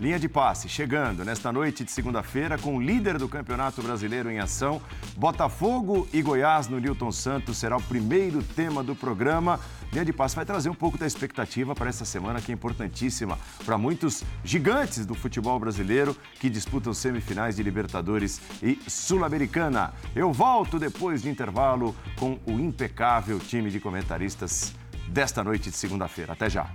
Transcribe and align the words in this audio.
Linha 0.00 0.16
de 0.16 0.28
passe 0.28 0.68
chegando 0.68 1.24
nesta 1.24 1.50
noite 1.50 1.82
de 1.82 1.90
segunda-feira 1.90 2.56
com 2.56 2.76
o 2.76 2.80
líder 2.80 3.18
do 3.18 3.28
Campeonato 3.28 3.82
Brasileiro 3.82 4.30
em 4.30 4.38
ação. 4.38 4.80
Botafogo 5.16 6.06
e 6.12 6.22
Goiás 6.22 6.68
no 6.68 6.78
Newton 6.78 7.10
Santos 7.10 7.58
será 7.58 7.76
o 7.76 7.82
primeiro 7.82 8.40
tema 8.40 8.84
do 8.84 8.94
programa. 8.94 9.58
Linha 9.90 10.04
de 10.04 10.12
passe 10.12 10.36
vai 10.36 10.44
trazer 10.44 10.68
um 10.68 10.74
pouco 10.74 10.96
da 10.96 11.04
expectativa 11.04 11.74
para 11.74 11.88
essa 11.88 12.04
semana 12.04 12.40
que 12.40 12.52
é 12.52 12.54
importantíssima 12.54 13.36
para 13.66 13.76
muitos 13.76 14.22
gigantes 14.44 15.04
do 15.04 15.16
futebol 15.16 15.58
brasileiro 15.58 16.16
que 16.38 16.48
disputam 16.48 16.94
semifinais 16.94 17.56
de 17.56 17.64
Libertadores 17.64 18.40
e 18.62 18.78
Sul-Americana. 18.86 19.92
Eu 20.14 20.32
volto 20.32 20.78
depois 20.78 21.22
de 21.22 21.28
intervalo 21.28 21.92
com 22.16 22.38
o 22.46 22.52
impecável 22.52 23.40
time 23.40 23.68
de 23.68 23.80
comentaristas 23.80 24.72
desta 25.08 25.42
noite 25.42 25.70
de 25.70 25.76
segunda-feira. 25.76 26.34
Até 26.34 26.48
já. 26.48 26.70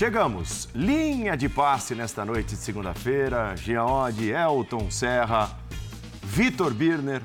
Chegamos, 0.00 0.66
linha 0.74 1.36
de 1.36 1.46
passe 1.46 1.94
nesta 1.94 2.24
noite 2.24 2.54
de 2.54 2.56
segunda-feira. 2.56 3.54
Giaode, 3.54 4.30
Elton 4.30 4.90
Serra, 4.90 5.60
Vitor 6.22 6.72
Birner. 6.72 7.20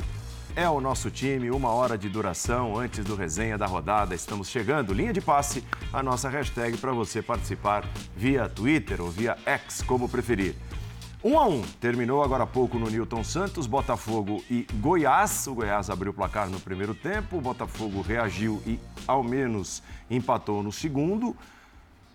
É 0.57 0.67
o 0.67 0.81
nosso 0.81 1.09
time, 1.09 1.49
uma 1.51 1.69
hora 1.69 1.97
de 1.97 2.09
duração 2.09 2.77
antes 2.77 3.05
do 3.05 3.15
resenha 3.15 3.57
da 3.57 3.65
rodada. 3.65 4.13
Estamos 4.13 4.49
chegando. 4.49 4.93
Linha 4.93 5.13
de 5.13 5.21
passe, 5.21 5.63
a 5.93 6.03
nossa 6.03 6.27
hashtag 6.27 6.75
para 6.75 6.91
você 6.91 7.21
participar 7.21 7.85
via 8.13 8.49
Twitter 8.49 8.99
ou 8.99 9.09
via 9.09 9.37
X, 9.45 9.81
como 9.81 10.09
preferir. 10.09 10.53
1 11.23 11.31
um 11.31 11.39
a 11.39 11.47
1 11.47 11.53
um. 11.53 11.61
terminou 11.79 12.21
agora 12.21 12.43
há 12.43 12.47
pouco 12.47 12.77
no 12.77 12.89
Newton 12.89 13.23
Santos, 13.23 13.67
Botafogo 13.67 14.43
e 14.51 14.67
Goiás. 14.81 15.47
O 15.47 15.55
Goiás 15.55 15.89
abriu 15.89 16.11
o 16.11 16.13
placar 16.13 16.49
no 16.49 16.59
primeiro 16.59 16.93
tempo, 16.93 17.37
o 17.37 17.41
Botafogo 17.41 18.01
reagiu 18.01 18.61
e 18.67 18.77
ao 19.07 19.23
menos 19.23 19.81
empatou 20.09 20.61
no 20.61 20.73
segundo 20.73 21.33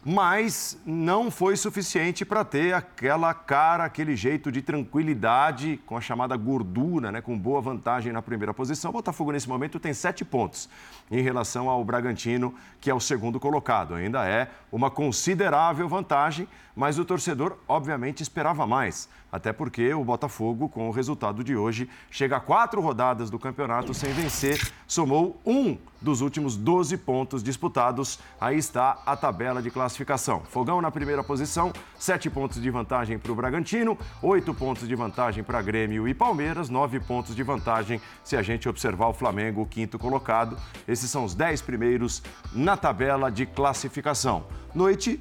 mas 0.05 0.81
não 0.85 1.31
foi 1.31 1.57
suficiente 1.57 2.25
para 2.25 2.43
ter 2.43 2.73
aquela 2.73 3.35
cara, 3.35 3.85
aquele 3.85 4.17
jeito 4.17 4.51
de 4.51 4.63
tranquilidade 4.63 5.79
com 5.85 5.97
a 5.97 6.01
chamada 6.01 6.37
gordura, 6.37 7.13
né, 7.13 7.21
com 7.21 7.39
boa 7.39 7.61
vantagem 7.61 8.13
na 8.13 8.23
primeira 8.23 8.55
posição. 8.55 8.91
O 8.91 8.95
Botafogo, 8.95 9.33
nesse 9.33 9.49
momento, 9.49 9.79
tem 9.79 9.93
sete 9.93 10.25
pontos 10.25 10.69
em 11.11 11.21
relação 11.21 11.69
ao 11.69 11.85
Bragantino, 11.85 12.55
que 12.81 12.91
é 12.91 12.95
o 12.95 13.01
segundo 13.01 13.39
colocado. 13.39 13.95
Ainda 13.95 14.27
é 14.27 14.51
uma 14.73 14.91
considerável 14.91 15.87
vantagem, 15.87 16.49
mas 16.81 16.99
o 16.99 17.05
torcedor, 17.05 17.59
obviamente, 17.69 18.23
esperava 18.23 18.67
mais. 18.67 19.07
Até 19.31 19.53
porque 19.53 19.93
o 19.93 20.03
Botafogo, 20.03 20.67
com 20.67 20.89
o 20.89 20.91
resultado 20.91 21.45
de 21.45 21.55
hoje, 21.55 21.87
chega 22.11 22.39
a 22.39 22.41
quatro 22.41 22.81
rodadas 22.81 23.29
do 23.29 23.39
campeonato 23.39 23.93
sem 23.93 24.11
vencer, 24.15 24.59
somou 24.87 25.39
um 25.45 25.77
dos 26.01 26.23
últimos 26.23 26.57
12 26.57 26.97
pontos 26.97 27.43
disputados. 27.43 28.19
Aí 28.41 28.57
está 28.57 28.97
a 29.05 29.15
tabela 29.15 29.61
de 29.61 29.71
classificação. 29.71 30.41
Fogão 30.41 30.81
na 30.81 30.91
primeira 30.91 31.23
posição, 31.23 31.71
sete 31.99 32.31
pontos 32.31 32.63
de 32.63 32.71
vantagem 32.71 33.19
para 33.19 33.31
o 33.31 33.35
Bragantino, 33.35 33.99
oito 34.23 34.55
pontos 34.55 34.89
de 34.89 34.95
vantagem 34.95 35.45
para 35.45 35.61
Grêmio 35.61 36.09
e 36.09 36.15
Palmeiras, 36.15 36.71
nove 36.71 36.99
pontos 36.99 37.37
de 37.37 37.43
vantagem 37.43 38.01
se 38.25 38.39
a 38.39 38.43
gente 38.43 38.67
observar 38.67 39.09
o 39.09 39.13
Flamengo, 39.13 39.61
o 39.61 39.67
quinto 39.67 39.99
colocado. 39.99 40.57
Esses 40.89 41.11
são 41.11 41.27
os 41.27 41.35
dez 41.35 41.61
primeiros 41.61 42.23
na 42.55 42.75
tabela 42.75 43.31
de 43.31 43.45
classificação. 43.45 44.47
Noite 44.75 45.21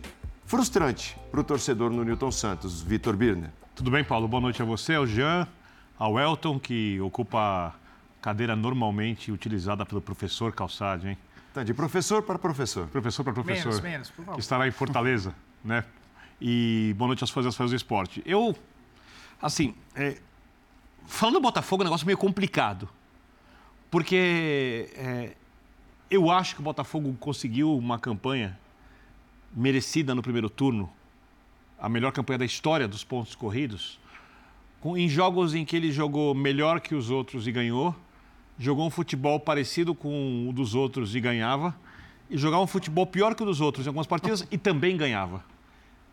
frustrante 0.50 1.16
para 1.30 1.42
o 1.42 1.44
torcedor 1.44 1.92
no 1.92 2.04
Newton 2.04 2.32
Santos, 2.32 2.82
Vitor 2.82 3.16
Birner. 3.16 3.52
Tudo 3.76 3.92
bem, 3.92 4.04
Paulo? 4.04 4.28
Boa 4.28 4.42
noite 4.42 4.60
a 4.60 4.66
você, 4.66 4.96
ao 4.96 5.06
Jean, 5.06 5.48
ao 5.96 6.20
Elton, 6.20 6.60
que 6.60 7.00
ocupa 7.02 7.40
a 7.40 7.74
cadeira 8.20 8.56
normalmente 8.56 9.32
utilizada 9.32 9.86
pelo 9.86 10.02
professor 10.02 10.52
Calçade, 10.52 11.08
hein? 11.08 11.18
Tá, 11.54 11.64
de 11.64 11.72
professor 11.72 12.24
para 12.24 12.40
professor. 12.40 12.88
Professor 12.88 13.24
para 13.24 13.32
professor. 13.32 13.68
Menos, 13.68 13.82
menos, 13.82 14.10
por 14.10 14.26
favor. 14.26 14.34
Que 14.34 14.42
estará 14.42 14.68
em 14.68 14.72
Fortaleza, 14.72 15.36
né? 15.64 15.86
E 16.42 16.96
boa 16.98 17.10
noite 17.10 17.24
aos 17.24 17.30
fãs 17.30 17.70
do 17.70 17.76
esporte. 17.76 18.24
Eu, 18.26 18.56
assim, 19.40 19.76
é, 19.94 20.18
falando 21.06 21.36
do 21.36 21.42
Botafogo, 21.42 21.84
é 21.84 21.86
um 21.86 21.90
negócio 21.90 22.08
meio 22.08 22.18
complicado. 22.18 22.90
Porque 23.92 24.90
é, 24.96 25.36
eu 26.10 26.32
acho 26.32 26.56
que 26.56 26.62
o 26.62 26.64
Botafogo 26.64 27.16
conseguiu 27.20 27.78
uma 27.78 28.00
campanha 28.00 28.58
merecida 29.54 30.14
no 30.14 30.22
primeiro 30.22 30.50
turno, 30.50 30.90
a 31.80 31.88
melhor 31.88 32.12
campanha 32.12 32.40
da 32.40 32.46
história 32.46 32.88
dos 32.88 33.04
pontos 33.04 33.36
corridos, 33.36 34.00
com, 34.80 34.98
em 34.98 35.08
jogos 35.08 35.54
em 35.54 35.66
que 35.66 35.76
ele 35.76 35.92
jogou 35.92 36.34
melhor 36.34 36.80
que 36.80 36.94
os 36.94 37.10
outros 37.10 37.48
e 37.48 37.52
ganhou, 37.52 37.96
jogou 38.58 38.86
um 38.86 38.90
futebol 38.90 39.40
parecido 39.40 39.96
com 39.96 40.48
o 40.50 40.54
dos 40.54 40.76
outros 40.76 41.16
e 41.16 41.20
ganhava, 41.20 41.76
e 42.30 42.38
jogava 42.38 42.64
um 42.64 42.68
futebol 42.68 43.06
pior 43.08 43.34
que 43.34 43.42
o 43.42 43.46
dos 43.46 43.62
outros 43.62 43.86
em 43.86 43.90
algumas 43.90 44.08
partidas 44.08 44.46
e 44.52 44.58
também 44.58 44.96
ganhava. 44.96 45.44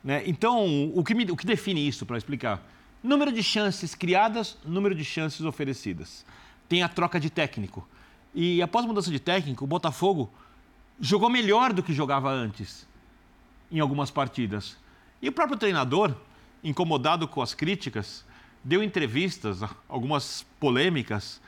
Né? 0.03 0.23
Então, 0.27 0.93
o 0.95 1.05
que, 1.05 1.15
me, 1.15 1.25
o 1.25 1.37
que 1.37 1.45
define 1.45 1.87
isso, 1.87 2.07
para 2.07 2.17
explicar? 2.17 2.63
Número 3.03 3.31
de 3.31 3.43
chances 3.43 3.95
criadas, 3.95 4.57
número 4.65 4.95
de 4.95 5.05
chances 5.05 5.41
oferecidas. 5.43 6.25
Tem 6.69 6.83
a 6.83 6.89
troca 6.89 7.21
de 7.21 7.29
técnico. 7.29 7.87
E 8.35 8.63
após 8.63 8.85
a 8.85 8.89
mudança 8.89 9.11
de 9.11 9.21
técnico, 9.21 9.65
o 9.65 9.67
Botafogo 9.67 10.33
jogou 11.01 11.29
melhor 11.29 11.73
do 11.73 11.83
que 11.83 11.93
jogava 11.93 12.31
antes 12.31 12.87
em 13.71 13.81
algumas 13.81 14.11
partidas. 14.11 14.77
E 15.21 15.29
o 15.29 15.33
próprio 15.33 15.59
treinador, 15.59 16.15
incomodado 16.63 17.27
com 17.27 17.41
as 17.41 17.55
críticas, 17.55 18.25
deu 18.63 18.83
entrevistas, 18.83 19.61
algumas 19.89 20.45
polêmicas, 20.59 21.41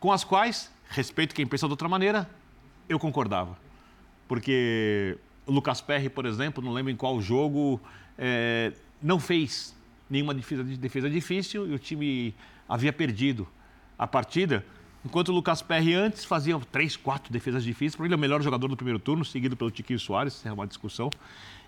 com 0.00 0.12
as 0.12 0.24
quais, 0.24 0.72
respeito 0.88 1.34
quem 1.34 1.46
pensa 1.46 1.66
de 1.66 1.72
outra 1.72 1.88
maneira, 1.88 2.28
eu 2.88 2.98
concordava. 2.98 3.56
Porque 4.26 5.16
o 5.46 5.52
Lucas 5.52 5.80
Perry, 5.80 6.08
por 6.08 6.26
exemplo, 6.26 6.62
não 6.62 6.72
lembro 6.72 6.90
em 6.90 6.96
qual 6.96 7.20
jogo, 7.20 7.80
é, 8.18 8.72
não 9.02 9.18
fez 9.20 9.74
nenhuma 10.08 10.34
defesa, 10.34 10.64
defesa 10.64 11.10
difícil 11.10 11.68
e 11.68 11.74
o 11.74 11.78
time 11.78 12.34
havia 12.68 12.92
perdido 12.92 13.46
a 13.98 14.06
partida. 14.06 14.64
Enquanto 15.04 15.28
o 15.28 15.32
Lucas 15.32 15.60
Perry 15.60 15.94
antes 15.94 16.24
fazia 16.24 16.58
três, 16.72 16.96
quatro 16.96 17.30
defesas 17.30 17.62
difíceis, 17.62 17.94
porque 17.94 18.06
ele 18.06 18.14
é 18.14 18.16
o 18.16 18.20
melhor 18.20 18.40
jogador 18.40 18.68
do 18.68 18.76
primeiro 18.76 18.98
turno, 18.98 19.24
seguido 19.24 19.54
pelo 19.54 19.70
Tiquinho 19.70 19.98
Soares, 19.98 20.44
é 20.46 20.52
uma 20.52 20.66
discussão. 20.66 21.10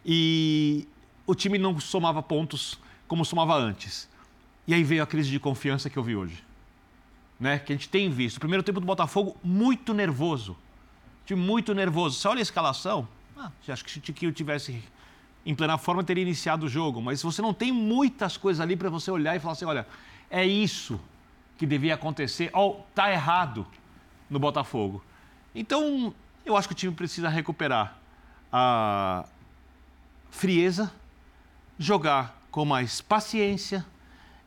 E 0.04 0.88
o 1.26 1.34
time 1.34 1.58
não 1.58 1.78
somava 1.78 2.22
pontos 2.22 2.78
como 3.06 3.24
somava 3.24 3.54
antes. 3.54 4.08
E 4.66 4.72
aí 4.72 4.82
veio 4.82 5.02
a 5.02 5.06
crise 5.06 5.30
de 5.30 5.38
confiança 5.38 5.91
que 5.91 5.98
eu 5.98 6.02
vi 6.02 6.16
hoje. 6.16 6.42
Né? 7.38 7.58
Que 7.58 7.74
a 7.74 7.76
gente 7.76 7.91
tem 7.91 8.08
visto. 8.08 8.38
O 8.38 8.41
primeiro 8.41 8.62
tempo 8.62 8.80
do 8.80 8.86
Botafogo, 8.86 9.36
muito 9.44 9.92
nervoso. 9.92 10.56
Time 11.26 11.41
muito 11.41 11.74
nervoso. 11.74 12.18
Você 12.18 12.28
olha 12.28 12.38
a 12.38 12.42
escalação, 12.42 13.06
ah, 13.36 13.50
acho 13.68 13.84
que 13.84 13.91
se 13.91 13.98
o 13.98 14.00
Tiquinho 14.00 14.32
tivesse 14.32 14.82
em 15.44 15.54
plena 15.54 15.76
forma, 15.76 16.03
teria 16.03 16.22
iniciado 16.22 16.66
o 16.66 16.68
jogo. 16.70 17.03
Mas 17.03 17.22
você 17.22 17.42
não 17.42 17.53
tem 17.53 17.70
muitas 17.70 18.38
coisas 18.38 18.62
ali 18.62 18.76
para 18.76 18.88
você 18.88 19.10
olhar 19.10 19.36
e 19.36 19.41
falar 19.41 19.53
assim: 19.53 19.66
olha, 19.66 19.86
é 20.30 20.44
isso 20.44 20.98
que 21.56 21.66
devia 21.66 21.94
acontecer, 21.94 22.50
ou 22.52 22.80
oh, 22.80 22.94
tá 22.94 23.10
errado 23.10 23.66
no 24.28 24.38
Botafogo. 24.38 25.02
Então, 25.54 26.14
eu 26.44 26.56
acho 26.56 26.68
que 26.68 26.74
o 26.74 26.76
time 26.76 26.94
precisa 26.94 27.28
recuperar 27.28 27.96
a, 28.52 29.24
frieza, 30.36 30.92
jogar 31.78 32.38
com 32.50 32.64
mais 32.64 33.00
paciência, 33.00 33.84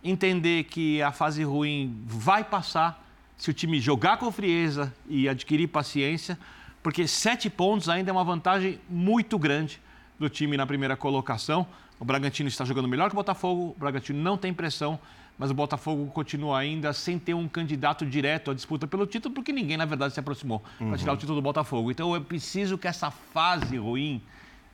entender 0.04 0.66
que 0.66 1.02
a 1.02 1.12
fase 1.12 1.44
ruim 1.44 2.04
vai 2.06 2.44
passar 2.44 3.04
se 3.36 3.50
o 3.50 3.54
time 3.54 3.80
jogar 3.80 4.18
com 4.18 4.32
frieza 4.32 4.94
e 5.08 5.28
adquirir 5.28 5.68
paciência, 5.68 6.38
porque 6.84 7.08
sete 7.08 7.50
pontos 7.50 7.90
ainda 7.90 8.12
é 8.12 8.14
uma 8.14 8.24
vantagem 8.24 8.80
muito 8.88 9.40
grande 9.40 9.82
do 10.20 10.30
time 10.30 10.58
na 10.58 10.66
primeira 10.68 10.96
colocação. 10.96 11.66
O 12.00 12.06
Bragantino 12.06 12.48
está 12.48 12.64
jogando 12.64 12.88
melhor 12.88 13.10
que 13.10 13.16
o 13.16 13.18
Botafogo, 13.18 13.74
o 13.76 13.80
Bragantino 13.80 14.22
não 14.22 14.38
tem 14.38 14.54
pressão, 14.54 15.00
mas 15.40 15.50
o 15.50 15.54
Botafogo 15.54 16.06
continua 16.12 16.60
ainda 16.60 16.92
sem 16.92 17.18
ter 17.18 17.34
um 17.34 17.48
candidato 17.48 18.06
direto 18.06 18.52
à 18.52 18.54
disputa 18.54 18.86
pelo 18.86 19.08
título, 19.08 19.34
porque 19.34 19.54
ninguém, 19.54 19.78
na 19.78 19.86
verdade, 19.86 20.14
se 20.14 20.20
aproximou 20.20 20.62
uhum. 20.80 20.90
para 20.90 20.98
tirar 20.98 21.14
o 21.14 21.18
título 21.18 21.38
do 21.38 21.42
Botafogo. 21.42 21.90
Então, 21.90 22.14
eu 22.14 22.22
preciso 22.22 22.78
que 22.78 22.88
essa 22.88 23.10
fase 23.10 23.78
ruim 23.78 24.22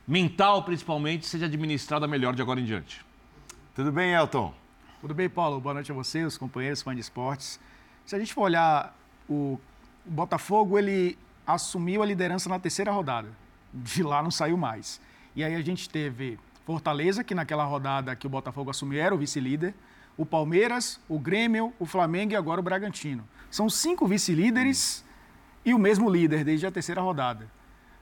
mental 0.06 0.62
principalmente, 0.62 1.26
seja 1.26 1.46
administrada 1.46 2.06
melhor 2.06 2.34
de 2.34 2.42
agora 2.42 2.60
em 2.60 2.64
diante. 2.64 3.04
Tudo 3.74 3.90
bem, 3.90 4.12
Elton? 4.12 4.54
Tudo 5.00 5.14
bem, 5.14 5.28
Paulo. 5.28 5.60
Boa 5.60 5.74
noite 5.74 5.90
a 5.90 5.94
você, 5.94 6.24
os 6.24 6.38
companheiros, 6.38 6.82
fãs 6.82 6.94
de 6.94 7.00
esportes. 7.00 7.60
Se 8.04 8.14
a 8.14 8.18
gente 8.18 8.32
for 8.32 8.42
olhar 8.42 8.96
o, 9.28 9.58
o 10.06 10.10
Botafogo, 10.10 10.78
ele 10.78 11.18
assumiu 11.46 12.02
a 12.02 12.06
liderança 12.06 12.48
na 12.48 12.58
terceira 12.58 12.90
rodada. 12.90 13.28
De 13.72 14.02
lá 14.02 14.22
não 14.22 14.30
saiu 14.30 14.56
mais. 14.56 15.00
E 15.34 15.44
aí 15.44 15.54
a 15.54 15.60
gente 15.60 15.88
teve 15.90 16.38
Fortaleza, 16.64 17.22
que 17.22 17.34
naquela 17.34 17.64
rodada 17.64 18.16
que 18.16 18.26
o 18.26 18.30
Botafogo 18.30 18.70
assumiu 18.70 19.00
era 19.00 19.14
o 19.14 19.18
vice-líder, 19.18 19.74
o 20.16 20.24
Palmeiras, 20.24 21.00
o 21.08 21.18
Grêmio, 21.18 21.72
o 21.78 21.86
Flamengo 21.86 22.32
e 22.32 22.36
agora 22.36 22.60
o 22.60 22.62
Bragantino. 22.62 23.26
São 23.50 23.68
cinco 23.68 24.06
vice-líderes 24.06 25.04
e 25.64 25.74
o 25.74 25.78
mesmo 25.78 26.08
líder 26.08 26.44
desde 26.44 26.66
a 26.66 26.70
terceira 26.70 27.00
rodada. 27.00 27.46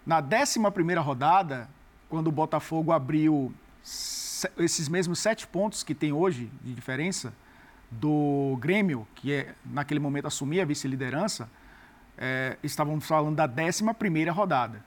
Na 0.06 0.20
décima 0.20 0.70
primeira 0.70 1.00
rodada, 1.00 1.68
quando 2.08 2.28
o 2.28 2.32
Botafogo 2.32 2.92
abriu 2.92 3.52
esses 4.58 4.88
mesmos 4.88 5.18
sete 5.18 5.46
pontos 5.46 5.82
que 5.82 5.94
tem 5.94 6.12
hoje 6.12 6.50
de 6.62 6.74
diferença 6.74 7.32
do 7.90 8.56
Grêmio, 8.60 9.06
que 9.14 9.32
é, 9.32 9.54
naquele 9.64 10.00
momento 10.00 10.26
assumia 10.26 10.62
a 10.62 10.66
vice-liderança, 10.66 11.48
é, 12.18 12.56
estávamos 12.62 13.06
falando 13.06 13.36
da 13.36 13.48
11 13.48 13.94
primeira 13.94 14.32
rodada. 14.32 14.84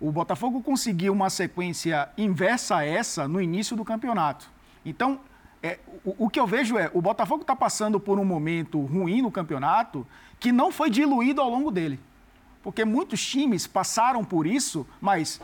O 0.00 0.10
Botafogo 0.10 0.62
conseguiu 0.62 1.12
uma 1.12 1.28
sequência 1.28 2.08
inversa 2.16 2.76
a 2.76 2.84
essa 2.84 3.28
no 3.28 3.40
início 3.40 3.76
do 3.76 3.84
campeonato. 3.84 4.50
Então, 4.84 5.20
é, 5.62 5.78
o, 6.04 6.26
o, 6.26 6.30
que 6.30 6.40
eu 6.40 6.46
vejo 6.46 6.78
é, 6.78 6.90
o 6.94 7.02
Botafogo 7.02 7.42
está 7.42 7.54
passando 7.54 8.00
por 8.00 8.18
um 8.18 8.24
momento 8.24 8.80
ruim 8.80 9.22
no 9.22 9.30
campeonato 9.30 10.06
que 10.38 10.50
não 10.50 10.72
foi 10.72 10.88
diluído 10.88 11.40
ao 11.40 11.50
longo 11.50 11.70
dele. 11.70 12.00
Porque 12.62 12.84
muitos 12.84 13.24
times 13.24 13.66
passaram 13.66 14.24
por 14.24 14.46
isso, 14.46 14.86
mas 15.00 15.40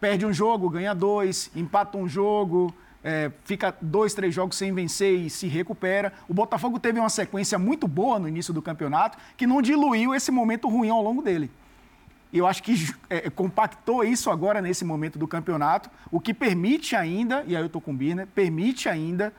perde 0.00 0.26
um 0.26 0.32
jogo, 0.32 0.68
ganha 0.68 0.94
dois, 0.94 1.50
empata 1.54 1.98
um 1.98 2.08
jogo, 2.08 2.74
é, 3.02 3.30
fica 3.44 3.74
dois, 3.80 4.12
três 4.12 4.34
jogos 4.34 4.56
sem 4.56 4.72
vencer 4.72 5.20
e 5.20 5.30
se 5.30 5.46
recupera. 5.46 6.12
O 6.28 6.34
Botafogo 6.34 6.78
teve 6.78 6.98
uma 6.98 7.08
sequência 7.08 7.58
muito 7.58 7.86
boa 7.86 8.18
no 8.18 8.28
início 8.28 8.52
do 8.52 8.60
campeonato 8.60 9.18
que 9.36 9.46
não 9.46 9.62
diluiu 9.62 10.14
esse 10.14 10.30
momento 10.30 10.68
ruim 10.68 10.90
ao 10.90 11.02
longo 11.02 11.22
dele. 11.22 11.50
E 12.32 12.38
eu 12.38 12.46
acho 12.46 12.62
que 12.62 12.92
é, 13.08 13.28
compactou 13.28 14.04
isso 14.04 14.30
agora 14.30 14.62
nesse 14.62 14.84
momento 14.84 15.18
do 15.18 15.26
campeonato, 15.26 15.90
o 16.12 16.20
que 16.20 16.32
permite 16.32 16.94
ainda, 16.94 17.44
e 17.46 17.56
aí 17.56 17.62
eu 17.62 17.66
estou 17.66 17.80
com 17.80 17.90
o 17.90 17.94
Birner, 17.94 18.26
permite 18.28 18.88
ainda 18.88 19.32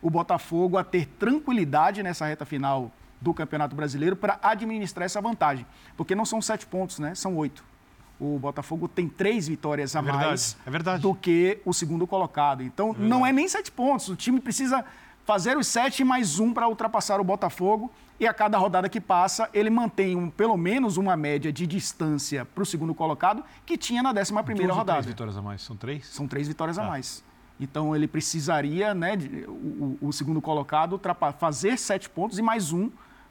o 0.00 0.10
Botafogo 0.10 0.76
a 0.76 0.84
ter 0.84 1.06
tranquilidade 1.06 2.02
nessa 2.02 2.26
reta 2.26 2.44
final 2.44 2.90
do 3.20 3.34
Campeonato 3.34 3.74
Brasileiro 3.74 4.16
para 4.16 4.38
administrar 4.42 5.06
essa 5.06 5.20
vantagem. 5.20 5.66
Porque 5.96 6.14
não 6.14 6.24
são 6.24 6.40
sete 6.40 6.66
pontos, 6.66 6.98
né? 6.98 7.14
São 7.14 7.36
oito. 7.36 7.64
O 8.20 8.38
Botafogo 8.38 8.88
tem 8.88 9.08
três 9.08 9.46
vitórias 9.46 9.94
a 9.94 10.00
é 10.00 10.02
mais 10.02 10.56
é 10.66 10.98
do 10.98 11.14
que 11.14 11.60
o 11.64 11.72
segundo 11.72 12.06
colocado. 12.06 12.62
Então, 12.62 12.94
é 12.98 13.02
não 13.02 13.26
é 13.26 13.32
nem 13.32 13.46
sete 13.48 13.70
pontos. 13.70 14.08
O 14.08 14.16
time 14.16 14.40
precisa 14.40 14.84
fazer 15.24 15.56
os 15.56 15.66
sete 15.66 16.02
mais 16.02 16.38
um 16.38 16.52
para 16.52 16.66
ultrapassar 16.66 17.20
o 17.20 17.24
Botafogo 17.24 17.92
e 18.18 18.26
a 18.26 18.34
cada 18.34 18.58
rodada 18.58 18.88
que 18.88 19.00
passa, 19.00 19.48
ele 19.52 19.70
mantém 19.70 20.16
um, 20.16 20.28
pelo 20.28 20.56
menos 20.56 20.96
uma 20.96 21.16
média 21.16 21.52
de 21.52 21.66
distância 21.66 22.44
para 22.44 22.62
o 22.62 22.66
segundo 22.66 22.92
colocado 22.94 23.44
que 23.64 23.76
tinha 23.76 24.02
na 24.02 24.10
11 24.10 24.32
primeira 24.42 24.72
rodada. 24.72 24.98
três 24.98 25.06
vitórias 25.06 25.36
a 25.36 25.42
mais? 25.42 25.62
São 25.62 25.76
três? 25.76 26.06
São 26.06 26.26
três 26.26 26.48
vitórias 26.48 26.78
ah. 26.78 26.82
a 26.82 26.88
mais. 26.88 27.22
Então 27.60 27.94
ele 27.94 28.06
precisaria, 28.06 28.94
né, 28.94 29.16
de, 29.16 29.44
o, 29.48 29.98
o, 30.00 30.12
segundo 30.12 30.40
colocado, 30.40 31.00
fazer 31.38 31.76
sete 31.76 32.08
pontos 32.08 32.38
e 32.38 32.42
mais 32.42 32.72
um 32.72 32.90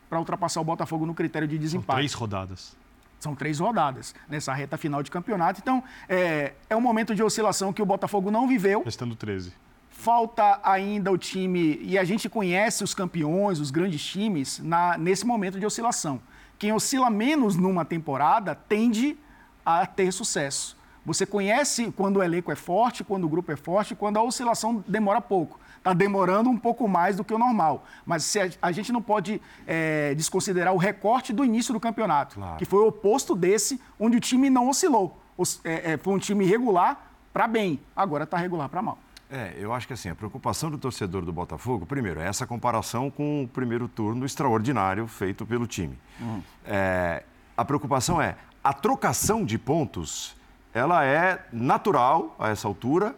para 0.10 0.20
ultrapassar 0.20 0.62
o 0.62 0.64
Botafogo 0.64 1.06
no 1.06 1.14
critério 1.14 1.48
de 1.48 1.58
desempate. 1.58 1.88
São 1.88 1.96
três 1.96 2.14
rodadas. 2.14 2.78
São 3.20 3.36
três 3.36 3.60
rodadas 3.60 4.14
nessa 4.30 4.54
reta 4.54 4.78
final 4.78 5.02
de 5.02 5.10
campeonato. 5.10 5.60
Então, 5.62 5.84
é, 6.08 6.54
é 6.70 6.76
um 6.76 6.82
momento 6.82 7.16
de 7.16 7.24
oscilação 7.24 7.74
que 7.74 7.82
o 7.82 7.86
Botafogo 7.86 8.30
não 8.30 8.48
viveu. 8.48 8.84
Restando 8.84 9.16
13 9.16 9.54
falta 9.98 10.60
ainda 10.64 11.12
o 11.12 11.18
time, 11.18 11.80
e 11.82 11.98
a 11.98 12.04
gente 12.04 12.30
conhece 12.30 12.84
os 12.84 12.94
campeões, 12.94 13.60
os 13.60 13.72
grandes 13.72 14.06
times, 14.06 14.60
na, 14.60 14.96
nesse 14.96 15.26
momento 15.26 15.60
de 15.60 15.66
oscilação. 15.66 16.22
Quem 16.60 16.72
oscila 16.72 17.10
menos 17.10 17.56
numa 17.56 17.84
temporada 17.84 18.54
tende 18.54 19.18
a 19.66 19.88
ter 19.88 20.12
sucesso. 20.12 20.77
Você 21.08 21.26
conhece 21.26 21.90
quando 21.96 22.18
o 22.18 22.24
elenco 22.24 22.52
é 22.52 22.56
forte, 22.56 23.02
quando 23.02 23.24
o 23.24 23.30
grupo 23.30 23.50
é 23.50 23.56
forte, 23.56 23.96
quando 23.96 24.18
a 24.18 24.22
oscilação 24.22 24.84
demora 24.86 25.22
pouco. 25.22 25.58
Está 25.78 25.94
demorando 25.94 26.50
um 26.50 26.58
pouco 26.58 26.86
mais 26.86 27.16
do 27.16 27.24
que 27.24 27.34
o 27.34 27.40
normal. 27.40 27.86
Mas 28.06 28.36
a, 28.36 28.68
a, 28.68 28.72
gente 28.74 28.92
não 28.92 29.02
pode 29.02 29.42
é, 29.66 30.14
desconsiderar 30.16 30.74
o 30.74 30.78
recorte 30.78 31.32
do 31.32 31.46
início 31.46 31.74
do 31.74 31.80
campeonato, 31.80 32.36
claro. 32.36 32.58
que 32.58 32.66
foi 32.66 32.80
o 32.80 32.88
oposto 32.88 33.38
desse, 33.38 33.80
onde 33.98 34.18
o 34.18 34.20
time 34.20 34.50
não 34.50 34.68
oscilou. 34.68 35.18
É, 35.64 35.94
é, 35.94 35.98
foi 35.98 36.14
um 36.14 36.20
time 36.20 36.44
regular 36.44 37.10
para 37.32 37.48
bem, 37.48 37.80
agora 37.96 38.26
está 38.26 38.36
regular 38.36 38.68
para 38.68 38.82
mal. 38.82 38.98
É, 39.32 39.54
eu 39.58 39.72
acho 39.72 39.88
que 39.88 39.94
assim, 39.94 40.10
a 40.10 40.16
preocupação 40.16 40.70
do 40.70 40.78
torcedor 40.78 41.24
do 41.24 41.32
Botafogo, 41.32 41.86
primeiro, 41.86 42.20
é 42.20 42.28
essa 42.28 42.46
comparação 42.46 43.10
com 43.10 43.44
o 43.44 43.48
primeiro 43.48 43.88
turno 43.88 44.26
extraordinário 44.26 45.08
feito 45.08 45.46
pelo 45.46 45.66
time. 45.66 45.98
Uhum. 46.20 46.42
É, 46.66 47.24
a 47.56 47.64
preocupação 47.64 48.22
é, 48.22 48.36
a 48.62 48.74
trocação 48.74 49.46
de 49.46 49.58
pontos, 49.58 50.36
ela 50.78 51.04
é 51.04 51.44
natural 51.52 52.36
a 52.38 52.50
essa 52.50 52.68
altura 52.68 53.16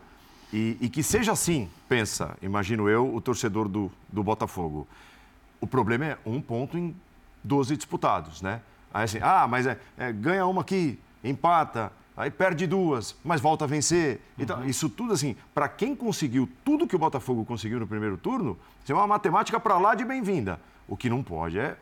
e, 0.51 0.77
e 0.79 0.89
que 0.89 1.03
seja 1.03 1.33
assim, 1.33 1.69
pensa, 1.89 2.37
imagino 2.41 2.89
eu, 2.89 3.13
o 3.13 3.19
torcedor 3.19 3.67
do, 3.67 3.91
do 4.07 4.23
Botafogo. 4.23 4.87
O 5.59 5.67
problema 5.67 6.05
é 6.05 6.17
um 6.25 6.41
ponto 6.41 6.77
em 6.77 6.95
12 7.43 7.75
disputados, 7.75 8.41
né? 8.41 8.61
Aí 8.93 9.03
assim, 9.03 9.19
ah, 9.21 9.45
mas 9.47 9.67
é, 9.67 9.77
é 9.97 10.11
ganha 10.11 10.45
uma 10.45 10.61
aqui, 10.61 10.97
empata, 11.23 11.91
aí 12.15 12.31
perde 12.31 12.65
duas, 12.65 13.15
mas 13.23 13.41
volta 13.41 13.65
a 13.65 13.67
vencer. 13.67 14.21
Então, 14.37 14.59
uhum. 14.59 14.65
isso 14.65 14.89
tudo 14.89 15.13
assim, 15.13 15.35
para 15.53 15.67
quem 15.67 15.93
conseguiu 15.93 16.49
tudo 16.63 16.87
que 16.87 16.95
o 16.95 16.99
Botafogo 16.99 17.43
conseguiu 17.43 17.79
no 17.79 17.85
primeiro 17.85 18.17
turno, 18.17 18.57
é 18.87 18.93
uma 18.93 19.05
matemática 19.05 19.59
para 19.59 19.77
lá 19.77 19.93
de 19.93 20.05
bem-vinda. 20.05 20.59
O 20.87 20.97
que 20.97 21.09
não 21.09 21.21
pode 21.21 21.59
é 21.59 21.77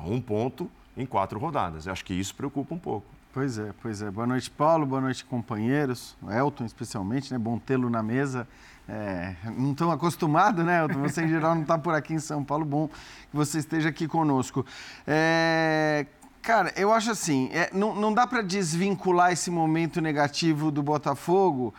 um 0.00 0.20
ponto 0.20 0.68
em 0.96 1.06
quatro 1.06 1.38
rodadas. 1.38 1.86
Eu 1.86 1.92
acho 1.92 2.04
que 2.04 2.14
isso 2.14 2.34
preocupa 2.34 2.74
um 2.74 2.78
pouco. 2.78 3.17
Pois 3.32 3.58
é, 3.58 3.72
pois 3.82 4.02
é. 4.02 4.10
Boa 4.10 4.26
noite, 4.26 4.50
Paulo. 4.50 4.86
Boa 4.86 5.00
noite, 5.00 5.24
companheiros. 5.24 6.16
Elton, 6.30 6.64
especialmente, 6.64 7.32
né? 7.32 7.38
Bom 7.38 7.58
tê-lo 7.58 7.90
na 7.90 8.02
mesa. 8.02 8.48
É, 8.88 9.36
não 9.56 9.72
estão 9.72 9.90
acostumados, 9.90 10.64
né, 10.64 10.80
Elton? 10.80 11.00
Você, 11.02 11.22
em 11.22 11.28
geral, 11.28 11.54
não 11.54 11.62
está 11.62 11.76
por 11.78 11.94
aqui 11.94 12.14
em 12.14 12.18
São 12.18 12.42
Paulo. 12.42 12.64
Bom 12.64 12.88
que 12.88 13.36
você 13.36 13.58
esteja 13.58 13.90
aqui 13.90 14.08
conosco. 14.08 14.64
É, 15.06 16.06
Cara, 16.40 16.72
eu 16.76 16.92
acho 16.92 17.10
assim, 17.10 17.50
é, 17.52 17.68
não, 17.74 17.94
não 17.94 18.14
dá 18.14 18.26
para 18.26 18.40
desvincular 18.40 19.32
esse 19.32 19.50
momento 19.50 20.00
negativo 20.00 20.70
do 20.70 20.82
Botafogo 20.82 21.74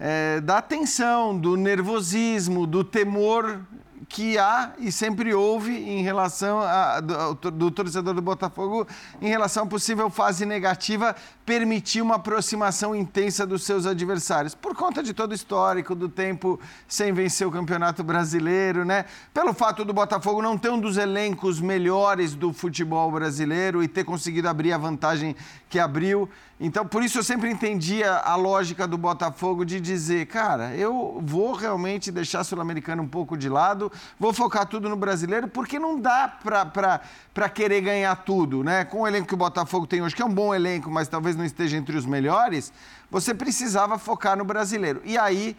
é, 0.00 0.40
da 0.40 0.62
tensão, 0.62 1.36
do 1.36 1.56
nervosismo, 1.56 2.66
do 2.66 2.82
temor 2.82 3.60
que 4.08 4.38
há 4.38 4.72
e 4.78 4.90
sempre 4.90 5.34
houve 5.34 5.72
em 5.72 6.02
relação 6.02 6.60
a, 6.60 7.00
do, 7.00 7.50
do, 7.50 7.70
torcedor 7.70 8.14
do 8.14 8.22
Botafogo 8.22 8.86
em 9.20 9.28
relação 9.28 9.64
à 9.64 9.66
possível 9.66 10.10
fase 10.10 10.44
negativa 10.44 11.14
permitir 11.44 12.00
uma 12.00 12.16
aproximação 12.16 12.94
intensa 12.94 13.46
dos 13.46 13.64
seus 13.64 13.86
adversários, 13.86 14.54
por 14.54 14.74
conta 14.74 15.02
de 15.02 15.12
todo 15.12 15.32
o 15.32 15.34
histórico 15.34 15.94
do 15.94 16.08
tempo 16.08 16.58
sem 16.88 17.12
vencer 17.12 17.46
o 17.46 17.50
Campeonato 17.50 18.02
Brasileiro, 18.02 18.84
né? 18.84 19.04
Pelo 19.32 19.52
fato 19.52 19.84
do 19.84 19.92
Botafogo 19.92 20.42
não 20.42 20.56
ter 20.56 20.70
um 20.70 20.80
dos 20.80 20.96
elencos 20.96 21.60
melhores 21.60 22.34
do 22.34 22.52
futebol 22.52 23.10
brasileiro 23.10 23.82
e 23.82 23.88
ter 23.88 24.04
conseguido 24.04 24.48
abrir 24.48 24.72
a 24.72 24.78
vantagem 24.78 25.36
que 25.68 25.78
abriu. 25.78 26.28
Então, 26.66 26.86
por 26.86 27.04
isso 27.04 27.18
eu 27.18 27.22
sempre 27.22 27.50
entendia 27.50 28.10
a 28.10 28.36
lógica 28.36 28.88
do 28.88 28.96
Botafogo 28.96 29.66
de 29.66 29.78
dizer, 29.78 30.24
cara, 30.24 30.74
eu 30.74 31.20
vou 31.22 31.52
realmente 31.52 32.10
deixar 32.10 32.40
a 32.40 32.44
Sul-Americana 32.44 33.02
um 33.02 33.06
pouco 33.06 33.36
de 33.36 33.50
lado, 33.50 33.92
vou 34.18 34.32
focar 34.32 34.64
tudo 34.64 34.88
no 34.88 34.96
brasileiro, 34.96 35.46
porque 35.46 35.78
não 35.78 36.00
dá 36.00 36.26
para 36.42 37.48
querer 37.50 37.82
ganhar 37.82 38.16
tudo, 38.16 38.64
né? 38.64 38.82
Com 38.82 39.02
o 39.02 39.06
elenco 39.06 39.28
que 39.28 39.34
o 39.34 39.36
Botafogo 39.36 39.86
tem 39.86 40.00
hoje, 40.00 40.16
que 40.16 40.22
é 40.22 40.24
um 40.24 40.32
bom 40.32 40.54
elenco, 40.54 40.90
mas 40.90 41.06
talvez 41.06 41.36
não 41.36 41.44
esteja 41.44 41.76
entre 41.76 41.98
os 41.98 42.06
melhores, 42.06 42.72
você 43.10 43.34
precisava 43.34 43.98
focar 43.98 44.34
no 44.34 44.44
brasileiro. 44.46 45.02
E 45.04 45.18
aí 45.18 45.54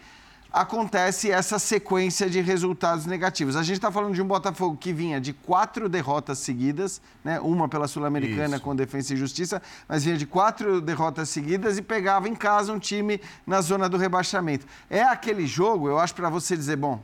acontece 0.52 1.30
essa 1.30 1.58
sequência 1.58 2.28
de 2.30 2.40
resultados 2.40 3.06
negativos. 3.06 3.56
A 3.56 3.62
gente 3.62 3.76
está 3.76 3.90
falando 3.90 4.14
de 4.14 4.22
um 4.22 4.26
Botafogo 4.26 4.76
que 4.76 4.92
vinha 4.92 5.20
de 5.20 5.32
quatro 5.32 5.88
derrotas 5.88 6.38
seguidas, 6.38 7.00
né? 7.24 7.38
uma 7.40 7.68
pela 7.68 7.88
Sul-Americana 7.88 8.58
com 8.58 8.74
Defesa 8.74 9.14
e 9.14 9.16
Justiça, 9.16 9.60
mas 9.88 10.04
vinha 10.04 10.16
de 10.16 10.26
quatro 10.26 10.80
derrotas 10.80 11.28
seguidas 11.28 11.78
e 11.78 11.82
pegava 11.82 12.28
em 12.28 12.34
casa 12.34 12.72
um 12.72 12.78
time 12.78 13.20
na 13.46 13.60
zona 13.60 13.88
do 13.88 13.96
rebaixamento. 13.96 14.66
É 14.88 15.02
aquele 15.02 15.46
jogo, 15.46 15.88
eu 15.88 15.98
acho, 15.98 16.14
para 16.14 16.30
você 16.30 16.56
dizer, 16.56 16.76
bom, 16.76 17.02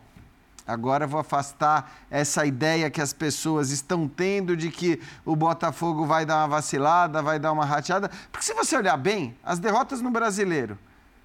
Agora 0.66 1.08
vou 1.08 1.18
afastar 1.18 1.92
essa 2.08 2.46
ideia 2.46 2.88
que 2.88 3.00
as 3.00 3.12
pessoas 3.12 3.70
estão 3.70 4.06
tendo 4.06 4.56
de 4.56 4.70
que 4.70 5.00
o 5.24 5.34
Botafogo 5.34 6.06
vai 6.06 6.24
dar 6.24 6.36
uma 6.38 6.48
vacilada, 6.48 7.20
vai 7.20 7.38
dar 7.38 7.50
uma 7.50 7.64
rateada. 7.64 8.08
Porque 8.30 8.46
se 8.46 8.54
você 8.54 8.76
olhar 8.76 8.96
bem, 8.96 9.36
as 9.42 9.58
derrotas 9.58 10.00
no 10.00 10.10
brasileiro 10.10 10.78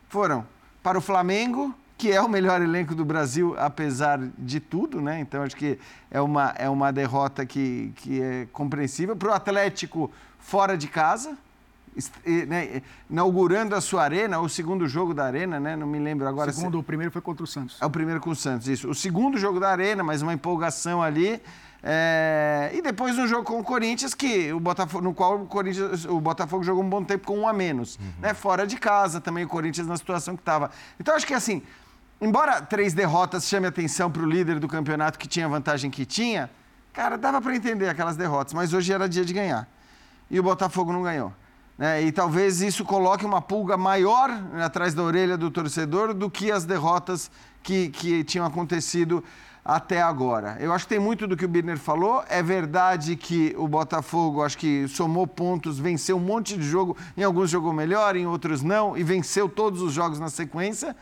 foram 0.09 0.45
para 0.81 0.97
o 0.97 1.01
Flamengo, 1.01 1.73
que 1.97 2.11
é 2.11 2.21
o 2.21 2.29
melhor 2.29 2.61
elenco 2.61 2.93
do 2.93 3.03
Brasil, 3.03 3.55
apesar 3.57 4.19
de 4.37 4.59
tudo, 4.59 5.01
né? 5.01 5.19
Então 5.19 5.41
acho 5.41 5.55
que 5.55 5.79
é 6.11 6.21
uma, 6.21 6.53
é 6.57 6.69
uma 6.69 6.91
derrota 6.93 7.45
que, 7.45 7.91
que 7.95 8.21
é 8.21 8.47
compreensível. 8.53 9.15
Para 9.15 9.29
o 9.29 9.33
Atlético 9.33 10.11
fora 10.39 10.77
de 10.77 10.87
casa, 10.87 11.35
né, 12.47 12.83
inaugurando 13.09 13.75
a 13.75 13.81
sua 13.81 14.03
arena, 14.03 14.39
o 14.39 14.47
segundo 14.47 14.87
jogo 14.87 15.13
da 15.13 15.25
arena, 15.25 15.59
né? 15.59 15.75
Não 15.75 15.87
me 15.87 15.97
lembro 15.97 16.27
agora. 16.27 16.51
O 16.51 16.53
segundo, 16.53 16.73
se... 16.73 16.79
o 16.79 16.83
primeiro 16.83 17.11
foi 17.11 17.21
contra 17.21 17.43
o 17.43 17.47
Santos. 17.47 17.77
É 17.81 17.85
o 17.85 17.89
primeiro 17.89 18.21
com 18.21 18.29
o 18.29 18.35
Santos, 18.35 18.67
isso. 18.67 18.87
O 18.87 18.93
segundo 18.93 19.37
jogo 19.37 19.59
da 19.59 19.69
arena, 19.69 20.03
mas 20.03 20.21
uma 20.21 20.33
empolgação 20.33 21.01
ali. 21.01 21.41
É... 21.81 22.71
E 22.73 22.81
depois 22.81 23.17
um 23.17 23.27
jogo 23.27 23.43
com 23.43 23.59
o 23.59 23.63
Corinthians, 23.63 24.13
que 24.13 24.53
o 24.53 24.59
Botafogo, 24.59 25.03
no 25.03 25.13
qual 25.13 25.41
o, 25.41 25.45
Corinthians, 25.47 26.05
o 26.05 26.19
Botafogo 26.19 26.63
jogou 26.63 26.83
um 26.83 26.89
bom 26.89 27.03
tempo 27.03 27.25
com 27.25 27.39
um 27.39 27.47
a 27.47 27.53
menos. 27.53 27.97
Uhum. 27.97 28.05
Né? 28.21 28.33
Fora 28.35 28.67
de 28.67 28.77
casa 28.77 29.19
também 29.19 29.45
o 29.45 29.47
Corinthians 29.47 29.87
na 29.87 29.97
situação 29.97 30.35
que 30.35 30.41
estava. 30.41 30.69
Então 30.99 31.15
acho 31.15 31.25
que 31.25 31.33
assim, 31.33 31.63
embora 32.21 32.61
três 32.61 32.93
derrotas 32.93 33.45
chame 33.47 33.67
atenção 33.67 34.11
para 34.11 34.21
o 34.21 34.25
líder 34.25 34.59
do 34.59 34.67
campeonato 34.67 35.17
que 35.17 35.27
tinha 35.27 35.45
a 35.45 35.49
vantagem 35.49 35.89
que 35.89 36.05
tinha, 36.05 36.49
cara, 36.93 37.17
dava 37.17 37.41
para 37.41 37.55
entender 37.55 37.89
aquelas 37.89 38.15
derrotas, 38.15 38.53
mas 38.53 38.73
hoje 38.73 38.91
era 38.91 39.07
dia 39.07 39.23
de 39.23 39.33
ganhar. 39.33 39.67
E 40.29 40.39
o 40.39 40.43
Botafogo 40.43 40.91
não 40.91 41.03
ganhou. 41.03 41.33
Né? 41.77 42.03
E 42.03 42.11
talvez 42.11 42.61
isso 42.61 42.83
coloque 42.83 43.25
uma 43.25 43.41
pulga 43.41 43.77
maior 43.77 44.31
atrás 44.63 44.93
da 44.93 45.03
orelha 45.03 45.37
do 45.37 45.51
torcedor 45.51 46.13
do 46.13 46.29
que 46.29 46.51
as 46.51 46.65
derrotas 46.65 47.29
que, 47.61 47.89
que 47.89 48.23
tinham 48.23 48.45
acontecido 48.45 49.23
até 49.63 50.01
agora. 50.01 50.55
Eu 50.61 50.71
acho 50.71 50.85
que 50.85 50.93
tem 50.95 50.99
muito 50.99 51.27
do 51.27 51.35
que 51.35 51.43
o 51.43 51.47
Birner 51.47 51.77
falou. 51.77 52.23
É 52.29 52.41
verdade 52.41 53.17
que 53.17 53.53
o 53.57 53.67
Botafogo, 53.67 54.41
acho 54.41 54.57
que 54.57 54.87
somou 54.87 55.27
pontos, 55.27 55.77
venceu 55.77 56.15
um 56.15 56.21
monte 56.21 56.57
de 56.57 56.63
jogo. 56.63 56.95
Em 57.17 57.23
alguns 57.23 57.49
jogou 57.49 57.73
melhor, 57.73 58.15
em 58.15 58.25
outros 58.25 58.63
não, 58.63 58.97
e 58.97 59.03
venceu 59.03 59.49
todos 59.49 59.81
os 59.81 59.91
jogos 59.91 60.19
na 60.19 60.29
sequência. 60.29 60.95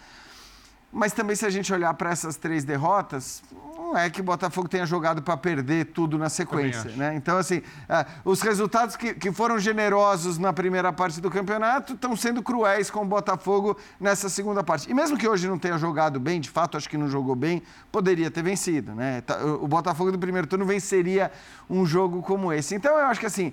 Mas 0.95 1.11
também, 1.11 1.35
se 1.35 1.45
a 1.45 1.49
gente 1.49 1.73
olhar 1.73 1.93
para 1.93 2.09
essas 2.09 2.37
três 2.37 2.63
derrotas, 2.63 3.43
não 3.77 3.97
é 3.97 4.09
que 4.09 4.21
o 4.21 4.23
Botafogo 4.23 4.69
tenha 4.69 4.85
jogado 4.85 5.21
para 5.21 5.35
perder 5.35 5.87
tudo 5.87 6.17
na 6.17 6.29
sequência. 6.29 6.89
Né? 6.91 7.15
Então, 7.15 7.37
assim, 7.37 7.57
uh, 7.57 8.05
os 8.23 8.41
resultados 8.41 8.95
que, 8.95 9.13
que 9.13 9.29
foram 9.29 9.59
generosos 9.59 10.37
na 10.37 10.53
primeira 10.53 10.93
parte 10.93 11.19
do 11.19 11.29
campeonato 11.29 11.95
estão 11.95 12.15
sendo 12.15 12.41
cruéis 12.41 12.89
com 12.89 13.01
o 13.01 13.05
Botafogo 13.05 13.77
nessa 13.99 14.29
segunda 14.29 14.63
parte. 14.63 14.89
E 14.89 14.93
mesmo 14.93 15.17
que 15.17 15.27
hoje 15.27 15.49
não 15.49 15.59
tenha 15.59 15.77
jogado 15.77 16.17
bem, 16.17 16.39
de 16.39 16.49
fato, 16.49 16.77
acho 16.77 16.87
que 16.87 16.97
não 16.97 17.09
jogou 17.09 17.35
bem, 17.35 17.61
poderia 17.91 18.31
ter 18.31 18.41
vencido. 18.41 18.95
Né? 18.95 19.19
Tá, 19.19 19.43
o 19.43 19.67
Botafogo 19.67 20.13
do 20.13 20.17
primeiro 20.17 20.47
turno 20.47 20.65
venceria 20.65 21.29
um 21.69 21.85
jogo 21.85 22.21
como 22.21 22.53
esse. 22.53 22.73
Então, 22.73 22.97
eu 22.97 23.07
acho 23.07 23.19
que, 23.19 23.25
assim, 23.25 23.51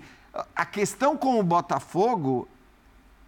a 0.54 0.64
questão 0.64 1.16
com 1.16 1.40
o 1.40 1.42
Botafogo 1.42 2.46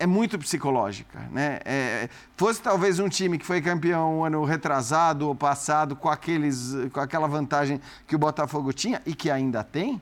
é 0.04 0.06
muito 0.06 0.38
psicológica. 0.38 1.18
Né? 1.32 1.61
É, 1.64 2.11
fosse 2.37 2.61
talvez 2.61 2.99
um 2.99 3.08
time 3.08 3.38
que 3.38 3.46
foi 3.46 3.62
campeão 3.62 4.18
um 4.18 4.25
ano 4.25 4.44
retrasado 4.44 5.26
ou 5.26 5.34
passado 5.34 5.96
com, 5.96 6.11
aqueles, 6.11 6.75
com 6.92 7.00
aquela 7.00 7.26
vantagem 7.26 7.80
que 8.06 8.14
o 8.14 8.18
Botafogo 8.18 8.70
tinha 8.73 9.00
e 9.06 9.14
que 9.14 9.30
ainda 9.30 9.64
tem, 9.64 10.00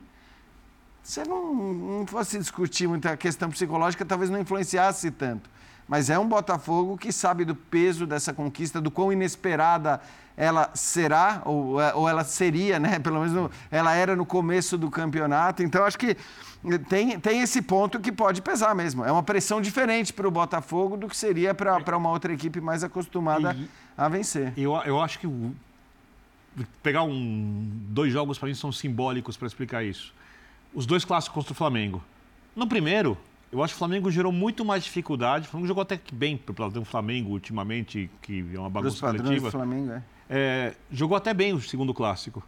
você 1.01 1.23
não, 1.23 1.53
não 1.53 2.05
fosse 2.05 2.37
discutir 2.37 2.87
muito 2.87 3.07
a 3.07 3.15
questão 3.15 3.49
psicológica, 3.49 4.03
talvez 4.03 4.29
não 4.29 4.39
influenciasse 4.39 5.09
tanto. 5.09 5.49
Mas 5.87 6.09
é 6.09 6.19
um 6.19 6.27
Botafogo 6.27 6.97
que 6.97 7.11
sabe 7.11 7.45
do 7.45 7.55
peso 7.55 8.05
dessa 8.05 8.33
conquista, 8.33 8.81
do 8.81 8.91
quão 8.91 9.11
inesperada 9.11 10.01
ela 10.35 10.69
será, 10.73 11.41
ou, 11.45 11.75
ou 11.95 12.09
ela 12.09 12.25
seria, 12.25 12.77
né? 12.77 12.99
pelo 12.99 13.19
menos 13.19 13.33
no, 13.33 13.51
ela 13.71 13.93
era 13.93 14.15
no 14.15 14.25
começo 14.25 14.77
do 14.77 14.89
campeonato. 14.89 15.63
Então, 15.63 15.85
acho 15.85 15.97
que 15.97 16.17
tem, 16.87 17.19
tem 17.19 17.41
esse 17.41 17.61
ponto 17.61 17.99
que 17.99 18.11
pode 18.11 18.41
pesar 18.41 18.73
mesmo. 18.73 19.03
É 19.03 19.11
uma 19.11 19.23
pressão 19.23 19.61
diferente 19.61 20.13
para 20.13 20.27
o 20.27 20.31
Botafogo 20.31 20.95
do 20.95 21.07
que 21.07 21.17
seria 21.17 21.53
para 21.53 21.97
uma 21.97 22.09
outra 22.09 22.33
equipe 22.33 22.61
mais 22.61 22.83
acostumada 22.83 23.55
e, 23.55 23.67
a 23.97 24.07
vencer. 24.07 24.53
Eu, 24.55 24.73
eu 24.85 25.01
acho 25.01 25.19
que 25.19 25.27
o, 25.27 25.53
pegar 26.81 27.03
um, 27.03 27.69
dois 27.89 28.11
jogos 28.11 28.37
para 28.37 28.47
mim 28.47 28.55
são 28.55 28.71
simbólicos 28.71 29.35
para 29.35 29.47
explicar 29.47 29.83
isso. 29.83 30.13
Os 30.73 30.85
dois 30.85 31.03
clássicos 31.03 31.35
contra 31.35 31.53
o 31.53 31.55
Flamengo. 31.55 32.03
No 32.55 32.67
primeiro, 32.67 33.17
eu 33.51 33.63
acho 33.63 33.73
que 33.73 33.77
o 33.77 33.79
Flamengo 33.79 34.09
gerou 34.09 34.31
muito 34.31 34.63
mais 34.63 34.83
dificuldade. 34.83 35.47
O 35.47 35.49
Flamengo 35.49 35.67
jogou 35.67 35.81
até 35.81 35.97
que 35.97 36.13
bem 36.13 36.37
para 36.37 36.79
o 36.79 36.85
Flamengo 36.85 37.31
ultimamente, 37.31 38.09
que 38.21 38.45
é 38.53 38.59
uma 38.59 38.69
bagunça 38.69 39.05
coletiva. 39.05 39.47
Do 39.47 39.51
Flamengo, 39.51 39.91
é. 39.91 40.03
É, 40.29 40.73
jogou 40.91 41.17
até 41.17 41.33
bem 41.33 41.53
o 41.53 41.61
segundo 41.61 41.93
clássico. 41.93 42.43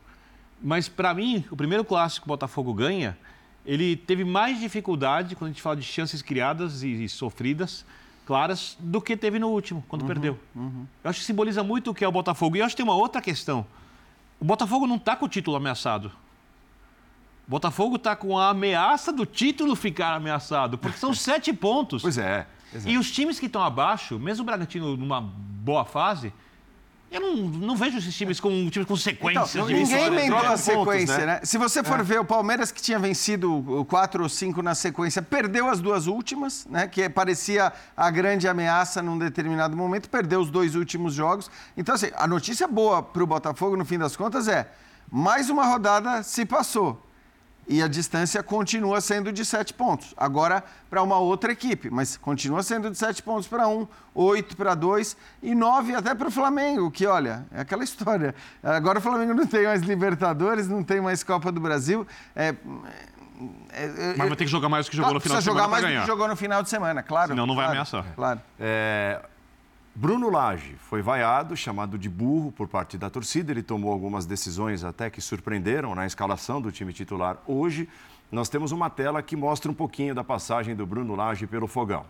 Mas 0.61 0.87
para 0.87 1.13
mim, 1.13 1.43
o 1.51 1.55
primeiro 1.55 1.83
clássico 1.83 2.25
que 2.25 2.27
o 2.27 2.33
Botafogo 2.33 2.73
ganha 2.73 3.17
ele 3.65 3.95
teve 3.95 4.23
mais 4.23 4.59
dificuldade 4.59 5.35
quando 5.35 5.49
a 5.49 5.51
gente 5.53 5.61
fala 5.61 5.75
de 5.75 5.83
chances 5.83 6.21
criadas 6.21 6.83
e, 6.83 7.03
e 7.03 7.09
sofridas, 7.09 7.85
claras, 8.25 8.77
do 8.79 9.01
que 9.01 9.17
teve 9.17 9.39
no 9.39 9.49
último, 9.49 9.83
quando 9.87 10.03
uhum, 10.03 10.07
perdeu. 10.07 10.39
Uhum. 10.55 10.85
Eu 11.03 11.09
acho 11.09 11.19
que 11.19 11.25
simboliza 11.25 11.63
muito 11.63 11.91
o 11.91 11.93
que 11.93 12.03
é 12.03 12.07
o 12.07 12.11
Botafogo. 12.11 12.55
E 12.55 12.59
eu 12.59 12.65
acho 12.65 12.75
que 12.75 12.83
tem 12.83 12.89
uma 12.89 12.95
outra 12.95 13.21
questão. 13.21 13.65
O 14.39 14.45
Botafogo 14.45 14.85
não 14.85 14.97
está 14.97 15.15
com 15.15 15.25
o 15.25 15.29
título 15.29 15.57
ameaçado. 15.57 16.11
O 17.47 17.51
Botafogo 17.51 17.95
está 17.95 18.15
com 18.15 18.37
a 18.37 18.49
ameaça 18.49 19.13
do 19.13 19.25
título 19.25 19.75
ficar 19.75 20.13
ameaçado, 20.13 20.77
porque 20.77 20.97
são 20.97 21.13
sete 21.15 21.53
pontos. 21.53 22.01
Pois 22.01 22.17
é. 22.17 22.47
E 22.85 22.97
os 22.97 23.11
times 23.11 23.39
que 23.39 23.45
estão 23.45 23.63
abaixo, 23.63 24.19
mesmo 24.19 24.43
o 24.43 24.45
Bragantino 24.45 24.97
numa 24.97 25.21
boa 25.21 25.85
fase, 25.85 26.33
eu 27.11 27.21
não, 27.21 27.35
não 27.35 27.75
vejo 27.75 27.97
esses 27.97 28.15
times 28.15 28.39
com, 28.39 28.69
times 28.69 28.87
com 28.87 28.95
sequência. 28.95 29.59
Então, 29.59 29.67
ninguém 29.67 30.05
emendou 30.05 30.39
a 30.39 30.57
sequência, 30.57 31.15
pontos, 31.15 31.17
né? 31.17 31.25
né? 31.25 31.39
Se 31.43 31.57
você 31.57 31.83
for 31.83 31.99
é. 31.99 32.03
ver, 32.03 32.19
o 32.19 32.25
Palmeiras 32.25 32.71
que 32.71 32.81
tinha 32.81 32.99
vencido 32.99 33.85
quatro 33.87 34.23
ou 34.23 34.29
cinco 34.29 34.61
na 34.61 34.75
sequência, 34.75 35.21
perdeu 35.21 35.69
as 35.69 35.79
duas 35.79 36.07
últimas, 36.07 36.65
né? 36.69 36.87
Que 36.87 37.07
parecia 37.07 37.71
a 37.95 38.09
grande 38.09 38.47
ameaça 38.47 39.01
num 39.01 39.17
determinado 39.17 39.77
momento, 39.77 40.09
perdeu 40.09 40.41
os 40.41 40.49
dois 40.49 40.75
últimos 40.75 41.13
jogos. 41.13 41.49
Então, 41.77 41.95
assim, 41.95 42.09
a 42.15 42.27
notícia 42.27 42.67
boa 42.67 43.01
para 43.01 43.23
o 43.23 43.27
Botafogo, 43.27 43.77
no 43.77 43.85
fim 43.85 43.97
das 43.97 44.15
contas, 44.15 44.47
é 44.47 44.69
mais 45.09 45.49
uma 45.49 45.65
rodada 45.65 46.23
se 46.23 46.45
passou 46.45 47.04
e 47.67 47.81
a 47.81 47.87
distância 47.87 48.41
continua 48.43 49.01
sendo 49.01 49.31
de 49.31 49.43
sete 49.43 49.73
pontos. 49.73 50.13
Agora 50.17 50.63
para 50.89 51.01
uma 51.01 51.17
outra 51.17 51.51
equipe, 51.51 51.89
mas 51.89 52.17
continua 52.17 52.63
sendo 52.63 52.89
de 52.89 52.97
sete 52.97 53.21
pontos 53.21 53.47
para 53.47 53.67
um, 53.67 53.87
oito 54.13 54.55
para 54.55 54.75
dois 54.75 55.17
e 55.41 55.55
nove 55.55 55.93
até 55.95 56.13
para 56.13 56.27
o 56.27 56.31
Flamengo, 56.31 56.91
que 56.91 57.05
olha, 57.05 57.45
é 57.51 57.61
aquela 57.61 57.83
história. 57.85 58.35
Agora 58.63 58.99
o 58.99 59.01
Flamengo 59.01 59.33
não 59.33 59.47
tem 59.47 59.65
mais 59.65 59.81
Libertadores, 59.81 60.67
não 60.67 60.83
tem 60.83 61.01
mais 61.01 61.23
Copa 61.23 61.51
do 61.51 61.59
Brasil. 61.59 62.05
É, 62.35 62.55
é, 63.71 63.83
é 63.83 64.15
mas 64.17 64.27
vai 64.27 64.37
ter 64.37 64.45
que 64.45 64.51
jogar 64.51 64.69
mais 64.69 64.85
do 64.85 64.91
que 64.91 64.97
jogou 64.97 65.13
no 65.13 65.19
final 65.19 65.37
de 65.37 65.43
semana. 65.43 65.61
jogar 65.61 65.69
mais 65.69 65.83
do 65.83 66.01
que 66.01 66.07
jogou 66.07 66.27
no 66.27 66.35
final 66.35 66.63
de 66.63 66.69
semana, 66.69 67.03
claro. 67.03 67.29
Senão 67.29 67.45
não 67.45 67.55
vai 67.55 67.65
claro, 67.65 67.71
ameaçar. 67.71 68.05
Claro. 68.15 68.41
É, 68.59 69.21
Bruno 69.97 70.29
Lage 70.29 70.75
foi 70.77 71.01
vaiado, 71.01 71.55
chamado 71.55 71.97
de 71.97 72.09
burro 72.09 72.51
por 72.51 72.67
parte 72.67 72.97
da 72.97 73.09
torcida. 73.09 73.53
Ele 73.53 73.63
tomou 73.63 73.93
algumas 73.93 74.25
decisões 74.25 74.83
até 74.83 75.09
que 75.09 75.21
surpreenderam 75.21 75.95
na 75.95 76.05
escalação 76.05 76.59
do 76.61 76.69
time 76.69 76.91
titular 76.91 77.37
hoje. 77.47 77.87
Nós 78.29 78.49
temos 78.49 78.73
uma 78.73 78.89
tela 78.89 79.23
que 79.23 79.37
mostra 79.37 79.71
um 79.71 79.73
pouquinho 79.73 80.13
da 80.13 80.21
passagem 80.21 80.75
do 80.75 80.85
Bruno 80.85 81.15
Lage 81.15 81.47
pelo 81.47 81.65
fogão. 81.65 82.05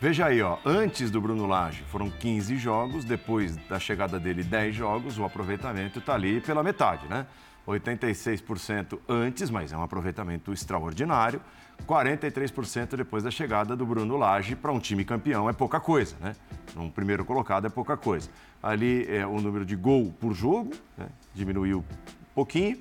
Veja 0.00 0.24
aí, 0.24 0.40
ó, 0.40 0.56
antes 0.64 1.10
do 1.10 1.20
Bruno 1.20 1.44
Lage 1.44 1.82
foram 1.82 2.08
15 2.08 2.56
jogos, 2.56 3.04
depois 3.04 3.58
da 3.68 3.78
chegada 3.78 4.18
dele 4.18 4.42
10 4.42 4.74
jogos, 4.74 5.18
o 5.18 5.24
aproveitamento 5.26 5.98
está 5.98 6.14
ali 6.14 6.40
pela 6.40 6.62
metade, 6.62 7.06
né? 7.06 7.26
86% 7.66 8.98
antes, 9.08 9.50
mas 9.50 9.72
é 9.72 9.76
um 9.76 9.82
aproveitamento 9.82 10.52
extraordinário. 10.52 11.40
43% 11.86 12.96
depois 12.96 13.22
da 13.22 13.30
chegada 13.30 13.74
do 13.74 13.86
Bruno 13.86 14.16
Lage 14.16 14.54
para 14.54 14.70
um 14.70 14.78
time 14.78 15.04
campeão 15.04 15.48
é 15.48 15.52
pouca 15.52 15.80
coisa, 15.80 16.14
né? 16.20 16.36
Um 16.76 16.90
primeiro 16.90 17.24
colocado 17.24 17.66
é 17.66 17.70
pouca 17.70 17.96
coisa. 17.96 18.28
Ali 18.62 19.06
é 19.08 19.26
o 19.26 19.40
número 19.40 19.64
de 19.64 19.76
gol 19.76 20.12
por 20.20 20.34
jogo, 20.34 20.72
né? 20.96 21.06
diminuiu 21.34 21.78
um 21.78 22.34
pouquinho, 22.34 22.78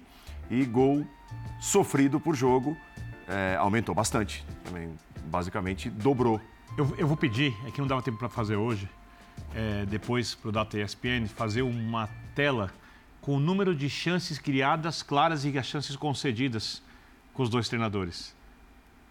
e 0.50 0.66
gol 0.66 1.06
sofrido 1.60 2.20
por 2.20 2.36
jogo 2.36 2.76
é, 3.28 3.56
aumentou 3.58 3.96
bastante. 3.96 4.46
Também 4.64 4.92
basicamente 5.26 5.90
dobrou. 5.90 6.42
Eu, 6.78 6.96
eu 6.98 7.08
vou 7.08 7.16
pedir, 7.16 7.56
é 7.66 7.72
que 7.72 7.80
não 7.80 7.88
dava 7.88 8.02
tempo 8.02 8.18
para 8.18 8.30
fazer 8.30 8.56
hoje, 8.56 8.90
é, 9.56 9.86
depois 9.86 10.36
para 10.36 10.50
o 10.50 10.52
Data 10.52 10.78
ESPN, 10.78 11.28
fazer 11.28 11.62
uma 11.62 12.10
tela 12.36 12.72
com 13.30 13.36
o 13.36 13.40
número 13.40 13.76
de 13.76 13.88
chances 13.88 14.40
criadas 14.40 15.04
claras 15.04 15.46
e 15.46 15.56
as 15.56 15.68
chances 15.68 15.96
concedidas 15.96 16.82
com 17.32 17.44
os 17.44 17.50
dois 17.50 17.70
treinadores. 17.70 18.34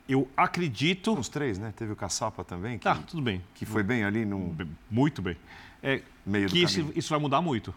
Eu 0.09 0.29
acredito. 0.37 1.17
Os 1.17 1.29
três, 1.29 1.57
né? 1.57 1.73
Teve 1.77 1.93
o 1.93 1.97
Caçapa 1.97 2.43
também. 2.43 2.79
Que, 2.79 2.85
tá, 2.85 2.97
tudo 2.97 3.23
bem. 3.23 3.41
Que 3.55 3.65
foi 3.65 3.85
bem 3.85 4.03
ali 4.03 4.25
no. 4.25 4.57
Muito 4.91 5.23
bem. 5.23 5.37
É, 5.81 6.03
Meio 6.27 6.49
que 6.49 6.61
isso, 6.61 6.93
isso, 6.97 7.11
vai 7.11 7.21
mudar 7.21 7.41
muito. 7.41 7.73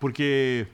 Porque 0.00 0.66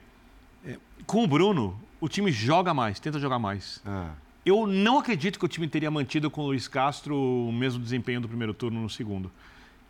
é, 0.65 0.79
com 1.05 1.23
o 1.23 1.27
Bruno, 1.27 1.79
o 2.01 2.09
time 2.09 2.31
joga 2.31 2.73
mais, 2.73 2.99
tenta 2.99 3.19
jogar 3.19 3.37
mais. 3.37 3.83
Ah. 3.85 4.13
Eu 4.43 4.65
não 4.65 4.97
acredito 4.97 5.37
que 5.37 5.45
o 5.45 5.47
time 5.47 5.67
teria 5.67 5.91
mantido 5.91 6.31
com 6.31 6.41
o 6.41 6.45
Luiz 6.47 6.67
Castro 6.67 7.15
o 7.15 7.51
mesmo 7.51 7.83
desempenho 7.83 8.19
do 8.19 8.27
primeiro 8.27 8.55
turno 8.55 8.81
no 8.81 8.89
segundo. 8.89 9.31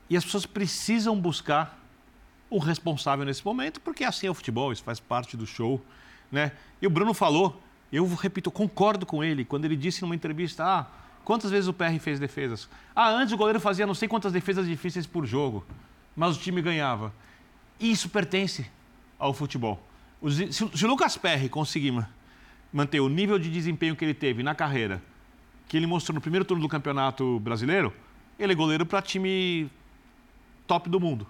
E 0.10 0.18
as 0.18 0.26
pessoas 0.26 0.46
precisam 0.46 1.18
buscar 1.18 1.87
o 2.50 2.60
responsável 2.60 3.26
nesse 3.26 3.46
momento, 3.46 3.80
porque 3.82 4.04
assim 4.04 4.28
é 4.28 4.32
o 4.32 4.34
futebol, 4.34 4.72
isso 4.72 4.84
faz 4.84 5.00
parte 5.00 5.36
do 5.36 5.46
show. 5.46 5.84
Né? 6.32 6.52
E 6.82 6.88
o 6.88 6.90
Bruno 6.90 7.14
falou, 7.14 7.62
eu 7.92 8.08
repito, 8.16 8.50
concordo 8.52 9.06
com 9.06 9.24
ele, 9.24 9.44
quando 9.46 9.66
ele 9.66 9.76
disse 9.76 10.02
numa 10.02 10.16
entrevista: 10.16 10.64
ah, 10.64 10.86
quantas 11.24 11.52
vezes 11.52 11.68
o 11.68 11.74
PR 11.74 11.98
fez 12.00 12.20
defesas? 12.20 12.70
Ah, 12.96 13.10
antes 13.10 13.34
o 13.34 13.38
goleiro 13.38 13.60
fazia 13.60 13.86
não 13.86 13.94
sei 13.94 14.08
quantas 14.08 14.32
defesas 14.32 14.68
difíceis 14.68 15.06
por 15.06 15.26
jogo, 15.26 15.66
mas 16.16 16.38
o 16.38 16.40
time 16.40 16.62
ganhava. 16.62 17.14
E 17.80 17.92
isso 17.92 18.10
pertence 18.10 18.70
ao 19.20 19.34
futebol. 19.34 19.82
Se, 20.52 20.52
se 20.52 20.86
o 20.86 20.88
Lucas 20.88 21.16
Perry 21.18 21.48
conseguir 21.48 21.94
manter 22.74 23.00
o 23.00 23.08
nível 23.08 23.38
de 23.38 23.50
desempenho 23.50 23.96
que 23.96 24.04
ele 24.04 24.14
teve 24.14 24.42
na 24.42 24.56
carreira, 24.56 25.02
que 25.68 25.78
ele 25.78 25.86
mostrou 25.86 26.16
no 26.16 26.22
primeiro 26.22 26.44
turno 26.44 26.64
do 26.64 26.70
Campeonato 26.70 27.40
Brasileiro, 27.40 27.94
ele 28.40 28.54
é 28.54 28.56
goleiro 28.56 28.86
para 28.86 29.02
time 29.02 29.70
top 30.66 30.90
do 30.90 31.00
mundo 31.00 31.28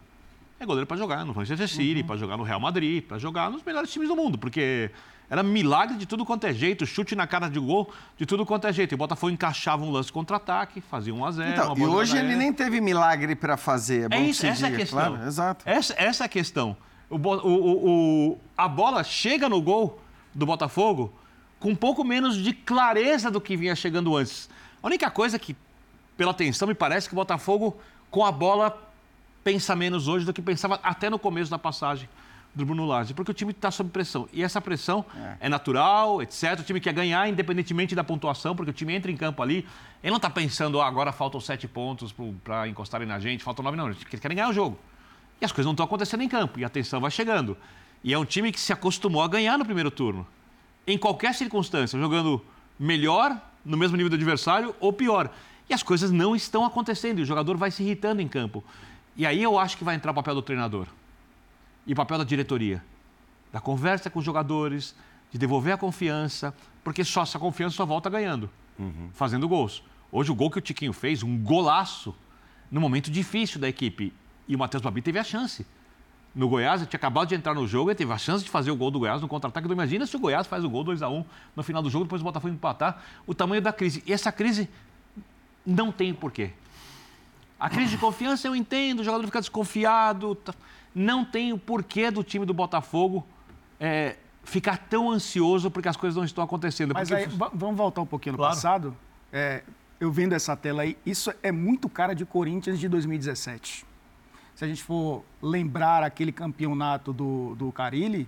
é 0.60 0.66
goleiro 0.66 0.88
para 0.88 0.98
jogar 0.98 1.26
no 1.26 1.34
Manchester 1.34 1.68
City, 1.68 2.02
uhum. 2.02 2.08
para 2.08 2.18
jogar 2.18 2.38
no 2.38 2.44
Real 2.44 2.60
Madrid, 2.60 3.04
para 3.04 3.18
jogar 3.18 3.50
nos 3.50 3.64
melhores 3.64 3.92
times 3.92 4.08
do 4.08 4.16
mundo, 4.16 4.38
porque 4.38 4.90
era 5.30 5.44
milagre 5.44 5.98
de 5.98 6.06
tudo 6.06 6.26
quanto 6.26 6.46
é 6.48 6.54
jeito, 6.54 6.86
chute 6.86 7.16
na 7.16 7.28
cara 7.28 7.50
de 7.50 7.60
gol 7.60 7.92
de 8.18 8.26
tudo 8.26 8.46
quanto 8.46 8.66
é 8.66 8.74
jeito. 8.74 8.94
E 8.94 8.96
o 8.96 8.98
Botafogo 8.98 9.32
encaixava 9.32 9.84
um 9.84 9.92
lance 9.92 10.12
contra-ataque, 10.12 10.82
fazia 10.82 11.14
1 11.14 11.26
a 11.26 11.32
0 11.32 11.50
então, 11.50 11.78
E 11.78 11.86
hoje 11.86 12.18
ele 12.18 12.36
nem 12.36 12.54
teve 12.54 12.80
milagre 12.80 13.36
para 13.36 13.58
fazer, 13.58 14.12
é, 14.12 14.18
é 14.18 14.22
isso, 14.22 14.46
essa 14.46 14.66
diga, 14.66 14.70
é 14.70 14.74
a 14.74 14.78
questão. 14.78 15.00
Claro, 15.00 15.28
exato. 15.28 15.64
Essa, 15.68 15.96
essa 15.98 16.24
é 16.24 16.26
a 16.26 16.30
questão. 16.30 16.78
O, 17.10 17.18
o, 17.18 18.32
o, 18.32 18.38
a 18.58 18.68
bola 18.68 19.04
chega 19.04 19.48
no 19.48 19.62
gol 19.62 20.02
do 20.34 20.46
Botafogo 20.46 21.14
com 21.60 21.70
um 21.70 21.76
pouco 21.76 22.04
menos 22.04 22.38
de 22.38 22.54
clareza 22.54 23.30
do 23.32 23.42
que 23.42 23.58
vinha 23.58 23.76
chegando 23.76 24.16
antes. 24.16 24.50
A 24.82 24.88
única 24.88 25.10
coisa 25.10 25.38
que, 25.40 25.56
pela 26.16 26.32
atenção, 26.32 26.68
me 26.68 26.74
parece 26.74 27.08
que 27.08 27.16
o 27.16 27.18
Botafogo, 27.18 27.78
com 28.10 28.24
a 28.26 28.32
bola, 28.32 28.87
pensa 29.44 29.76
menos 29.76 30.08
hoje 30.08 30.26
do 30.26 30.34
que 30.34 30.42
pensava 30.42 30.80
até 30.84 31.10
no 31.10 31.18
começo 31.18 31.50
da 31.50 31.58
passagem 31.58 32.08
do 32.58 32.66
Bruno 32.66 32.86
Lage, 32.86 33.14
porque 33.14 33.32
o 33.32 33.34
time 33.34 33.52
está 33.52 33.70
sob 33.70 33.90
pressão. 33.92 34.28
E 34.34 34.44
essa 34.44 34.60
pressão 34.60 35.06
é. 35.16 35.46
é. 35.46 35.50
natural, 35.50 36.22
etc. 36.22 36.60
O 36.60 36.64
time 36.64 36.80
quer 36.80 36.92
ganhar 36.92 37.30
independentemente 37.30 37.94
da 37.94 38.04
pontuação, 38.04 38.56
porque 38.56 38.72
o 38.72 38.74
time 38.74 38.96
entra 38.96 39.12
em 39.12 39.16
campo 39.16 39.42
ali, 39.44 39.66
ele 40.04 40.10
não 40.10 40.18
está 40.18 40.30
pensando, 40.30 40.82
ah, 40.82 40.88
agora 40.88 41.12
faltam 41.12 41.40
sete 41.40 41.68
pontos 41.68 42.14
para 42.44 42.68
encostarem 42.68 43.08
na 43.08 43.20
gente, 43.20 43.44
faltam 43.44 43.64
nove, 43.64 43.78
não. 43.78 43.88
Eles 43.88 44.04
querem 44.04 44.36
ganhar 44.36 44.50
o 44.50 44.54
jogo. 44.54 44.78
E 45.40 45.46
as 45.46 45.52
coisas 45.52 45.66
não 45.68 45.74
estão 45.74 45.86
acontecendo 45.86 46.24
em 46.24 46.28
campo, 46.28 46.60
e 46.60 46.66
a 46.66 46.70
tensão 46.70 47.00
vai 47.00 47.12
chegando. 47.12 47.56
E 48.04 48.14
é 48.14 48.18
um 48.18 48.26
time 48.26 48.52
que 48.52 48.60
se 48.60 48.74
acostumou 48.74 49.22
a 49.22 49.28
ganhar 49.28 49.58
no 49.58 49.66
primeiro 49.66 49.92
turno. 49.92 50.26
Em 50.86 50.98
qualquer 50.98 51.36
circunstância, 51.36 52.00
jogando 52.00 52.44
melhor, 52.80 53.40
no 53.64 53.78
mesmo 53.78 53.98
nível 53.98 54.10
do 54.10 54.16
adversário, 54.16 54.76
ou 54.80 54.92
pior. 54.92 55.30
E 55.70 55.74
as 55.74 55.84
coisas 55.84 56.10
não 56.12 56.36
estão 56.36 56.66
acontecendo, 56.66 57.20
e 57.20 57.22
o 57.22 57.26
jogador 57.26 57.56
vai 57.56 57.70
se 57.70 57.84
irritando 57.84 58.22
em 58.22 58.28
campo. 58.28 58.64
E 59.18 59.26
aí 59.26 59.42
eu 59.42 59.58
acho 59.58 59.76
que 59.76 59.84
vai 59.84 59.96
entrar 59.96 60.12
o 60.12 60.14
papel 60.14 60.36
do 60.36 60.42
treinador 60.44 60.88
e 61.86 61.94
o 61.94 61.96
papel 61.96 62.20
da 62.20 62.24
diretoria, 62.24 62.84
da 63.52 63.60
conversa 63.60 64.10
com 64.10 64.20
os 64.20 64.26
jogadores, 64.26 64.96
de 65.32 65.40
devolver 65.40 65.74
a 65.74 65.78
confiança, 65.78 66.54
porque 66.84 67.04
só 67.04 67.24
essa 67.24 67.40
confiança 67.40 67.76
só 67.76 67.86
volta 67.86 68.10
ganhando, 68.10 68.50
uhum. 68.78 69.10
fazendo 69.14 69.48
gols. 69.48 69.84
Hoje 70.12 70.32
o 70.32 70.36
gol 70.36 70.52
que 70.52 70.60
o 70.60 70.62
Tiquinho 70.62 70.94
fez, 70.94 71.24
um 71.24 71.38
golaço, 71.38 72.16
no 72.70 72.80
momento 72.80 73.10
difícil 73.10 73.60
da 73.60 73.68
equipe. 73.68 74.14
E 74.48 74.56
o 74.56 74.60
Matheus 74.60 74.84
Babi 74.84 75.02
teve 75.02 75.18
a 75.18 75.24
chance. 75.24 75.66
No 76.36 76.48
Goiás, 76.48 76.82
ele 76.82 76.90
tinha 76.90 76.98
acabado 76.98 77.28
de 77.28 77.36
entrar 77.36 77.56
no 77.56 77.68
jogo, 77.68 77.90
ele 77.90 77.98
teve 77.98 78.14
a 78.14 78.18
chance 78.18 78.44
de 78.44 78.50
fazer 78.50 78.70
o 78.70 78.76
gol 78.76 78.92
do 78.92 79.00
Goiás 79.00 79.22
no 79.22 79.28
contra-ataque. 79.28 79.68
Imagina 79.68 80.06
se 80.06 80.16
o 80.16 80.20
Goiás 80.20 80.46
faz 80.46 80.64
o 80.64 80.70
gol 80.70 80.84
2 80.84 81.02
a 81.02 81.10
1 81.10 81.26
no 81.56 81.64
final 81.64 81.82
do 81.82 81.90
jogo, 81.90 82.06
depois 82.06 82.22
o 82.22 82.24
Botafogo 82.24 82.54
empatar. 82.54 83.04
O 83.26 83.34
tamanho 83.34 83.62
da 83.62 83.74
crise. 83.74 84.04
E 84.06 84.14
essa 84.14 84.32
crise 84.32 84.70
não 85.66 85.92
tem 85.92 86.14
porquê. 86.14 86.52
A 87.60 87.70
crise 87.70 87.92
de 87.92 87.98
confiança 87.98 88.48
eu 88.48 88.56
entendo, 88.56 89.00
o 89.00 89.04
jogador 89.04 89.26
fica 89.26 89.40
desconfiado. 89.40 90.36
Tá 90.36 90.54
não 90.98 91.24
tem 91.24 91.54
o 91.54 91.60
porquê 91.60 92.10
do 92.10 92.24
time 92.24 92.44
do 92.44 92.56
Botafogo 92.56 93.26
é, 93.80 94.16
ficar 94.44 94.78
tão 94.78 95.12
ansioso 95.12 95.70
porque 95.70 95.88
as 95.88 95.96
coisas 95.96 96.18
não 96.18 96.24
estão 96.24 96.44
acontecendo. 96.44 96.94
Mas 96.94 97.10
porque... 97.10 97.24
aí, 97.24 97.52
vamos 97.54 97.78
voltar 97.78 98.02
um 98.02 98.06
pouquinho 98.06 98.34
no 98.34 98.38
claro. 98.40 98.56
passado. 98.56 98.98
É, 99.32 99.64
eu 100.00 100.12
vendo 100.12 100.34
essa 100.34 100.56
tela 100.56 100.82
aí, 100.82 100.98
isso 101.06 101.32
é 101.44 101.52
muito 101.52 101.88
cara 101.88 102.16
de 102.16 102.26
Corinthians 102.26 102.80
de 102.80 102.88
2017. 102.88 103.86
Se 104.56 104.66
a 104.66 104.68
gente 104.68 104.84
for 104.84 105.24
lembrar 105.40 106.02
aquele 106.02 106.32
campeonato 106.32 107.14
do, 107.14 107.54
do 107.56 107.72
Carilli, 107.72 108.28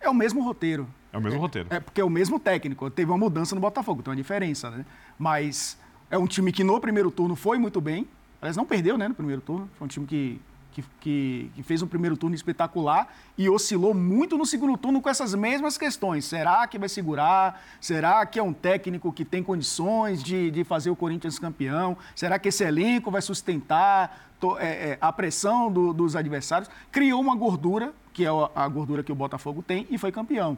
é 0.00 0.08
o 0.08 0.14
mesmo 0.14 0.42
roteiro. 0.42 0.88
É 1.12 1.18
o 1.18 1.20
mesmo 1.20 1.38
roteiro. 1.38 1.68
É 1.70 1.78
porque 1.78 2.00
é 2.00 2.04
o 2.04 2.10
mesmo 2.10 2.40
técnico. 2.40 2.90
Teve 2.90 3.10
uma 3.10 3.18
mudança 3.18 3.54
no 3.54 3.60
Botafogo, 3.60 4.02
tem 4.02 4.10
uma 4.10 4.16
diferença, 4.16 4.70
né? 4.70 4.84
Mas 5.16 5.78
é 6.10 6.18
um 6.18 6.26
time 6.26 6.50
que 6.50 6.64
no 6.64 6.80
primeiro 6.80 7.12
turno 7.12 7.36
foi 7.36 7.58
muito 7.58 7.80
bem. 7.80 8.08
Aliás, 8.40 8.56
não 8.56 8.64
perdeu, 8.64 8.96
né, 8.96 9.08
no 9.08 9.14
primeiro 9.14 9.40
turno. 9.40 9.68
Foi 9.78 9.84
um 9.84 9.88
time 9.88 10.06
que 10.06 10.40
que, 10.78 10.84
que, 11.00 11.50
que, 11.56 11.62
fez 11.62 11.82
um 11.82 11.86
primeiro 11.86 12.16
turno 12.16 12.34
espetacular 12.34 13.12
e 13.36 13.48
oscilou 13.48 13.92
muito 13.94 14.36
no 14.36 14.46
segundo 14.46 14.76
turno 14.76 15.00
com 15.00 15.08
essas 15.08 15.34
mesmas 15.34 15.76
questões. 15.76 16.24
Será 16.24 16.66
que 16.66 16.78
vai 16.78 16.88
segurar? 16.88 17.60
Será 17.80 18.24
que 18.26 18.38
é 18.38 18.42
um 18.42 18.52
técnico 18.52 19.12
que 19.12 19.24
tem 19.24 19.42
condições 19.42 20.22
de, 20.22 20.50
de 20.50 20.64
fazer 20.64 20.90
o 20.90 20.96
Corinthians 20.96 21.38
campeão? 21.38 21.96
Será 22.14 22.38
que 22.38 22.48
esse 22.48 22.64
elenco 22.64 23.10
vai 23.10 23.22
sustentar 23.22 24.30
é, 24.58 24.66
é, 24.66 24.98
a 25.00 25.12
pressão 25.12 25.70
do, 25.70 25.92
dos 25.92 26.14
adversários? 26.14 26.70
Criou 26.92 27.20
uma 27.20 27.34
gordura, 27.34 27.92
que 28.12 28.24
é 28.24 28.28
a 28.54 28.68
gordura 28.68 29.02
que 29.02 29.12
o 29.12 29.16
Botafogo 29.16 29.62
tem, 29.62 29.86
e 29.90 29.98
foi 29.98 30.12
campeão. 30.12 30.56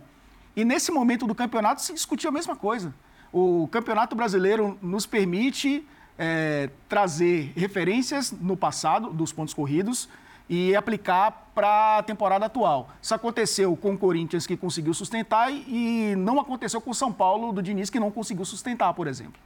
E 0.55 0.65
nesse 0.65 0.91
momento 0.91 1.27
do 1.27 1.35
campeonato 1.35 1.81
se 1.81 1.95
discutiu 1.95 2.29
a 2.29 2.33
mesma 2.33 2.57
coisa. 2.57 2.93
O 3.33 3.69
Campeonato 3.69 4.17
Brasileiro 4.17 4.77
nos 4.83 5.07
permite 5.07 5.87
é, 6.23 6.69
trazer 6.87 7.51
referências 7.57 8.31
no 8.31 8.55
passado 8.55 9.11
dos 9.11 9.33
pontos 9.33 9.55
corridos 9.55 10.07
e 10.51 10.77
aplicar 10.77 11.51
para 11.55 11.97
a 11.99 12.03
temporada 12.03 12.45
atual. 12.45 12.91
Isso 13.01 13.15
aconteceu 13.15 13.75
com 13.75 13.95
o 13.95 13.99
Corinthians, 13.99 14.47
que 14.47 14.55
conseguiu 14.55 14.93
sustentar, 14.93 15.51
e 15.51 16.15
não 16.19 16.39
aconteceu 16.39 16.79
com 16.79 16.91
o 16.91 16.95
São 16.95 17.11
Paulo 17.11 17.53
do 17.53 17.63
Diniz, 17.63 17.89
que 17.89 17.99
não 17.99 18.11
conseguiu 18.11 18.45
sustentar, 18.45 18.93
por 18.93 19.07
exemplo. 19.07 19.41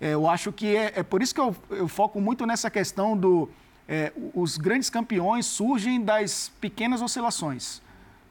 É, 0.00 0.14
eu 0.14 0.28
acho 0.28 0.50
que 0.50 0.74
é, 0.74 0.94
é, 0.96 1.02
por 1.04 1.22
isso 1.22 1.32
que 1.32 1.40
eu, 1.40 1.54
eu, 1.70 1.86
foco 1.86 2.20
muito 2.20 2.44
nessa 2.44 2.68
questão 2.68 3.16
do. 3.16 3.48
É, 3.86 4.12
os 4.34 4.56
grandes 4.56 4.90
campeões 4.90 5.46
surgem 5.46 6.02
das 6.02 6.50
pequenas 6.60 7.02
oscilações. 7.02 7.80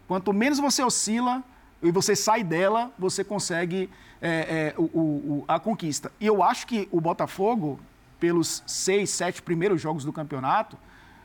Quanto 0.06 0.34
menos 0.34 0.60
você 0.60 0.84
oscila 0.84 1.44
e 1.82 1.92
você 1.92 2.16
sai 2.16 2.44
dela, 2.44 2.92
você 2.98 3.24
consegue 3.24 3.90
é, 4.22 4.74
é, 4.76 4.76
o, 4.78 4.84
o, 4.84 5.46
a 5.48 5.60
conquista. 5.60 6.12
E 6.20 6.26
eu 6.26 6.44
acho 6.44 6.68
que 6.68 6.88
o 6.92 7.00
Botafogo, 7.00 7.80
pelos 8.20 8.64
seis, 8.68 9.10
sete 9.10 9.42
primeiros 9.42 9.82
jogos 9.82 10.04
do 10.04 10.12
campeonato, 10.12 10.78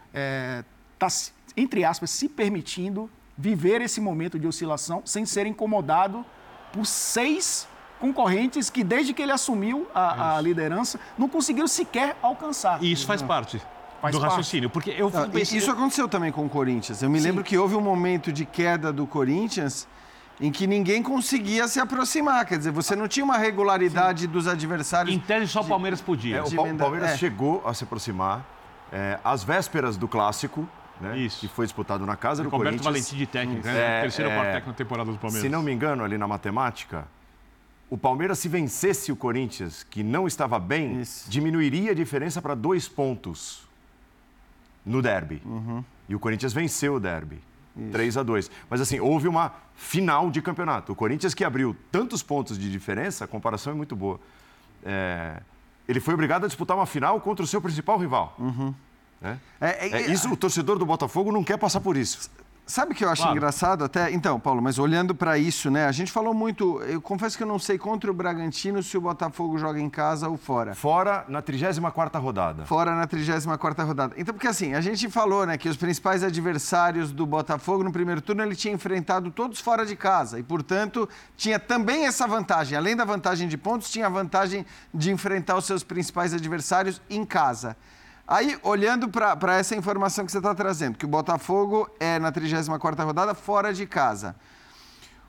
está, 0.08 1.06
é, 1.06 1.60
entre 1.60 1.84
aspas, 1.84 2.10
se 2.10 2.28
permitindo 2.28 3.10
viver 3.36 3.80
esse 3.80 4.00
momento 4.00 4.38
de 4.38 4.46
oscilação 4.46 5.02
sem 5.04 5.26
ser 5.26 5.46
incomodado 5.46 6.24
por 6.72 6.86
seis 6.86 7.66
concorrentes 7.98 8.70
que, 8.70 8.84
desde 8.84 9.12
que 9.12 9.22
ele 9.22 9.32
assumiu 9.32 9.88
a, 9.94 10.36
a 10.36 10.40
liderança, 10.40 11.00
não 11.18 11.28
conseguiram 11.28 11.66
sequer 11.66 12.16
alcançar. 12.22 12.82
E 12.82 12.92
isso 12.92 13.06
faz 13.06 13.22
parte. 13.22 13.60
Do 14.12 14.18
raciocínio, 14.18 14.68
porque 14.68 14.90
eu 14.90 15.08
não, 15.08 15.30
pensei... 15.30 15.56
Isso 15.56 15.70
aconteceu 15.70 16.06
também 16.06 16.30
com 16.30 16.44
o 16.44 16.48
Corinthians. 16.48 17.02
Eu 17.02 17.08
me 17.08 17.18
Sim. 17.18 17.28
lembro 17.28 17.42
que 17.42 17.56
houve 17.56 17.74
um 17.74 17.80
momento 17.80 18.30
de 18.30 18.44
queda 18.44 18.92
do 18.92 19.06
Corinthians 19.06 19.88
em 20.40 20.50
que 20.50 20.66
ninguém 20.66 21.02
conseguia 21.02 21.68
se 21.68 21.80
aproximar. 21.80 22.44
Quer 22.44 22.58
dizer, 22.58 22.70
você 22.70 22.96
não 22.96 23.06
tinha 23.06 23.24
uma 23.24 23.38
regularidade 23.38 24.22
Sim. 24.22 24.28
dos 24.28 24.46
adversários. 24.46 25.14
Em 25.14 25.18
tese, 25.18 25.48
só 25.48 25.60
o 25.60 25.64
Palmeiras 25.64 26.00
podia. 26.00 26.38
É, 26.38 26.42
o 26.42 26.76
Palmeiras 26.76 27.10
é. 27.10 27.16
chegou 27.16 27.62
a 27.66 27.72
se 27.72 27.84
aproximar 27.84 28.44
é, 28.92 29.18
às 29.24 29.44
vésperas 29.44 29.96
do 29.96 30.08
clássico. 30.08 30.68
Né, 31.00 31.18
Isso. 31.18 31.40
Que 31.40 31.48
foi 31.48 31.66
disputado 31.66 32.06
na 32.06 32.16
casa 32.16 32.42
do 32.42 32.48
Roberto 32.48 32.82
Corinthians. 32.82 32.84
Valentim 32.84 33.16
de 33.16 33.26
técnico, 33.26 33.66
né? 33.66 33.98
É, 33.98 34.00
terceiro 34.02 34.30
ou 34.30 34.36
quarto 34.36 34.48
é, 34.48 34.52
técnico 34.52 34.70
na 34.70 34.76
temporada 34.76 35.10
do 35.10 35.18
Palmeiras. 35.18 35.42
Se 35.42 35.48
não 35.48 35.62
me 35.62 35.72
engano, 35.72 36.04
ali 36.04 36.16
na 36.16 36.28
matemática, 36.28 37.06
o 37.90 37.98
Palmeiras, 37.98 38.38
se 38.38 38.48
vencesse 38.48 39.10
o 39.10 39.16
Corinthians, 39.16 39.82
que 39.82 40.02
não 40.02 40.26
estava 40.26 40.58
bem, 40.58 41.00
Isso. 41.00 41.28
diminuiria 41.28 41.90
a 41.90 41.94
diferença 41.94 42.40
para 42.40 42.54
dois 42.54 42.88
pontos 42.88 43.68
no 44.84 45.02
derby. 45.02 45.42
Uhum. 45.44 45.84
E 46.08 46.14
o 46.14 46.20
Corinthians 46.20 46.52
venceu 46.52 46.94
o 46.94 47.00
derby. 47.00 47.40
Isso. 47.76 47.90
3 47.90 48.16
a 48.16 48.22
2 48.22 48.50
Mas 48.70 48.80
assim, 48.80 49.00
houve 49.00 49.28
uma 49.28 49.52
final 49.74 50.30
de 50.30 50.40
campeonato. 50.40 50.92
O 50.92 50.94
Corinthians 50.94 51.34
que 51.34 51.44
abriu 51.44 51.76
tantos 51.90 52.22
pontos 52.22 52.58
de 52.58 52.70
diferença, 52.70 53.24
a 53.24 53.28
comparação 53.28 53.72
é 53.72 53.76
muito 53.76 53.96
boa. 53.96 54.20
É... 54.84 55.40
Ele 55.88 56.00
foi 56.00 56.14
obrigado 56.14 56.44
a 56.44 56.46
disputar 56.46 56.76
uma 56.76 56.86
final 56.86 57.20
contra 57.20 57.44
o 57.44 57.46
seu 57.48 57.60
principal 57.60 57.98
rival. 57.98 58.34
Uhum. 58.38 58.74
Né? 59.20 59.38
É, 59.60 59.88
é, 59.88 59.88
é, 59.90 60.10
isso, 60.10 60.30
o 60.30 60.36
torcedor 60.36 60.78
do 60.78 60.86
Botafogo 60.86 61.32
não 61.32 61.42
quer 61.42 61.58
passar 61.58 61.80
por 61.80 61.96
isso. 61.96 62.30
Sabe 62.66 62.92
o 62.92 62.94
que 62.94 63.04
eu 63.04 63.10
acho 63.10 63.20
claro. 63.20 63.36
engraçado 63.36 63.84
até? 63.84 64.10
Então, 64.10 64.40
Paulo, 64.40 64.62
mas 64.62 64.78
olhando 64.78 65.14
para 65.14 65.36
isso, 65.36 65.70
né? 65.70 65.84
A 65.84 65.92
gente 65.92 66.10
falou 66.10 66.32
muito. 66.32 66.80
Eu 66.82 66.98
confesso 67.00 67.36
que 67.36 67.42
eu 67.42 67.46
não 67.46 67.58
sei 67.58 67.76
contra 67.76 68.10
o 68.10 68.14
Bragantino 68.14 68.82
se 68.82 68.96
o 68.96 69.02
Botafogo 69.02 69.58
joga 69.58 69.78
em 69.78 69.90
casa 69.90 70.30
ou 70.30 70.38
fora. 70.38 70.74
Fora 70.74 71.26
na 71.28 71.42
34 71.42 72.18
rodada. 72.22 72.64
Fora 72.64 72.94
na 72.94 73.06
34 73.06 73.86
rodada. 73.86 74.14
Então, 74.16 74.32
porque 74.32 74.48
assim, 74.48 74.72
a 74.72 74.80
gente 74.80 75.10
falou, 75.10 75.44
né, 75.44 75.58
que 75.58 75.68
os 75.68 75.76
principais 75.76 76.24
adversários 76.24 77.12
do 77.12 77.26
Botafogo 77.26 77.84
no 77.84 77.92
primeiro 77.92 78.22
turno 78.22 78.42
ele 78.42 78.56
tinha 78.56 78.72
enfrentado 78.72 79.30
todos 79.30 79.60
fora 79.60 79.84
de 79.84 79.94
casa 79.94 80.38
e, 80.38 80.42
portanto, 80.42 81.06
tinha 81.36 81.58
também 81.58 82.06
essa 82.06 82.26
vantagem. 82.26 82.78
Além 82.78 82.96
da 82.96 83.04
vantagem 83.04 83.46
de 83.46 83.58
pontos, 83.58 83.90
tinha 83.90 84.06
a 84.06 84.10
vantagem 84.10 84.64
de 84.92 85.10
enfrentar 85.10 85.56
os 85.56 85.66
seus 85.66 85.84
principais 85.84 86.32
adversários 86.32 87.00
em 87.10 87.26
casa. 87.26 87.76
Aí, 88.26 88.58
olhando 88.62 89.08
para 89.08 89.56
essa 89.56 89.76
informação 89.76 90.24
que 90.24 90.32
você 90.32 90.38
está 90.38 90.54
trazendo, 90.54 90.96
que 90.96 91.04
o 91.04 91.08
Botafogo 91.08 91.88
é 92.00 92.18
na 92.18 92.32
34ª 92.32 93.04
rodada 93.04 93.34
fora 93.34 93.72
de 93.72 93.86
casa. 93.86 94.34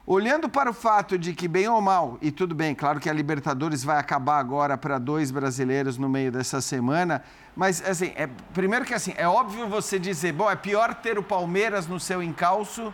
Olhando 0.08 0.48
para 0.48 0.70
o 0.70 0.74
fato 0.74 1.18
de 1.18 1.34
que, 1.34 1.46
bem 1.48 1.68
ou 1.68 1.82
mal, 1.82 2.18
e 2.22 2.32
tudo 2.32 2.56
bem, 2.56 2.74
claro 2.74 3.00
que 3.00 3.10
a 3.10 3.14
Libertadores 3.14 3.84
vai 3.84 3.98
acabar 3.98 4.40
agora 4.40 4.78
para 4.78 4.98
dois 4.98 5.30
brasileiros 5.30 5.98
no 5.98 6.08
meio 6.08 6.32
dessa 6.32 6.62
semana, 6.62 7.22
mas, 7.54 7.84
assim, 7.86 8.14
é, 8.16 8.30
primeiro 8.54 8.86
que, 8.86 8.94
assim, 8.94 9.14
é 9.18 9.28
óbvio 9.28 9.68
você 9.68 10.00
dizer, 10.00 10.32
bom, 10.32 10.50
é 10.50 10.56
pior 10.56 10.94
ter 10.94 11.18
o 11.18 11.24
Palmeiras 11.24 11.88
no 11.88 12.00
seu 12.00 12.24
encalço 12.24 12.94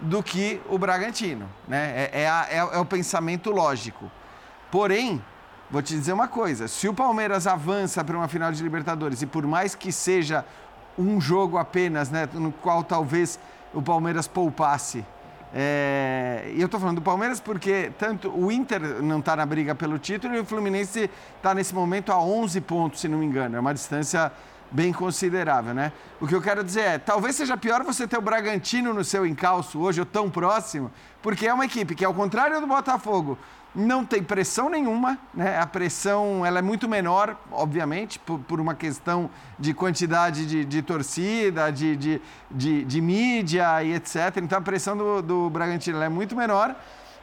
do 0.00 0.22
que 0.22 0.62
o 0.68 0.78
Bragantino, 0.78 1.46
né? 1.68 2.08
É, 2.10 2.22
é, 2.22 2.28
a, 2.28 2.46
é, 2.48 2.56
é 2.56 2.78
o 2.78 2.84
pensamento 2.86 3.50
lógico. 3.50 4.10
Porém, 4.70 5.22
Vou 5.72 5.80
te 5.80 5.94
dizer 5.94 6.12
uma 6.12 6.28
coisa: 6.28 6.68
se 6.68 6.86
o 6.86 6.92
Palmeiras 6.92 7.46
avança 7.46 8.04
para 8.04 8.14
uma 8.14 8.28
final 8.28 8.52
de 8.52 8.62
Libertadores 8.62 9.22
e 9.22 9.26
por 9.26 9.46
mais 9.46 9.74
que 9.74 9.90
seja 9.90 10.44
um 10.98 11.18
jogo 11.18 11.56
apenas, 11.56 12.10
né, 12.10 12.28
no 12.34 12.52
qual 12.52 12.84
talvez 12.84 13.40
o 13.72 13.80
Palmeiras 13.80 14.28
poupasse. 14.28 15.02
É... 15.54 16.52
E 16.54 16.60
eu 16.60 16.66
estou 16.66 16.78
falando 16.78 16.96
do 16.96 17.02
Palmeiras 17.02 17.40
porque 17.40 17.90
tanto 17.98 18.28
o 18.28 18.52
Inter 18.52 19.02
não 19.02 19.20
está 19.20 19.34
na 19.34 19.46
briga 19.46 19.74
pelo 19.74 19.98
título 19.98 20.34
e 20.34 20.40
o 20.40 20.44
Fluminense 20.44 21.10
está 21.38 21.54
nesse 21.54 21.74
momento 21.74 22.12
a 22.12 22.20
11 22.20 22.60
pontos, 22.60 23.00
se 23.00 23.08
não 23.08 23.16
me 23.16 23.24
engano. 23.24 23.56
É 23.56 23.60
uma 23.60 23.72
distância 23.72 24.30
bem 24.70 24.92
considerável, 24.92 25.72
né? 25.72 25.90
O 26.20 26.26
que 26.26 26.34
eu 26.34 26.42
quero 26.42 26.62
dizer 26.62 26.80
é, 26.80 26.98
talvez 26.98 27.34
seja 27.34 27.56
pior 27.56 27.82
você 27.82 28.06
ter 28.06 28.18
o 28.18 28.22
Bragantino 28.22 28.92
no 28.92 29.04
seu 29.04 29.26
encalço 29.26 29.78
hoje, 29.78 30.00
ou 30.00 30.06
tão 30.06 30.30
próximo, 30.30 30.90
porque 31.22 31.46
é 31.46 31.54
uma 31.54 31.64
equipe 31.64 31.94
que, 31.94 32.04
ao 32.04 32.14
contrário 32.14 32.60
do 32.60 32.66
Botafogo, 32.66 33.38
não 33.74 34.04
tem 34.04 34.22
pressão 34.22 34.68
nenhuma, 34.68 35.18
né? 35.32 35.58
A 35.58 35.66
pressão 35.66 36.44
ela 36.44 36.58
é 36.58 36.62
muito 36.62 36.88
menor, 36.88 37.36
obviamente, 37.50 38.18
por, 38.18 38.38
por 38.40 38.60
uma 38.60 38.74
questão 38.74 39.30
de 39.58 39.72
quantidade 39.72 40.46
de, 40.46 40.64
de 40.64 40.82
torcida, 40.82 41.70
de, 41.70 41.96
de, 41.96 42.22
de, 42.50 42.84
de, 42.84 43.00
mídia 43.00 43.82
e 43.82 43.94
etc. 43.94 44.36
Então 44.42 44.58
a 44.58 44.62
pressão 44.62 44.96
do, 44.96 45.22
do 45.22 45.50
Bragantino 45.50 46.02
é 46.02 46.08
muito 46.08 46.36
menor. 46.36 46.76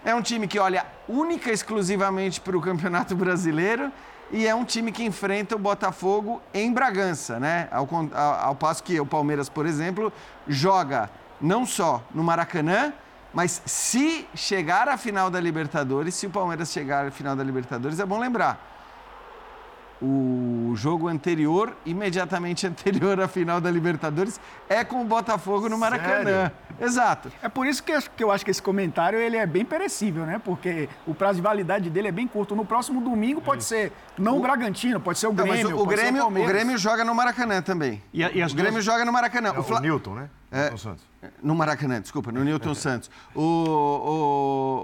É 0.04 0.16
um 0.16 0.22
time 0.22 0.48
que 0.48 0.58
olha 0.58 0.86
única 1.08 1.52
e 1.52 1.54
exclusivamente 1.54 2.42
para 2.42 2.58
o 2.58 2.62
Campeonato 2.62 3.16
Brasileiro 3.16 3.92
e 4.32 4.48
é 4.48 4.56
um 4.56 4.64
time 4.64 4.92
que 4.92 5.04
enfrenta 5.04 5.56
o 5.56 5.60
Botafogo 5.60 6.42
em 6.54 6.72
Bragança, 6.74 7.40
né? 7.40 7.68
Ao, 7.72 7.88
ao, 8.14 8.34
ao 8.48 8.56
passo 8.56 8.84
que 8.84 9.00
o 9.00 9.06
Palmeiras, 9.06 9.50
por 9.50 9.66
exemplo, 9.66 10.12
joga 10.48 11.10
não 11.40 11.66
só 11.66 12.04
no 12.14 12.24
Maracanã, 12.24 12.94
mas 13.34 13.62
se 13.66 14.28
chegar 14.34 14.88
à 14.88 14.98
final 14.98 15.30
da 15.30 15.40
Libertadores, 15.40 16.16
se 16.16 16.28
o 16.28 16.30
Palmeiras 16.30 16.72
chegar 16.72 17.06
à 17.06 17.12
final 17.12 17.36
da 17.36 17.44
Libertadores, 17.44 18.00
é 18.00 18.06
bom 18.06 18.20
lembrar. 18.20 18.68
O 20.02 20.74
jogo 20.78 21.10
anterior, 21.10 21.76
imediatamente 21.86 22.66
anterior 22.68 23.20
à 23.20 23.28
final 23.28 23.60
da 23.60 23.70
Libertadores, 23.70 24.40
é 24.70 24.84
com 24.84 25.02
o 25.02 25.04
Botafogo 25.04 25.68
no 25.68 25.78
Maracanã. 25.78 26.24
Sério? 26.24 26.52
Exato. 26.80 27.32
É 27.44 27.50
por 27.50 27.68
isso 27.68 27.84
que 27.84 28.24
eu 28.24 28.32
acho 28.32 28.46
que 28.46 28.52
esse 28.52 28.62
comentário 28.62 29.20
ele 29.20 29.36
é 29.36 29.46
bem 29.46 29.66
perecível, 29.66 30.26
né? 30.26 30.42
Porque 30.44 30.88
o 31.06 31.14
prazo 31.14 31.36
de 31.36 31.42
validade 31.42 31.90
dele 31.90 32.08
é 32.08 32.12
bem 32.12 32.28
curto. 32.28 32.56
No 32.56 32.64
próximo 32.64 33.02
domingo 33.02 33.42
pode 33.42 33.64
ser 33.66 33.92
não 34.18 34.36
o, 34.36 34.40
o 34.40 34.42
Bragantino, 34.42 35.02
pode 35.02 35.20
ser 35.20 35.28
o 35.28 35.34
Grêmio. 35.34 35.72
Não, 35.72 35.78
o, 35.78 35.82
o 35.82 35.86
Grêmio, 35.86 36.24
o, 36.24 36.28
o, 36.28 36.46
Grêmio 36.46 36.78
joga 36.78 37.04
no 37.04 37.14
Maracanã 37.14 37.62
também. 37.62 38.02
E, 38.14 38.22
e 38.22 38.44
o 38.44 38.56
Grêmio 38.56 38.72
duas... 38.74 38.86
joga 38.86 39.04
no 39.04 39.12
Maracanã. 39.12 39.50
É, 39.50 39.60
o, 39.60 39.64
Fla... 39.64 39.82
Newton, 39.82 40.16
né? 40.16 40.30
É, 40.50 40.74
no 41.42 41.54
Maracanã, 41.56 42.00
desculpa, 42.02 42.32
no 42.32 42.44
Newton 42.44 42.74
Santos. 42.76 43.10
O, 43.36 43.42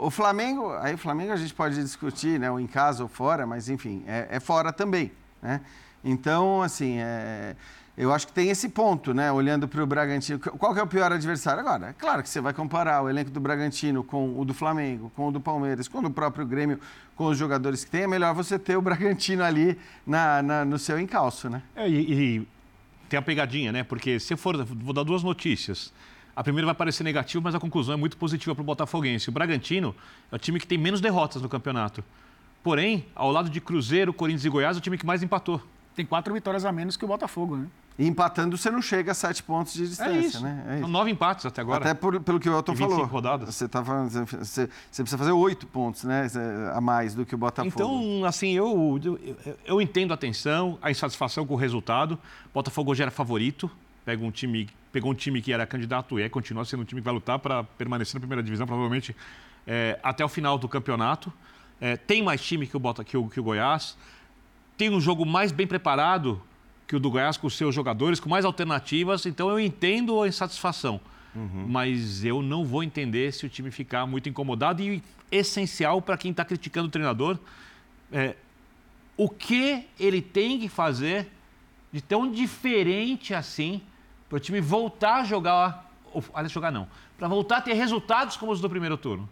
o, 0.02 0.08
o, 0.08 0.12
Flamengo, 0.12 0.74
aí 0.82 0.93
o 0.93 0.98
Flamengo 0.98 1.32
a 1.32 1.38
gente 1.38 1.54
pode 1.54 1.76
discutir, 1.76 2.39
né? 2.39 2.52
Ou 2.52 2.60
em 2.60 2.67
casa 2.67 3.04
ou 3.04 3.10
fora, 3.10 3.45
mas 3.45 3.69
enfim, 3.69 4.04
é, 4.08 4.28
é 4.32 4.39
fora 4.39 4.74
também, 4.74 5.12
né? 5.41 5.62
Então, 6.04 6.62
assim, 6.62 6.98
é, 7.00 7.56
eu 7.98 8.13
acho 8.13 8.28
que 8.28 8.34
tem 8.34 8.50
esse 8.50 8.69
ponto, 8.69 9.13
né? 9.13 9.32
Olhando 9.32 9.67
para 9.67 9.82
o 9.82 9.88
Bragantino. 9.88 10.38
Qual 10.38 10.74
que 10.74 10.80
é 10.80 10.84
o 10.84 10.88
pior 10.88 11.12
adversário? 11.12 11.62
Agora, 11.62 11.88
é 11.88 11.93
claro 11.93 12.21
que 12.21 12.30
você 12.30 12.41
vai 12.41 12.54
comparar 12.54 13.02
o 13.02 13.10
elenco 13.10 13.32
do 13.32 13.39
Bragantino 13.39 14.04
com 14.04 14.38
o 14.38 14.43
do 14.43 14.54
Flamengo, 14.54 15.12
com 15.15 15.30
o 15.30 15.32
do 15.32 15.39
Palmeiras, 15.39 15.88
com 15.88 16.00
o 16.00 16.02
do 16.02 16.12
próprio 16.12 16.45
Grêmio, 16.45 16.80
com 17.15 17.26
os 17.28 17.38
jogadores 17.38 17.86
que 17.86 17.89
tem. 17.89 18.04
É 18.04 18.08
melhor 18.08 18.36
você 18.36 18.60
ter 18.60 18.76
o 18.76 18.82
Bragantino 18.82 19.43
ali 19.43 19.78
na, 20.06 20.43
na 20.43 20.65
no 20.65 20.78
seu 20.78 21.00
encalço, 21.00 21.50
né? 21.50 21.63
É, 21.76 21.89
e, 21.89 22.38
e 22.38 22.48
tem 23.10 23.17
a 23.17 23.21
pegadinha, 23.21 23.71
né? 23.71 23.84
Porque 23.84 24.19
se 24.19 24.36
for, 24.36 24.63
vou 24.65 24.93
dar 24.93 25.04
duas 25.04 25.24
notícias. 25.24 25.93
A 26.36 26.43
primeira 26.43 26.65
vai 26.65 26.76
parecer 26.76 27.04
negativa, 27.04 27.41
mas 27.41 27.56
a 27.56 27.60
conclusão 27.60 27.93
é 27.93 27.98
muito 27.98 28.17
positiva 28.17 28.54
para 28.54 28.62
o 28.62 28.65
Botafoguense. 28.65 29.30
O 29.30 29.32
Bragantino 29.32 29.95
é 30.32 30.36
o 30.36 30.39
time 30.39 30.60
que 30.60 30.67
tem 30.67 30.78
menos 30.78 31.00
derrotas 31.00 31.41
no 31.41 31.48
campeonato. 31.48 32.04
Porém, 32.62 33.06
ao 33.15 33.32
lado 33.32 33.50
de 33.50 33.62
Cruzeiro, 33.62 34.13
Corinthians 34.13 34.43
e 34.43 34.50
Goiás, 34.50 34.76
é 34.76 34.80
o 34.80 34.82
time 34.82 34.98
que 34.98 35.06
mais 35.06 35.24
empatou. 35.24 35.62
Tem 35.95 36.06
quatro 36.06 36.34
vitórias 36.34 36.65
a 36.65 36.71
menos 36.71 36.98
que 36.98 37.06
o 37.06 37.08
Botafogo, 37.08 37.56
né? 37.56 37.67
E 37.98 38.06
empatando, 38.06 38.58
você 38.58 38.69
não 38.69 38.82
chega 38.82 39.13
a 39.13 39.15
sete 39.15 39.41
pontos 39.41 39.74
de 39.74 39.88
distância, 39.88 40.12
é 40.12 40.19
isso. 40.19 40.43
né? 40.43 40.65
É 40.67 40.74
isso. 40.74 40.82
São 40.82 40.89
nove 40.89 41.10
empates 41.10 41.45
até 41.45 41.62
agora. 41.62 41.80
Até 41.80 41.93
por, 41.93 42.19
pelo 42.19 42.41
que 42.41 42.50
o 42.50 42.54
Elton 42.54 42.76
falou. 42.76 43.06
rodadas. 43.06 43.56
Você, 43.56 43.69
tá 43.69 43.82
falando, 43.86 44.10
você, 44.10 44.26
você, 44.26 44.67
precisa 44.67 45.17
fazer 45.17 45.32
oito 45.32 45.65
pontos 45.65 46.04
né, 46.04 46.28
a 46.74 46.82
mais 46.82 47.15
do 47.15 47.26
que 47.26 47.34
o 47.34 47.38
Botafogo. 47.38 47.74
Então, 47.74 48.26
assim, 48.26 48.52
eu, 48.52 49.00
eu, 49.02 49.58
eu 49.63 49.82
entendo 49.82 50.13
a 50.13 50.17
tensão, 50.17 50.78
a 50.82 50.91
insatisfação 50.91 51.48
com 51.48 51.54
o 51.54 51.58
resultado. 51.58 52.19
O 52.48 52.54
Botafogo 52.54 52.91
hoje 52.91 53.02
era 53.02 53.12
favorito. 53.12 53.71
Pega 54.06 54.24
um 54.24 54.32
time, 54.32 54.70
pegou 54.91 55.12
um 55.12 55.15
time 55.15 55.41
que 55.41 55.52
era 55.52 55.65
candidato 55.65 56.20
e 56.20 56.24
é, 56.24 56.30
continua 56.30 56.63
sendo 56.63 56.82
um 56.82 56.86
time 56.86 57.02
que 57.02 57.06
vai 57.06 57.13
lutar 57.13 57.39
para 57.39 57.63
permanecer 57.63 58.15
na 58.15 58.20
primeira 58.20 58.44
divisão, 58.44 58.68
provavelmente 58.68 59.15
é, 59.65 60.00
até 60.04 60.24
o 60.24 60.30
final 60.30 60.58
do 60.58 60.70
campeonato. 60.70 61.34
É, 61.82 61.98
tem 61.98 62.22
mais 62.22 62.41
time 62.41 62.68
que 62.68 62.78
o, 62.78 62.80
Bota, 62.80 63.04
que 63.04 63.18
o, 63.18 63.28
que 63.28 63.39
o 63.39 63.44
Goiás. 63.44 63.98
Tem 64.78 64.89
um 64.89 65.02
jogo 65.02 65.26
mais 65.26 65.52
bem 65.52 65.65
preparado 65.65 66.41
que 66.88 66.96
o 66.96 67.00
do 67.00 67.10
Goiás 67.10 67.36
com 67.38 67.48
os 67.48 67.58
seus 67.58 67.74
jogadores, 67.74 68.20
com 68.20 68.30
mais 68.30 68.46
alternativas. 68.46 69.26
Então 69.26 69.50
eu 69.50 69.60
entendo 69.60 70.22
a 70.22 70.28
insatisfação. 70.28 71.02
Uhum. 71.34 71.65
Mas 71.68 72.24
eu 72.24 72.41
não 72.41 72.63
vou 72.63 72.84
entender 72.84 73.34
se 73.34 73.46
o 73.46 73.50
time 73.50 73.72
ficar 73.72 74.06
muito 74.06 74.30
incomodado. 74.30 74.82
E 74.82 75.04
essencial 75.32 76.02
para 76.02 76.18
quem 76.18 76.32
está 76.32 76.46
criticando 76.46 76.88
o 76.88 76.91
treinador 76.91 77.38
é 78.12 78.36
o 79.18 79.30
que 79.30 79.88
ele 80.00 80.22
tem 80.22 80.60
que 80.60 80.70
fazer 80.70 81.28
de 81.91 82.02
tão 82.02 82.30
diferente 82.30 83.34
assim 83.34 83.82
para 84.30 84.38
o 84.38 84.40
time 84.40 84.60
voltar 84.62 85.22
a 85.22 85.24
jogar. 85.24 85.92
Aliás, 86.34 86.52
jogar 86.52 86.72
não. 86.72 86.88
Para 87.18 87.28
voltar 87.28 87.58
a 87.58 87.62
ter 87.62 87.74
resultados 87.74 88.38
como 88.38 88.52
os 88.52 88.62
do 88.62 88.70
primeiro 88.70 88.98
turno. 88.98 89.28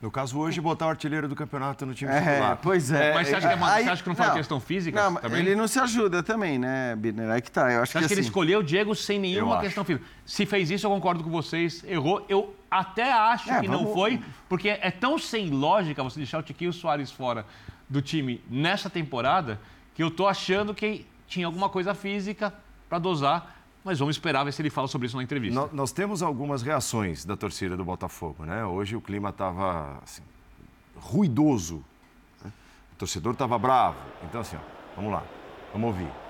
No 0.00 0.12
caso, 0.12 0.38
hoje, 0.38 0.60
botar 0.60 0.86
o 0.86 0.90
artilheiro 0.90 1.26
do 1.26 1.34
campeonato 1.34 1.84
no 1.84 1.92
time 1.92 2.12
é, 2.12 2.20
titular. 2.20 2.58
Pois 2.62 2.92
é. 2.92 3.12
Mas 3.14 3.26
você 3.26 3.34
acha 3.34 3.48
que, 3.48 3.52
é 3.52 3.56
uma, 3.56 3.72
aí, 3.72 3.84
você 3.84 3.90
acha 3.90 4.02
que 4.04 4.08
não 4.08 4.14
foi 4.14 4.26
não, 4.26 4.34
questão 4.34 4.60
física 4.60 5.10
não, 5.10 5.16
também? 5.16 5.40
Ele 5.40 5.56
não 5.56 5.66
se 5.66 5.80
ajuda 5.80 6.22
também, 6.22 6.56
né, 6.56 6.94
Birner? 6.94 7.28
Aí 7.30 7.42
que 7.42 7.50
tá. 7.50 7.72
Eu 7.72 7.82
acho 7.82 7.90
você 7.90 7.98
que, 7.98 7.98
acha 7.98 7.98
que 7.98 8.04
assim, 8.04 8.14
ele 8.14 8.20
escolheu 8.20 8.60
o 8.60 8.62
Diego 8.62 8.94
sem 8.94 9.18
nenhuma 9.18 9.58
questão 9.58 9.84
física? 9.84 10.06
Se 10.24 10.46
fez 10.46 10.70
isso, 10.70 10.86
eu 10.86 10.90
concordo 10.90 11.24
com 11.24 11.30
vocês. 11.30 11.82
Errou. 11.82 12.24
Eu 12.28 12.54
até 12.70 13.12
acho 13.12 13.50
é, 13.50 13.60
que 13.60 13.66
vamos... 13.66 13.82
não 13.82 13.92
foi, 13.92 14.22
porque 14.48 14.68
é 14.68 14.90
tão 14.92 15.18
sem 15.18 15.50
lógica 15.50 16.00
você 16.04 16.20
deixar 16.20 16.38
o 16.38 16.42
Tiquinho 16.42 16.72
Soares 16.72 17.10
fora 17.10 17.44
do 17.88 18.00
time 18.00 18.40
nessa 18.48 18.88
temporada 18.88 19.58
que 19.96 20.02
eu 20.02 20.12
tô 20.12 20.28
achando 20.28 20.72
que 20.72 21.04
tinha 21.26 21.46
alguma 21.46 21.68
coisa 21.68 21.92
física 21.92 22.54
para 22.88 23.00
dosar 23.00 23.57
mas 23.84 23.98
vamos 23.98 24.16
esperar 24.16 24.44
ver 24.44 24.52
se 24.52 24.60
ele 24.62 24.70
fala 24.70 24.88
sobre 24.88 25.06
isso 25.06 25.16
na 25.16 25.22
entrevista. 25.22 25.58
Nós, 25.58 25.72
nós 25.72 25.92
temos 25.92 26.22
algumas 26.22 26.62
reações 26.62 27.24
da 27.24 27.36
torcida 27.36 27.76
do 27.76 27.84
Botafogo, 27.84 28.44
né? 28.44 28.64
Hoje 28.64 28.96
o 28.96 29.00
clima 29.00 29.30
estava 29.30 29.98
assim, 30.02 30.22
ruidoso. 30.96 31.84
Né? 32.44 32.52
O 32.92 32.96
torcedor 32.96 33.32
estava 33.32 33.58
bravo. 33.58 33.98
Então, 34.24 34.40
assim, 34.40 34.56
ó, 34.56 34.60
vamos 34.96 35.12
lá, 35.12 35.24
vamos 35.72 35.88
ouvir. 35.88 36.27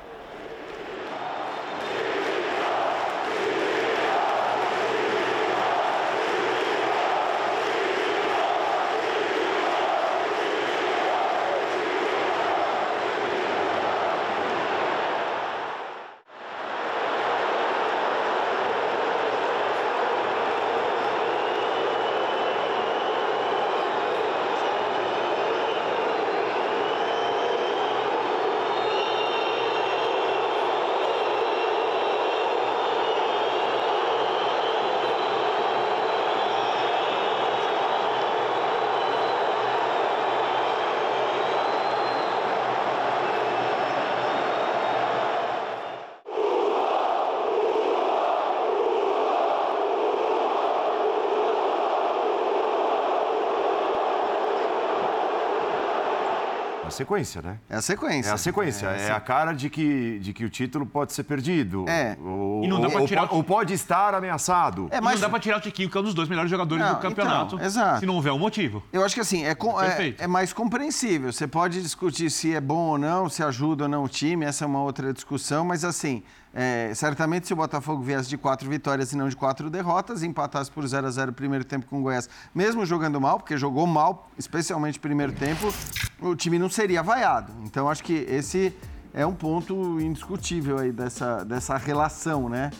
Sequência, 56.99 57.43
né? 57.43 57.59
É 57.69 57.77
a 57.77 57.83
sequência. 57.83 58.31
É 58.31 58.33
a 58.33 58.37
sequência. 58.37 58.87
É, 58.87 59.09
é 59.09 59.11
a 59.11 59.21
cara 59.21 59.53
de 59.53 59.71
que, 59.71 60.19
de 60.21 60.33
que 60.33 60.45
o 60.45 60.51
título 60.51 60.85
pode 60.85 61.13
ser 61.13 61.25
perdido. 61.25 61.85
É. 61.89 62.17
Ou, 62.21 62.65
e 62.65 62.69
não 62.69 62.81
dá 62.81 62.91
pra 62.91 63.07
tirar 63.07 63.23
ou, 63.25 63.29
o... 63.29 63.37
ou 63.37 63.45
pode 63.45 63.73
estar 63.75 64.15
ameaçado. 64.15 64.89
É, 64.91 65.01
mas... 65.01 65.15
não 65.15 65.23
dá 65.23 65.31
para 65.31 65.41
tirar 65.41 65.59
o 65.59 65.61
Tiquinho, 65.61 65.89
que 65.91 65.97
é 65.97 66.01
um 66.01 66.05
dos 66.05 66.15
dois 66.15 66.29
melhores 66.29 66.51
jogadores 66.51 66.85
não, 66.85 66.95
do 66.95 67.01
campeonato. 67.01 67.55
Então, 67.55 67.67
exato. 67.67 68.01
Se 68.01 68.07
não 68.07 68.15
houver 68.15 68.33
um 68.33 68.39
motivo. 68.39 68.83
Eu 68.93 69.05
acho 69.05 69.15
que 69.15 69.21
assim, 69.21 69.45
é, 69.45 69.55
com, 69.55 69.81
é, 69.81 70.15
é, 70.19 70.27
mais 70.27 70.53
compreensível. 70.53 71.33
Você 71.33 71.47
pode 71.47 71.81
discutir 71.83 72.31
se 72.31 72.55
é 72.55 72.61
bom 72.61 72.91
ou 72.91 72.99
não, 72.99 73.29
se 73.29 73.43
ajuda 73.43 73.85
ou 73.85 73.89
não 73.89 74.05
o 74.05 74.09
time, 74.09 74.45
essa 74.45 74.65
é 74.65 74.67
uma 74.67 74.83
outra 74.83 75.13
discussão, 75.13 75.65
mas 75.65 75.85
assim, 75.85 76.23
é, 76.53 76.93
certamente, 76.95 77.47
se 77.47 77.53
o 77.53 77.57
Botafogo 77.57 78.03
viesse 78.03 78.29
de 78.29 78.39
quatro 78.39 78.69
vitórias 78.69 79.13
e 79.13 79.17
não 79.17 79.29
de 79.29 79.37
quatro 79.37 79.69
derrotas, 79.69 80.23
empatasse 80.23 80.71
por 80.71 80.87
0 80.87 81.07
a 81.07 81.11
0 81.11 81.31
o 81.31 81.35
primeiro 81.35 81.65
tempo 81.65 81.87
com 81.87 81.99
o 82.01 82.03
Goiás, 82.03 82.29
mesmo 82.55 82.85
jogando 82.87 83.21
mal, 83.21 83.39
porque 83.39 83.57
jogou 83.57 83.87
mal, 83.87 84.31
especialmente 84.39 84.97
no 84.97 85.03
primeiro 85.03 85.33
tempo, 85.33 85.73
o 86.21 86.35
time 86.35 86.59
não 86.59 86.71
seria 86.71 87.03
vaiado. 87.03 87.53
Então, 87.65 87.89
acho 87.89 88.03
que 88.03 88.13
esse 88.29 88.75
é 89.13 89.27
um 89.27 89.35
ponto 89.35 90.01
indiscutível 90.01 90.79
aí 90.79 90.93
dessa, 90.93 91.45
dessa 91.45 91.77
relação, 91.77 92.49
né? 92.49 92.71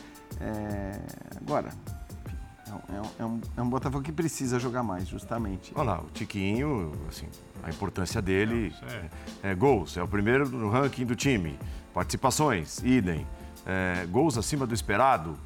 É, 0.41 1.01
agora, 1.37 1.71
é 2.69 2.73
um, 2.73 3.05
é, 3.19 3.25
um, 3.25 3.41
é 3.59 3.63
um 3.63 3.69
Botafogo 3.69 4.03
que 4.03 4.13
precisa 4.13 4.59
jogar 4.59 4.83
mais, 4.83 5.07
justamente. 5.07 5.73
Olha 5.75 5.93
lá, 5.93 6.01
o 6.01 6.11
Tiquinho, 6.11 6.93
assim, 7.09 7.27
a 7.63 7.71
importância 7.71 8.21
dele 8.23 8.75
é, 9.43 9.51
é 9.51 9.55
gols, 9.55 9.97
é 9.97 10.03
o 10.03 10.09
primeiro 10.09 10.49
no 10.49 10.71
ranking 10.71 11.05
do 11.05 11.15
time. 11.15 11.59
Participações, 11.93 12.79
idem 12.85 13.27
é, 13.69 14.07
gols 14.07 14.37
acima 14.39 14.67
do 14.67 14.75
esperado. 14.75 15.39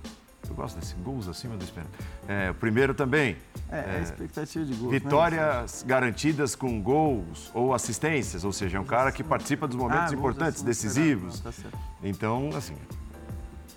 Eu 0.49 0.55
gosto 0.57 0.79
desse 0.79 0.95
gols 0.97 1.29
acima 1.29 1.57
do 1.57 1.65
esperado. 1.65 1.91
É, 2.29 2.51
o 2.51 2.55
primeiro 2.55 2.95
também. 2.95 3.37
É, 3.71 3.97
é 3.99 4.01
expectativa 4.03 4.65
de 4.65 4.75
gols. 4.75 4.93
né? 4.93 4.99
Vitórias 4.99 5.85
garantidas 5.87 6.55
com 6.55 6.81
gols 6.83 7.51
ou 7.55 7.75
assistências, 7.75 8.45
ou 8.45 8.53
seja, 8.53 8.77
é 8.77 8.81
um 8.81 8.85
cara 8.85 9.11
que 9.13 9.23
participa 9.25 9.67
dos 9.67 9.77
momentos 9.77 10.13
Ah, 10.13 10.15
importantes, 10.15 10.63
decisivos. 10.63 11.37
não, 11.37 11.43
tá 11.43 11.53
certo. 11.53 11.79
Então, 12.03 12.51
assim, 12.57 12.75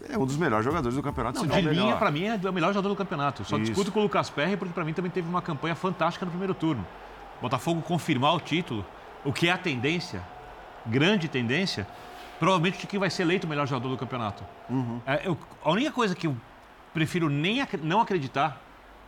é 0.10 0.18
um 0.18 0.26
dos 0.26 0.38
melhores 0.38 0.66
jogadores 0.66 0.96
do 0.96 1.02
campeonato. 1.04 1.46
Não, 1.46 1.56
se 1.56 1.62
de 1.62 1.70
linha, 1.70 1.96
pra 1.96 2.12
mim, 2.12 2.26
é 2.26 2.36
o 2.50 2.54
melhor 2.54 2.74
jogador 2.74 2.90
do 2.90 2.96
campeonato. 2.96 3.44
Só 3.46 3.58
Isso. 3.58 3.66
discuto 3.72 3.92
com 3.92 4.00
o 4.00 4.04
Lucas 4.04 4.30
Perry, 4.30 4.58
porque 4.58 4.74
pra 4.74 4.84
mim 4.84 4.94
também 4.94 5.12
teve 5.12 5.28
uma 5.30 5.42
campanha 5.42 5.76
fantástica 5.76 6.26
no 6.26 6.32
primeiro 6.32 6.54
turno. 6.54 6.86
Botafogo 7.42 7.82
confirmar 7.82 8.34
o 8.36 8.40
título, 8.40 8.86
o 9.24 9.32
que 9.32 9.48
é 9.48 9.52
a 9.52 9.58
tendência, 9.58 10.22
grande 10.86 11.28
tendência, 11.28 11.88
provavelmente 12.40 12.76
o 12.76 12.80
Tiquinho 12.82 13.00
vai 13.00 13.10
ser 13.10 13.24
eleito 13.24 13.46
o 13.46 13.50
melhor 13.50 13.68
jogador 13.68 13.90
do 13.90 13.98
campeonato. 13.98 14.44
É, 15.06 15.22
eu- 15.28 15.38
a 15.64 15.72
única 15.72 15.92
coisa 15.92 16.14
que 16.16 16.28
eu 16.28 16.36
prefiro 16.94 17.30
nem 17.30 17.62
ac- 17.62 17.78
não 17.82 18.02
acreditar, 18.02 18.62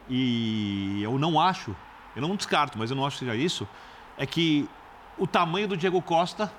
e 0.10 1.02
eu 1.04 1.18
não 1.20 1.40
acho, 1.40 1.76
eu 2.16 2.22
não 2.22 2.36
descarto, 2.36 2.78
mas 2.78 2.90
eu 2.90 2.96
não 2.98 3.06
acho 3.06 3.18
que 3.20 3.26
seja 3.26 3.36
isso, 3.36 3.68
é 4.18 4.26
que 4.26 4.68
o 5.18 5.28
tamanho 5.28 5.68
do 5.68 5.76
Diego 5.78 6.02
Costa 6.02 6.52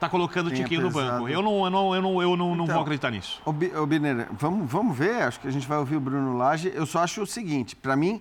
tá 0.00 0.08
colocando 0.08 0.48
o 0.48 0.50
Tiquinho 0.50 0.80
no 0.82 0.90
banco. 0.90 1.28
Eu 1.28 1.42
não, 1.42 1.64
eu 1.64 1.70
não, 1.70 1.94
eu 1.94 2.02
não, 2.02 2.22
eu 2.22 2.36
não, 2.36 2.54
não 2.56 2.64
Então, 2.64 2.74
vou 2.74 2.82
acreditar 2.82 3.10
nisso. 3.10 3.40
Ô, 3.44 3.52
Bi- 3.52 3.72
ô, 3.74 3.86
Biner, 3.86 4.28
vamos, 4.32 4.70
vamos 4.70 4.96
ver, 4.96 5.22
acho 5.22 5.38
que 5.40 5.46
a 5.46 5.50
gente 5.50 5.66
vai 5.66 5.78
ouvir 5.78 5.96
o 5.96 6.00
Bruno 6.00 6.36
Lage. 6.36 6.72
Eu 6.74 6.84
só 6.86 7.00
acho 7.04 7.22
o 7.22 7.26
seguinte, 7.26 7.76
para 7.76 7.94
mim, 7.94 8.20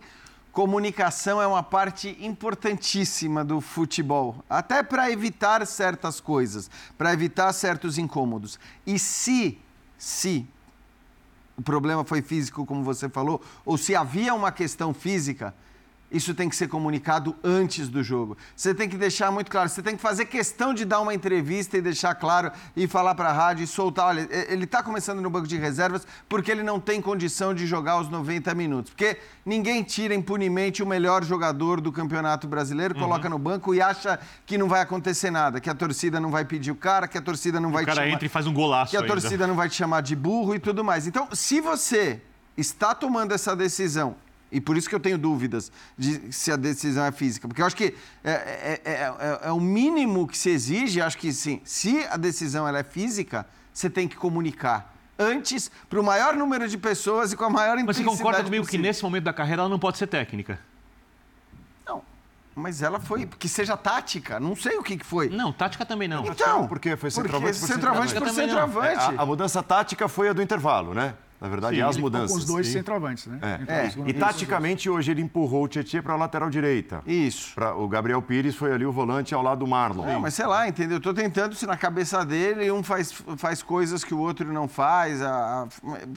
comunicação 0.51 1.41
é 1.41 1.47
uma 1.47 1.63
parte 1.63 2.17
importantíssima 2.19 3.43
do 3.43 3.61
futebol, 3.61 4.43
até 4.49 4.83
para 4.83 5.09
evitar 5.09 5.65
certas 5.65 6.19
coisas, 6.19 6.69
para 6.97 7.13
evitar 7.13 7.51
certos 7.53 7.97
incômodos. 7.97 8.59
E 8.85 8.99
se, 8.99 9.57
se 9.97 10.45
o 11.57 11.61
problema 11.61 12.03
foi 12.03 12.21
físico, 12.21 12.65
como 12.65 12.83
você 12.83 13.07
falou, 13.07 13.41
ou 13.65 13.77
se 13.77 13.95
havia 13.95 14.33
uma 14.33 14.51
questão 14.51 14.93
física, 14.93 15.53
isso 16.11 16.33
tem 16.33 16.49
que 16.49 16.55
ser 16.55 16.67
comunicado 16.67 17.35
antes 17.43 17.87
do 17.87 18.03
jogo. 18.03 18.37
Você 18.55 18.73
tem 18.75 18.89
que 18.89 18.97
deixar 18.97 19.31
muito 19.31 19.49
claro, 19.49 19.69
você 19.69 19.81
tem 19.81 19.95
que 19.95 20.01
fazer 20.01 20.25
questão 20.25 20.73
de 20.73 20.83
dar 20.83 20.99
uma 20.99 21.13
entrevista 21.13 21.77
e 21.77 21.81
deixar 21.81 22.13
claro 22.15 22.51
e 22.75 22.85
falar 22.87 23.15
para 23.15 23.29
a 23.29 23.33
rádio 23.33 23.63
e 23.63 23.67
soltar. 23.67 24.07
Olha, 24.07 24.27
ele 24.49 24.65
está 24.65 24.83
começando 24.83 25.21
no 25.21 25.29
banco 25.29 25.47
de 25.47 25.57
reservas 25.57 26.05
porque 26.27 26.51
ele 26.51 26.63
não 26.63 26.79
tem 26.79 27.01
condição 27.01 27.53
de 27.53 27.65
jogar 27.65 27.99
os 27.99 28.09
90 28.09 28.53
minutos. 28.53 28.91
Porque 28.91 29.17
ninguém 29.45 29.81
tira 29.83 30.13
impunemente 30.13 30.83
o 30.83 30.85
melhor 30.85 31.23
jogador 31.23 31.79
do 31.79 31.91
Campeonato 31.91 32.47
Brasileiro, 32.47 32.93
coloca 32.95 33.29
no 33.29 33.39
banco 33.39 33.73
e 33.73 33.81
acha 33.81 34.19
que 34.45 34.57
não 34.57 34.67
vai 34.67 34.81
acontecer 34.81 35.31
nada, 35.31 35.59
que 35.61 35.69
a 35.69 35.73
torcida 35.75 36.19
não 36.19 36.29
vai 36.29 36.43
pedir 36.43 36.71
o 36.71 36.75
cara, 36.75 37.07
que 37.07 37.17
a 37.17 37.21
torcida 37.21 37.59
não 37.59 37.71
vai 37.71 37.83
O 37.83 37.85
cara 37.85 38.01
te 38.01 38.03
chamar- 38.03 38.13
entra 38.15 38.25
e 38.25 38.29
faz 38.29 38.45
um 38.47 38.53
golaço 38.53 38.91
que 38.91 38.97
a 38.97 38.99
ainda. 39.01 39.13
torcida 39.13 39.47
não 39.47 39.55
vai 39.55 39.69
te 39.69 39.75
chamar 39.75 40.01
de 40.01 40.15
burro 40.15 40.53
e 40.55 40.59
tudo 40.59 40.83
mais. 40.83 41.07
Então, 41.07 41.29
se 41.31 41.61
você 41.61 42.21
está 42.57 42.93
tomando 42.93 43.31
essa 43.33 43.55
decisão, 43.55 44.15
e 44.51 44.59
por 44.59 44.75
isso 44.77 44.89
que 44.89 44.95
eu 44.95 44.99
tenho 44.99 45.17
dúvidas 45.17 45.71
de 45.97 46.31
se 46.33 46.51
a 46.51 46.55
decisão 46.55 47.05
é 47.05 47.11
física, 47.11 47.47
porque 47.47 47.61
eu 47.61 47.65
acho 47.65 47.75
que 47.75 47.95
é, 48.23 48.31
é- 48.31 48.81
é- 48.83 48.91
é- 48.93 49.39
é 49.47 49.51
o 49.51 49.59
mínimo 49.59 50.27
que 50.27 50.37
se 50.37 50.49
exige, 50.49 51.01
acho 51.01 51.17
que 51.17 51.31
sim. 51.31 51.61
Se 51.63 52.03
a 52.09 52.17
decisão 52.17 52.67
ela 52.67 52.79
é 52.79 52.83
física, 52.83 53.45
você 53.73 53.89
tem 53.89 54.07
que 54.07 54.15
comunicar 54.17 54.93
antes 55.17 55.71
para 55.89 55.99
o 55.99 56.03
maior 56.03 56.35
número 56.35 56.67
de 56.67 56.77
pessoas 56.77 57.31
e 57.31 57.37
com 57.37 57.45
a 57.45 57.49
maior 57.49 57.75
Mas 57.77 57.85
você 57.85 58.01
intensidade 58.01 58.17
concorda 58.17 58.43
comigo 58.43 58.63
que 58.63 58.67
possível. 58.71 58.85
nesse 58.87 59.03
momento 59.03 59.23
da 59.23 59.33
carreira 59.33 59.61
ela 59.61 59.69
não 59.69 59.79
pode 59.79 59.97
ser 59.97 60.07
técnica? 60.07 60.59
Não, 61.85 62.01
mas 62.55 62.81
ela 62.81 62.99
foi, 62.99 63.25
que 63.25 63.47
seja 63.47 63.77
tática, 63.77 64.39
não 64.39 64.55
sei 64.55 64.77
o 64.77 64.83
que, 64.83 64.97
que 64.97 65.05
foi. 65.05 65.29
Não, 65.29 65.53
tática 65.53 65.85
também 65.85 66.07
não. 66.07 66.25
Então, 66.25 66.67
Porque 66.67 66.95
foi 66.97 67.09
porque 67.11 67.21
centroavante 67.21 67.59
por 67.59 67.67
centroavante 67.67 68.13
por 68.15 68.29
centroavante. 68.29 68.89
centroavante. 68.89 69.15
É, 69.15 69.17
a, 69.19 69.21
a 69.21 69.25
mudança 69.25 69.61
tática 69.63 70.07
foi 70.07 70.27
a 70.29 70.33
do 70.33 70.41
intervalo, 70.41 70.93
né? 70.93 71.13
Na 71.41 71.47
verdade, 71.49 71.75
Sim, 71.77 71.81
as 71.81 71.97
mudanças. 71.97 72.31
com 72.31 72.37
os 72.37 72.45
dois 72.45 72.67
Sim. 72.67 72.73
centroavantes, 72.73 73.25
né? 73.25 73.39
É. 73.41 73.59
Então, 73.89 74.05
É, 74.05 74.09
E 74.09 74.13
taticamente, 74.13 74.87
hoje 74.87 75.09
ele 75.09 75.23
empurrou 75.23 75.63
o 75.63 75.67
Tietchan 75.67 76.03
para 76.03 76.13
a 76.13 76.15
lateral 76.15 76.51
direita. 76.51 77.01
Isso. 77.07 77.55
Pra, 77.55 77.73
o 77.75 77.87
Gabriel 77.87 78.21
Pires 78.21 78.55
foi 78.55 78.71
ali 78.71 78.85
o 78.85 78.91
volante 78.91 79.33
ao 79.33 79.41
lado 79.41 79.57
do 79.61 79.67
Marlon. 79.67 80.05
Não, 80.05 80.19
mas 80.19 80.35
sei 80.35 80.45
lá, 80.45 80.67
entendeu? 80.67 80.97
Eu 80.97 81.01
tô 81.01 81.11
tentando 81.15 81.55
se 81.55 81.65
na 81.65 81.75
cabeça 81.75 82.23
dele 82.23 82.71
um 82.71 82.83
faz, 82.83 83.11
faz 83.37 83.63
coisas 83.63 84.03
que 84.03 84.13
o 84.13 84.19
outro 84.19 84.53
não 84.53 84.67
faz. 84.67 85.19
A, 85.23 85.63
a- 85.63 85.67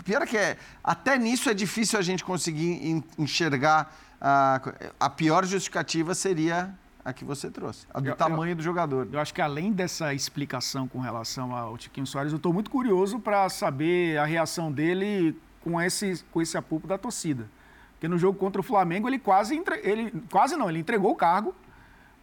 pior 0.04 0.20
é 0.20 0.26
que 0.26 0.36
é, 0.36 0.58
até 0.84 1.16
nisso 1.18 1.48
é 1.48 1.54
difícil 1.54 1.98
a 1.98 2.02
gente 2.02 2.22
conseguir 2.22 2.86
en- 2.86 3.02
enxergar. 3.18 3.96
A, 4.20 4.60
a 5.00 5.10
pior 5.10 5.44
justificativa 5.46 6.14
seria 6.14 6.70
a 7.04 7.12
que 7.12 7.24
você 7.24 7.50
trouxe, 7.50 7.86
a 7.92 8.00
do 8.00 8.06
Eu- 8.06 8.12
eu- 8.12 8.16
tamanho 8.16 8.56
do 8.56 8.62
jogador. 8.62 9.06
Eu 9.12 9.20
acho 9.20 9.34
que 9.34 9.42
além 9.42 9.72
dessa 9.72 10.14
explicação 10.14 10.88
com 10.88 10.98
relação 11.00 11.54
ao 11.54 11.76
Tiquinho 11.76 12.06
Soares, 12.06 12.32
eu 12.32 12.38
estou 12.38 12.52
muito 12.52 12.70
curioso 12.70 13.18
para 13.20 13.48
saber 13.50 14.16
a 14.18 14.24
reação 14.24 14.72
dele 14.72 15.38
com 15.62 15.80
esse, 15.80 16.24
com 16.32 16.40
esse 16.40 16.56
apupo 16.56 16.86
da 16.86 16.96
torcida. 16.96 17.46
Porque 17.92 18.08
no 18.08 18.16
jogo 18.18 18.38
contra 18.38 18.60
o 18.60 18.64
Flamengo, 18.64 19.08
ele 19.08 19.18
quase, 19.18 19.54
entre- 19.54 19.80
ele, 19.84 20.12
quase 20.30 20.56
não, 20.56 20.68
ele 20.70 20.78
entregou 20.78 21.12
o 21.12 21.14
cargo, 21.14 21.54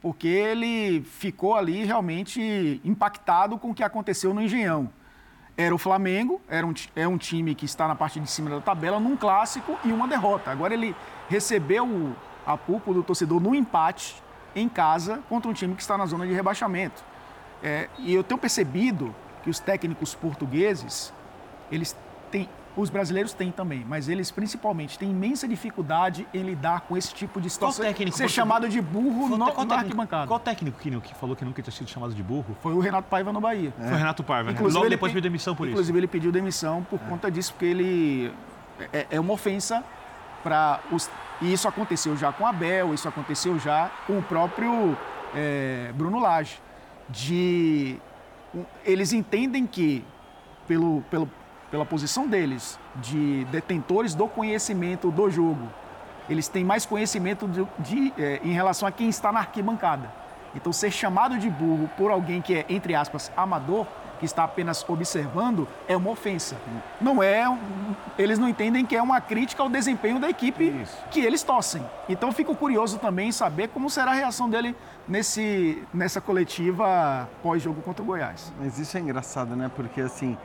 porque 0.01 0.27
ele 0.27 1.01
ficou 1.03 1.55
ali 1.55 1.83
realmente 1.85 2.81
impactado 2.83 3.57
com 3.59 3.69
o 3.69 3.73
que 3.73 3.83
aconteceu 3.83 4.33
no 4.33 4.41
Engenhão. 4.41 4.89
Era 5.55 5.75
o 5.75 5.77
Flamengo, 5.77 6.41
era 6.47 6.65
um, 6.65 6.73
é 6.95 7.07
um 7.07 7.17
time 7.19 7.53
que 7.53 7.65
está 7.65 7.87
na 7.87 7.93
parte 7.93 8.19
de 8.19 8.29
cima 8.29 8.49
da 8.49 8.59
tabela, 8.61 8.99
num 8.99 9.15
clássico 9.15 9.77
e 9.85 9.91
uma 9.91 10.07
derrota. 10.07 10.49
Agora 10.49 10.73
ele 10.73 10.95
recebeu 11.29 11.85
o 11.85 12.15
apupo 12.47 12.93
do 12.95 13.03
torcedor 13.03 13.39
no 13.39 13.53
empate 13.53 14.15
em 14.55 14.67
casa 14.69 15.19
contra 15.29 15.49
um 15.49 15.53
time 15.53 15.75
que 15.75 15.81
está 15.81 15.97
na 15.97 16.05
zona 16.05 16.25
de 16.27 16.33
rebaixamento. 16.33 17.03
É, 17.63 17.87
e 17.99 18.13
eu 18.13 18.23
tenho 18.23 18.37
percebido 18.39 19.13
que 19.43 19.49
os 19.49 19.59
técnicos 19.59 20.13
portugueses, 20.15 21.13
eles 21.71 21.95
têm, 22.31 22.49
os 22.75 22.89
brasileiros 22.89 23.33
têm 23.33 23.51
também, 23.51 23.85
mas 23.87 24.07
eles 24.09 24.31
principalmente 24.31 24.97
têm 24.97 25.11
imensa 25.11 25.47
dificuldade 25.47 26.27
em 26.33 26.41
lidar 26.41 26.81
com 26.81 26.95
esse 26.97 27.13
tipo 27.13 27.39
de 27.41 27.49
situação. 27.49 27.83
técnico 27.85 28.17
Ser 28.17 28.23
português? 28.23 28.31
chamado 28.31 28.69
de 28.69 28.81
burro 28.81 29.27
Qual, 29.27 29.29
no, 29.29 29.37
qual 29.37 29.47
na 29.47 29.53
técnico, 29.53 29.73
arquibancada. 29.73 30.27
qual 30.27 30.39
técnico 30.39 30.79
que, 30.79 30.99
que 31.01 31.15
falou 31.15 31.35
que 31.35 31.43
nunca 31.45 31.61
tinha 31.61 31.73
sido 31.73 31.89
chamado 31.89 32.13
de 32.13 32.23
burro? 32.23 32.55
Foi 32.61 32.73
o 32.73 32.79
Renato 32.79 33.07
Paiva 33.09 33.31
no 33.33 33.39
Bahia. 33.41 33.73
Foi 33.77 33.91
o 33.93 33.95
Renato 33.97 34.23
Paiva. 34.23 34.49
né? 34.49 34.53
Inclusive, 34.53 34.73
Logo 34.75 34.85
ele 34.85 34.95
depois 34.95 35.11
pe- 35.11 35.15
pediu 35.17 35.29
demissão 35.29 35.55
por 35.55 35.67
Inclusive, 35.67 35.97
ele 35.99 36.07
pediu 36.07 36.31
demissão 36.31 36.83
por 36.89 36.99
conta 37.01 37.29
disso, 37.29 37.53
porque 37.53 37.65
ele 37.65 38.33
é, 38.93 39.05
é 39.11 39.19
uma 39.19 39.33
ofensa 39.33 39.83
para 40.43 40.79
os. 40.91 41.09
E 41.41 41.51
isso 41.51 41.67
aconteceu 41.67 42.15
já 42.15 42.31
com 42.31 42.45
Abel, 42.45 42.93
isso 42.93 43.07
aconteceu 43.07 43.57
já 43.57 43.89
com 44.05 44.19
o 44.19 44.23
próprio 44.23 44.95
é, 45.35 45.91
Bruno 45.95 46.19
Lage. 46.19 46.59
De. 47.09 47.97
Eles 48.85 49.11
entendem 49.11 49.65
que, 49.65 50.05
pelo, 50.67 51.01
pelo, 51.09 51.29
pela 51.71 51.85
posição 51.85 52.27
deles, 52.27 52.79
de 52.97 53.45
detentores 53.45 54.13
do 54.13 54.27
conhecimento 54.27 55.09
do 55.09 55.29
jogo, 55.29 55.67
eles 56.29 56.47
têm 56.47 56.63
mais 56.63 56.85
conhecimento 56.85 57.47
de, 57.47 57.67
de, 57.79 58.13
é, 58.21 58.39
em 58.43 58.51
relação 58.51 58.87
a 58.87 58.91
quem 58.91 59.09
está 59.09 59.31
na 59.31 59.39
arquibancada. 59.39 60.11
Então, 60.53 60.71
ser 60.71 60.91
chamado 60.91 61.37
de 61.39 61.49
burro 61.49 61.89
por 61.97 62.11
alguém 62.11 62.41
que 62.41 62.53
é, 62.53 62.65
entre 62.69 62.93
aspas, 62.93 63.31
amador, 63.35 63.87
que 64.21 64.25
está 64.25 64.43
apenas 64.43 64.85
observando, 64.87 65.67
é 65.87 65.97
uma 65.97 66.11
ofensa. 66.11 66.55
Não 67.01 67.23
é. 67.23 67.43
Eles 68.19 68.37
não 68.37 68.47
entendem 68.47 68.85
que 68.85 68.95
é 68.95 69.01
uma 69.01 69.19
crítica 69.19 69.63
ao 69.63 69.67
desempenho 69.67 70.19
da 70.19 70.29
equipe 70.29 70.63
Isso. 70.63 70.95
que 71.09 71.21
eles 71.21 71.41
torcem. 71.41 71.83
Então, 72.07 72.31
fico 72.31 72.55
curioso 72.55 72.99
também 72.99 73.29
em 73.29 73.31
saber 73.31 73.69
como 73.69 73.89
será 73.89 74.11
a 74.11 74.13
reação 74.13 74.47
dele 74.47 74.75
nesse, 75.07 75.83
nessa 75.91 76.21
coletiva 76.21 77.27
pós-jogo 77.41 77.81
contra 77.81 78.03
o 78.03 78.05
Goiás. 78.05 78.53
Mas 78.59 78.77
isso 78.77 78.95
é 78.95 78.99
engraçado, 78.99 79.55
né? 79.55 79.71
Porque 79.75 80.01
assim, 80.01 80.37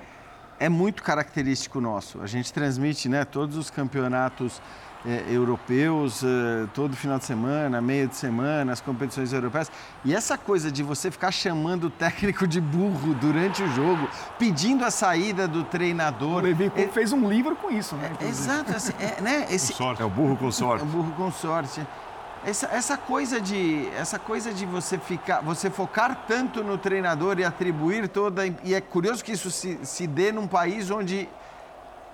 é 0.59 0.71
muito 0.71 1.03
característico 1.03 1.79
nosso. 1.79 2.23
A 2.23 2.27
gente 2.27 2.51
transmite, 2.55 3.11
né, 3.11 3.27
todos 3.27 3.59
os 3.59 3.69
campeonatos 3.69 4.63
eh, 5.07 5.25
europeus, 5.31 6.23
eh, 6.25 6.67
todo 6.75 6.97
final 6.97 7.19
de 7.19 7.25
semana, 7.25 7.81
meio 7.81 8.09
de 8.09 8.17
semana, 8.17 8.73
as 8.73 8.81
competições 8.81 9.33
europeias. 9.33 9.71
E 10.05 10.15
essa 10.15 10.37
coisa 10.37 10.71
de 10.71 10.83
você 10.83 11.11
ficar 11.11 11.31
chamando 11.31 11.85
o 11.85 11.91
técnico 11.91 12.47
de 12.47 12.61
burro 12.61 13.15
durante 13.15 13.63
o 13.63 13.69
jogo, 13.69 14.09
pedindo 14.39 14.85
a 14.85 14.91
saída 14.91 15.47
do 15.47 15.61
O 15.61 15.65
treinador. 15.65 16.43
Levi 16.43 16.69
Coupe 16.71 16.83
É- 16.83 16.89
fez 16.89 17.13
um 17.13 17.29
livro 17.29 17.55
com 17.55 17.71
isso, 17.71 17.95
né? 17.97 18.11
inclusive. 18.13 18.39
Exato, 18.51 18.73
assim, 18.75 18.93
é, 18.99 19.21
né? 19.21 19.47
Esse, 19.51 19.73
sorte. 19.73 20.03
É 20.03 20.05
o 20.05 20.11
burro 20.11 20.37
com 20.37 20.49
é 20.49 20.53
sorte. 20.53 20.85
um 20.85 20.89
burro 20.89 21.13
com 21.17 21.31
sorte. 21.31 21.87
Essa, 22.45 22.67
essa 22.67 22.97
coisa 22.97 23.41
de 23.41 23.89
essa 23.97 24.19
coisa 24.21 24.53
de 24.53 24.65
você 24.67 24.99
ficar, 24.99 25.41
você 25.41 25.69
focar 25.69 26.25
tanto 26.29 26.63
no 26.63 26.79
treinador 26.79 27.39
e 27.41 27.45
atribuir 27.45 28.07
toda 28.09 28.47
e 28.47 28.73
é 28.73 28.81
curioso 28.81 29.25
que 29.25 29.33
isso 29.33 29.51
se, 29.51 29.79
se 29.83 30.07
dê 30.07 30.31
num 30.31 30.47
país 30.47 30.89
onde 30.91 31.29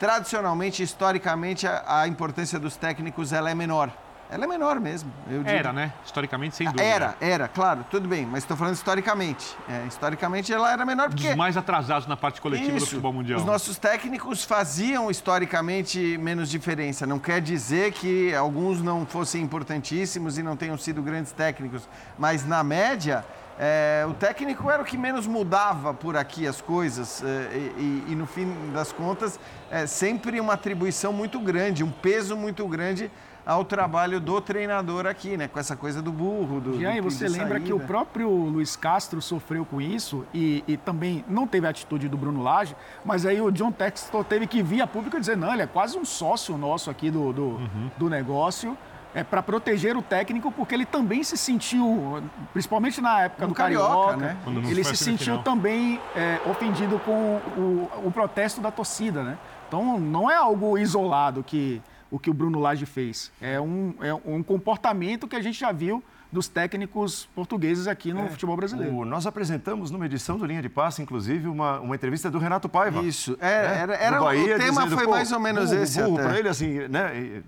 tradicionalmente, 0.03 0.83
historicamente, 0.83 1.65
a, 1.65 2.01
a 2.01 2.09
importância 2.09 2.59
dos 2.59 2.75
técnicos 2.75 3.33
ela 3.33 3.49
é 3.49 3.55
menor. 3.55 3.89
Ela 4.29 4.47
é 4.47 4.49
menor 4.49 4.81
mesmo. 4.81 5.13
Era, 5.45 5.73
né? 5.73 5.93
Historicamente, 6.05 6.57
sem 6.57 6.67
dúvida. 6.67 6.83
Era, 6.83 7.15
era, 7.21 7.47
claro, 7.47 7.85
tudo 7.89 8.09
bem, 8.09 8.27
mas 8.27 8.43
estou 8.43 8.57
falando 8.57 8.75
historicamente. 8.75 9.57
É, 9.69 9.87
historicamente 9.87 10.53
ela 10.53 10.73
era 10.73 10.85
menor 10.85 11.09
porque 11.11 11.29
Dos 11.29 11.37
mais 11.37 11.57
atrasados 11.57 12.09
na 12.09 12.17
parte 12.17 12.41
coletiva 12.41 12.73
do 12.73 12.77
isso. 12.79 12.87
futebol 12.87 13.13
mundial. 13.13 13.39
Os 13.39 13.45
nossos 13.45 13.79
técnicos 13.79 14.43
faziam 14.43 15.09
historicamente 15.09 16.19
menos 16.19 16.51
diferença. 16.51 17.07
Não 17.07 17.21
quer 17.21 17.41
dizer 17.41 17.93
que 17.93 18.35
alguns 18.35 18.83
não 18.83 19.07
fossem 19.07 19.41
importantíssimos 19.41 20.37
e 20.37 20.43
não 20.43 20.57
tenham 20.57 20.77
sido 20.77 21.01
grandes 21.01 21.31
técnicos, 21.31 21.89
mas 22.19 22.45
na 22.45 22.65
média 22.65 23.25
é, 23.59 24.05
o 24.09 24.15
técnico 24.15 24.71
era 24.71 24.83
o 24.83 24.85
que 24.85 24.97
menos 24.97 25.27
mudava 25.27 25.93
por 25.93 26.17
aqui 26.17 26.47
as 26.47 26.61
coisas 26.61 27.23
é, 27.23 27.57
e, 27.79 28.05
e, 28.09 28.15
no 28.15 28.27
fim 28.27 28.55
das 28.73 28.93
contas 28.93 29.39
é 29.71 29.87
sempre 29.87 30.41
uma 30.41 30.55
atribuição 30.55 31.13
muito 31.13 31.39
grande, 31.39 31.85
um 31.85 31.91
peso 31.91 32.37
muito 32.37 32.67
grande 32.67 33.11
ao 33.45 33.65
trabalho 33.65 34.21
do 34.21 34.41
treinador 34.41 35.07
aqui, 35.07 35.37
né? 35.37 35.49
Com 35.49 35.59
essa 35.59 35.77
coisa 35.77 36.01
do 36.01 36.13
burro, 36.13 36.61
do. 36.61 36.81
E 36.81 36.87
aí 36.87 37.01
do 37.01 37.11
você 37.11 37.29
lembra 37.29 37.59
que 37.59 37.73
o 37.73 37.81
próprio 37.81 38.29
Luiz 38.29 38.77
Castro 38.77 39.21
sofreu 39.21 39.65
com 39.65 39.81
isso 39.81 40.25
e, 40.33 40.63
e, 40.67 40.77
também 40.77 41.25
não 41.29 41.47
teve 41.47 41.67
a 41.67 41.71
atitude 41.71 42.09
do 42.09 42.17
Bruno 42.17 42.43
Lage, 42.43 42.77
mas 43.05 43.27
aí 43.27 43.41
o 43.41 43.51
John 43.51 43.73
Textor 43.73 44.25
teve 44.25 44.47
que 44.47 44.63
vir 44.63 44.81
a 44.81 44.87
público 44.87 45.19
dizer, 45.19 45.37
não, 45.37 45.53
ele 45.53 45.63
é 45.63 45.67
quase 45.67 45.99
um 45.99 46.05
sócio 46.05 46.57
nosso 46.57 46.91
aqui 46.91 47.11
do, 47.11 47.33
do, 47.33 47.43
uhum. 47.43 47.91
do 47.99 48.09
negócio 48.09 48.77
é, 49.15 49.23
para 49.23 49.43
proteger 49.43 49.97
o 49.97 50.03
técnico, 50.03 50.51
porque 50.51 50.75
ele 50.75 50.87
também 50.87 51.23
se 51.23 51.37
sentiu, 51.37 52.23
principalmente 52.53 53.01
na 53.01 53.23
época 53.23 53.43
no 53.43 53.49
do 53.49 53.55
Carioca, 53.55 54.17
Carioca 54.17 54.17
né? 54.17 54.37
ele 54.71 54.85
se 54.85 54.97
sentiu 54.97 55.39
também 55.43 56.01
é, 56.17 56.41
ofendido 56.49 56.99
com 57.01 57.41
o, 57.57 57.91
o, 58.07 58.13
protesto 58.13 58.61
da 58.61 58.71
torcida, 58.71 59.23
né? 59.23 59.39
Então 59.69 59.99
não 59.99 60.31
é 60.31 60.37
algo 60.37 60.79
isolado 60.79 61.43
que 61.43 61.83
o 62.11 62.19
que 62.19 62.29
o 62.29 62.35
Bruno 62.35 62.59
Lage 62.59 62.85
fez. 62.85 63.33
É 63.41 63.59
um, 63.59 63.95
é 64.01 64.13
um 64.13 64.43
comportamento 64.43 65.27
que 65.27 65.35
a 65.35 65.41
gente 65.41 65.59
já 65.59 65.73
viu 65.73 66.03
dos 66.31 66.49
técnicos 66.49 67.29
portugueses 67.35 67.87
aqui 67.87 68.13
no 68.13 68.25
é, 68.25 68.29
futebol 68.29 68.57
brasileiro. 68.57 68.95
O, 68.95 69.05
nós 69.05 69.27
apresentamos 69.27 69.91
numa 69.91 70.07
edição 70.07 70.39
do 70.39 70.47
Linha 70.47 70.63
de 70.63 70.69
Passe, 70.69 71.03
inclusive, 71.03 71.47
uma, 71.47 71.79
uma 71.81 71.95
entrevista 71.95 72.31
do 72.31 72.39
Renato 72.39 72.69
Paiva. 72.69 73.03
Isso. 73.03 73.37
É, 73.41 73.69
né? 73.69 73.79
Era, 73.79 73.95
era, 73.95 74.21
Bahia, 74.21 74.57
o 74.57 74.59
tema 74.59 74.83
dizendo, 74.85 74.97
foi 74.97 75.07
mais 75.07 75.31
ou 75.31 75.41
menos 75.41 75.71
burro, 75.71 75.83
esse. 75.83 76.03
Burro 76.03 76.17
para 76.17 76.39
ele, 76.39 76.49
assim, 76.49 76.89
né? 76.89 77.43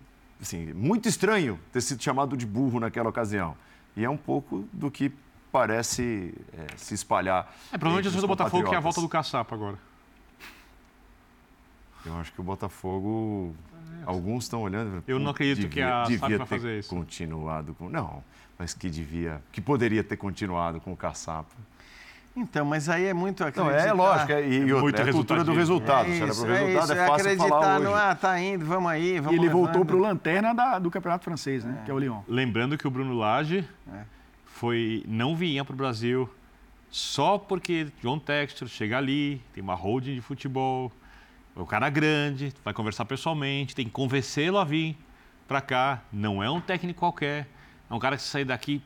Assim, 0.44 0.74
muito 0.74 1.08
estranho 1.08 1.58
ter 1.72 1.80
sido 1.80 2.02
chamado 2.02 2.36
de 2.36 2.44
burro 2.44 2.78
naquela 2.78 3.08
ocasião. 3.08 3.56
E 3.96 4.04
é 4.04 4.10
um 4.10 4.16
pouco 4.16 4.68
do 4.70 4.90
que 4.90 5.10
parece 5.50 6.34
é, 6.52 6.76
se 6.76 6.92
espalhar. 6.92 7.50
É, 7.72 7.78
provavelmente 7.78 8.14
o 8.14 8.20
do 8.20 8.28
Botafogo 8.28 8.68
que 8.68 8.74
é 8.74 8.76
a 8.76 8.80
volta 8.80 9.00
do 9.00 9.08
caçapa 9.08 9.54
agora. 9.54 9.78
Eu 12.04 12.14
acho 12.16 12.30
que 12.30 12.40
o 12.42 12.44
Botafogo 12.44 13.56
Alguns 14.04 14.44
estão 14.44 14.60
olhando. 14.60 15.02
Eu 15.06 15.18
não 15.18 15.30
acredito 15.30 15.66
devia, 15.66 15.70
que 15.70 15.80
a 15.80 16.02
devia 16.04 16.38
vai 16.38 16.46
fazer 16.46 16.78
isso. 16.78 16.90
Continuado 16.90 17.74
com. 17.74 17.88
Não, 17.88 18.22
mas 18.58 18.74
que 18.74 18.90
devia. 18.90 19.42
Que 19.50 19.62
poderia 19.62 20.04
ter 20.04 20.18
continuado 20.18 20.78
com 20.78 20.92
o 20.92 20.96
caçapa. 20.96 21.54
Então, 22.36 22.64
mas 22.64 22.88
aí 22.88 23.04
é 23.04 23.14
muito 23.14 23.44
acreditar. 23.44 23.64
Não, 23.64 23.88
é 23.88 23.92
lógico, 23.92 24.32
é, 24.32 24.48
e, 24.48 24.68
é 24.68 24.74
outra, 24.74 25.04
é 25.04 25.10
a 25.10 25.12
cultura 25.12 25.44
do 25.44 25.52
resultado. 25.52 26.08
É 26.08 26.14
isso, 26.14 26.22
é, 26.22 26.26
resultado, 26.26 26.92
é, 26.92 27.04
é 27.04 27.06
fácil 27.06 27.14
acreditar 27.14 27.48
falar 27.48 27.80
no, 27.80 27.94
ah, 27.94 28.14
tá 28.14 28.40
indo, 28.40 28.66
vamos 28.66 28.90
aí, 28.90 29.20
vamos 29.20 29.32
E 29.32 29.34
ele 29.36 29.46
levando. 29.46 29.62
voltou 29.62 29.84
para 29.84 29.96
o 29.96 29.98
lanterna 30.00 30.52
da, 30.52 30.78
do 30.78 30.90
Campeonato 30.90 31.24
Francês, 31.24 31.64
né, 31.64 31.78
é. 31.80 31.84
que 31.84 31.90
é 31.90 31.94
o 31.94 31.98
Lyon. 31.98 32.22
Lembrando 32.26 32.76
que 32.76 32.86
o 32.88 32.90
Bruno 32.90 33.14
Lage 33.14 33.68
é. 33.92 34.00
foi, 34.44 35.04
não 35.06 35.36
vinha 35.36 35.64
para 35.64 35.74
o 35.74 35.76
Brasil 35.76 36.28
só 36.90 37.38
porque 37.38 37.88
John 38.02 38.18
Textor 38.18 38.68
chega 38.68 38.98
ali, 38.98 39.40
tem 39.52 39.62
uma 39.62 39.74
holding 39.74 40.14
de 40.14 40.20
futebol, 40.20 40.92
é 41.56 41.60
o 41.60 41.66
cara 41.66 41.88
grande, 41.90 42.52
vai 42.64 42.74
conversar 42.74 43.04
pessoalmente, 43.04 43.74
tem 43.74 43.84
que 43.84 43.90
convencê-lo 43.90 44.58
a 44.58 44.64
vir 44.64 44.96
para 45.46 45.60
cá. 45.60 46.02
Não 46.12 46.42
é 46.42 46.50
um 46.50 46.60
técnico 46.60 47.00
qualquer. 47.00 47.48
É 47.90 47.94
um 47.94 47.98
cara 47.98 48.16
que 48.16 48.22
se 48.22 48.28
sair 48.28 48.44
daqui 48.44 48.82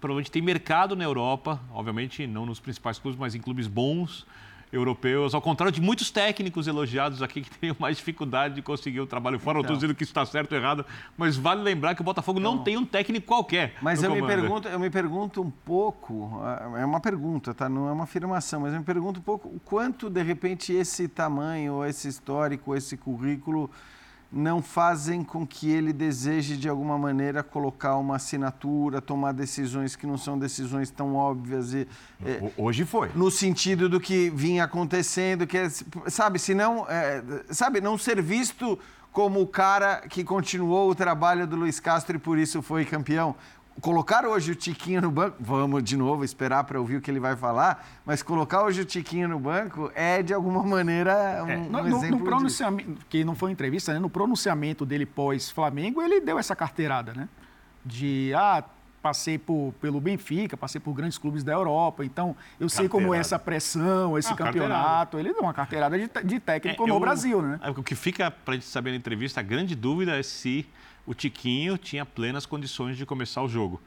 provavelmente 0.00 0.30
tem 0.30 0.42
mercado 0.42 0.94
na 0.94 1.04
Europa, 1.04 1.60
obviamente 1.72 2.26
não 2.26 2.46
nos 2.46 2.60
principais 2.60 2.98
clubes, 2.98 3.18
mas 3.18 3.34
em 3.34 3.40
clubes 3.40 3.66
bons 3.66 4.26
europeus, 4.72 5.34
ao 5.34 5.40
contrário 5.40 5.72
de 5.72 5.80
muitos 5.80 6.10
técnicos 6.10 6.66
elogiados 6.66 7.22
aqui 7.22 7.42
que 7.42 7.50
têm 7.58 7.74
mais 7.78 7.96
dificuldade 7.96 8.54
de 8.54 8.62
conseguir 8.62 9.00
o 9.00 9.06
trabalho 9.06 9.38
fora. 9.38 9.58
Então. 9.58 9.68
Não 9.70 9.74
estou 9.74 9.76
dizendo 9.76 9.96
que 9.96 10.02
isso 10.02 10.10
está 10.10 10.24
certo 10.26 10.52
ou 10.52 10.58
errado, 10.58 10.84
mas 11.16 11.36
vale 11.36 11.62
lembrar 11.62 11.94
que 11.94 12.00
o 12.00 12.04
Botafogo 12.04 12.38
então. 12.38 12.56
não 12.56 12.64
tem 12.64 12.76
um 12.76 12.84
técnico 12.84 13.26
qualquer. 13.26 13.74
Mas 13.80 14.02
eu 14.02 14.10
me, 14.10 14.22
pergunto, 14.26 14.68
eu 14.68 14.78
me 14.78 14.90
pergunto 14.90 15.42
um 15.42 15.50
pouco, 15.50 16.40
é 16.76 16.84
uma 16.84 17.00
pergunta, 17.00 17.54
tá? 17.54 17.68
não 17.68 17.88
é 17.88 17.92
uma 17.92 18.04
afirmação, 18.04 18.60
mas 18.60 18.72
eu 18.72 18.78
me 18.78 18.84
pergunto 18.84 19.20
um 19.20 19.22
pouco 19.22 19.48
o 19.48 19.60
quanto, 19.60 20.10
de 20.10 20.22
repente, 20.22 20.72
esse 20.72 21.08
tamanho, 21.08 21.84
esse 21.84 22.08
histórico, 22.08 22.74
esse 22.74 22.96
currículo 22.96 23.70
não 24.30 24.60
fazem 24.60 25.22
com 25.22 25.46
que 25.46 25.70
ele 25.70 25.92
deseje, 25.92 26.56
de 26.56 26.68
alguma 26.68 26.98
maneira, 26.98 27.42
colocar 27.42 27.96
uma 27.96 28.16
assinatura, 28.16 29.00
tomar 29.00 29.32
decisões 29.32 29.94
que 29.94 30.06
não 30.06 30.18
são 30.18 30.38
decisões 30.38 30.90
tão 30.90 31.14
óbvias. 31.14 31.72
E, 31.72 31.86
é, 32.24 32.52
Hoje 32.56 32.84
foi. 32.84 33.10
No 33.14 33.30
sentido 33.30 33.88
do 33.88 34.00
que 34.00 34.30
vinha 34.30 34.64
acontecendo, 34.64 35.46
que 35.46 35.56
é, 35.56 35.68
sabe, 36.08 36.38
se 36.38 36.54
não, 36.54 36.86
é, 36.88 37.22
sabe, 37.50 37.80
não 37.80 37.96
ser 37.96 38.20
visto 38.20 38.78
como 39.16 39.40
o 39.40 39.46
cara 39.46 40.02
que 40.10 40.22
continuou 40.22 40.90
o 40.90 40.94
trabalho 40.94 41.46
do 41.46 41.56
Luiz 41.56 41.80
Castro 41.80 42.16
e 42.16 42.18
por 42.18 42.36
isso 42.36 42.60
foi 42.60 42.84
campeão 42.84 43.34
colocar 43.80 44.24
hoje 44.24 44.52
o 44.52 44.54
Tiquinho 44.54 45.00
no 45.02 45.10
banco, 45.10 45.36
vamos 45.40 45.82
de 45.82 45.96
novo 45.96 46.24
esperar 46.24 46.64
para 46.64 46.80
ouvir 46.80 46.96
o 46.96 47.00
que 47.00 47.10
ele 47.10 47.20
vai 47.20 47.36
falar, 47.36 47.86
mas 48.04 48.22
colocar 48.22 48.62
hoje 48.62 48.82
o 48.82 48.84
Tiquinho 48.84 49.28
no 49.28 49.38
banco 49.38 49.90
é 49.94 50.22
de 50.22 50.32
alguma 50.32 50.62
maneira 50.62 51.44
um, 51.44 51.48
é, 51.48 51.56
no, 51.56 51.78
um 51.78 51.86
exemplo 51.86 52.18
no, 52.18 52.24
pronunciamento, 52.24 52.90
disso. 52.92 53.06
que 53.08 53.24
não 53.24 53.34
foi 53.34 53.50
entrevista, 53.50 53.92
né? 53.92 53.98
no 53.98 54.10
pronunciamento 54.10 54.86
dele 54.86 55.06
pós 55.06 55.50
Flamengo, 55.50 56.02
ele 56.02 56.20
deu 56.20 56.38
essa 56.38 56.56
carteirada, 56.56 57.12
né? 57.12 57.28
De 57.84 58.32
ah, 58.34 58.64
passei 59.06 59.38
por, 59.38 59.72
pelo 59.80 60.00
Benfica, 60.00 60.56
passei 60.56 60.80
por 60.80 60.92
grandes 60.92 61.16
clubes 61.16 61.44
da 61.44 61.52
Europa, 61.52 62.04
então 62.04 62.34
eu 62.58 62.68
sei 62.68 62.88
como 62.88 63.14
é 63.14 63.18
essa 63.18 63.38
pressão, 63.38 64.18
esse 64.18 64.32
ah, 64.32 64.36
campeonato. 64.36 65.16
Ele 65.18 65.32
deu 65.32 65.42
uma 65.42 65.54
carteirada 65.54 65.96
de, 65.96 66.10
de 66.24 66.40
técnico 66.40 66.82
é, 66.82 66.86
no 66.88 66.96
eu, 66.96 67.00
Brasil, 67.00 67.40
né? 67.40 67.60
É, 67.62 67.70
o 67.70 67.84
que 67.84 67.94
fica 67.94 68.30
para 68.30 68.54
a 68.54 68.56
gente 68.56 68.66
saber 68.66 68.90
na 68.90 68.96
entrevista, 68.96 69.38
a 69.38 69.42
grande 69.44 69.76
dúvida 69.76 70.18
é 70.18 70.22
se 70.24 70.66
o 71.06 71.14
Tiquinho 71.14 71.78
tinha 71.78 72.04
plenas 72.04 72.44
condições 72.44 72.96
de 72.96 73.06
começar 73.06 73.42
o 73.42 73.48
jogo. 73.48 73.80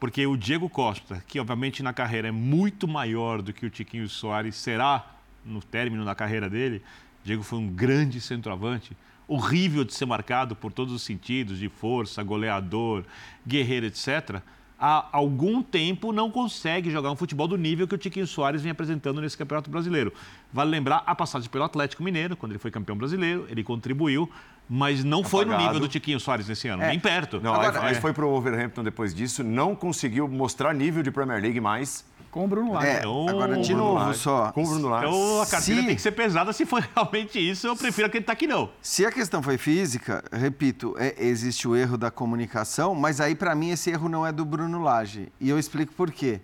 Porque 0.00 0.26
o 0.26 0.36
Diego 0.36 0.68
Costa, 0.68 1.22
que 1.26 1.38
obviamente 1.38 1.82
na 1.82 1.92
carreira 1.92 2.28
é 2.28 2.32
muito 2.32 2.88
maior 2.88 3.40
do 3.40 3.52
que 3.52 3.64
o 3.64 3.70
Tiquinho 3.70 4.08
Soares 4.08 4.56
será 4.56 5.14
no 5.44 5.62
término 5.62 6.04
da 6.04 6.14
carreira 6.14 6.50
dele, 6.50 6.82
Diego 7.22 7.42
foi 7.42 7.58
um 7.58 7.68
grande 7.68 8.20
centroavante, 8.20 8.96
horrível 9.26 9.84
de 9.84 9.94
ser 9.94 10.04
marcado 10.04 10.54
por 10.54 10.72
todos 10.72 10.92
os 10.92 11.02
sentidos, 11.02 11.58
de 11.58 11.68
força, 11.68 12.22
goleador, 12.22 13.04
guerreiro, 13.46 13.86
etc. 13.86 14.42
Há 14.78 15.06
algum 15.12 15.62
tempo 15.62 16.12
não 16.12 16.30
consegue 16.30 16.90
jogar 16.90 17.10
um 17.10 17.16
futebol 17.16 17.46
do 17.46 17.56
nível 17.56 17.86
que 17.86 17.94
o 17.94 17.98
Tiquinho 17.98 18.26
Soares 18.26 18.60
vem 18.60 18.72
apresentando 18.72 19.20
nesse 19.20 19.38
Campeonato 19.38 19.70
Brasileiro. 19.70 20.12
Vale 20.52 20.70
lembrar 20.70 21.02
a 21.06 21.14
passagem 21.14 21.48
pelo 21.48 21.64
Atlético 21.64 22.02
Mineiro, 22.02 22.36
quando 22.36 22.52
ele 22.52 22.58
foi 22.58 22.70
campeão 22.70 22.96
brasileiro, 22.96 23.46
ele 23.48 23.62
contribuiu, 23.62 24.30
mas 24.68 25.04
não 25.04 25.20
Apagado. 25.20 25.30
foi 25.30 25.44
no 25.44 25.56
nível 25.56 25.80
do 25.80 25.88
Tiquinho 25.88 26.18
Soares 26.18 26.48
esse 26.48 26.66
ano, 26.68 26.82
é. 26.82 26.88
nem 26.88 26.98
perto. 26.98 27.40
Não, 27.40 27.54
Agora, 27.54 27.86
aí, 27.86 27.94
é. 27.94 28.00
foi 28.00 28.12
para 28.12 28.24
o 28.26 28.30
Wolverhampton 28.30 28.82
depois 28.82 29.14
disso, 29.14 29.44
não 29.44 29.76
conseguiu 29.76 30.26
mostrar 30.26 30.74
nível 30.74 31.02
de 31.02 31.10
Premier 31.10 31.40
League 31.40 31.60
mais. 31.60 32.04
Com 32.34 32.46
o 32.46 32.48
Bruno 32.48 32.72
Lage. 32.72 32.86
É, 32.88 32.98
então, 32.98 33.28
agora, 33.28 33.56
de 33.58 33.72
novo, 33.72 33.94
Lage. 33.94 34.18
só. 34.18 34.50
Com 34.50 34.64
o 34.64 34.66
Bruno 34.66 34.88
Lage. 34.88 35.06
Então, 35.06 35.40
a 35.40 35.46
carteira 35.46 35.80
se... 35.82 35.86
tem 35.86 35.94
que 35.94 36.02
ser 36.02 36.10
pesada. 36.10 36.52
Se 36.52 36.66
for 36.66 36.82
realmente 36.92 37.38
isso, 37.38 37.68
eu 37.68 37.76
prefiro 37.76 38.08
acreditar 38.08 38.34
que 38.34 38.48
não. 38.48 38.70
Se 38.82 39.06
a 39.06 39.12
questão 39.12 39.40
foi 39.40 39.56
física, 39.56 40.20
repito, 40.32 40.96
é, 40.98 41.14
existe 41.16 41.68
o 41.68 41.76
erro 41.76 41.96
da 41.96 42.10
comunicação, 42.10 42.92
mas 42.92 43.20
aí, 43.20 43.36
para 43.36 43.54
mim, 43.54 43.70
esse 43.70 43.88
erro 43.88 44.08
não 44.08 44.26
é 44.26 44.32
do 44.32 44.44
Bruno 44.44 44.82
Lage. 44.82 45.28
E 45.40 45.48
eu 45.48 45.60
explico 45.60 45.92
por 45.92 46.10
quê. 46.10 46.40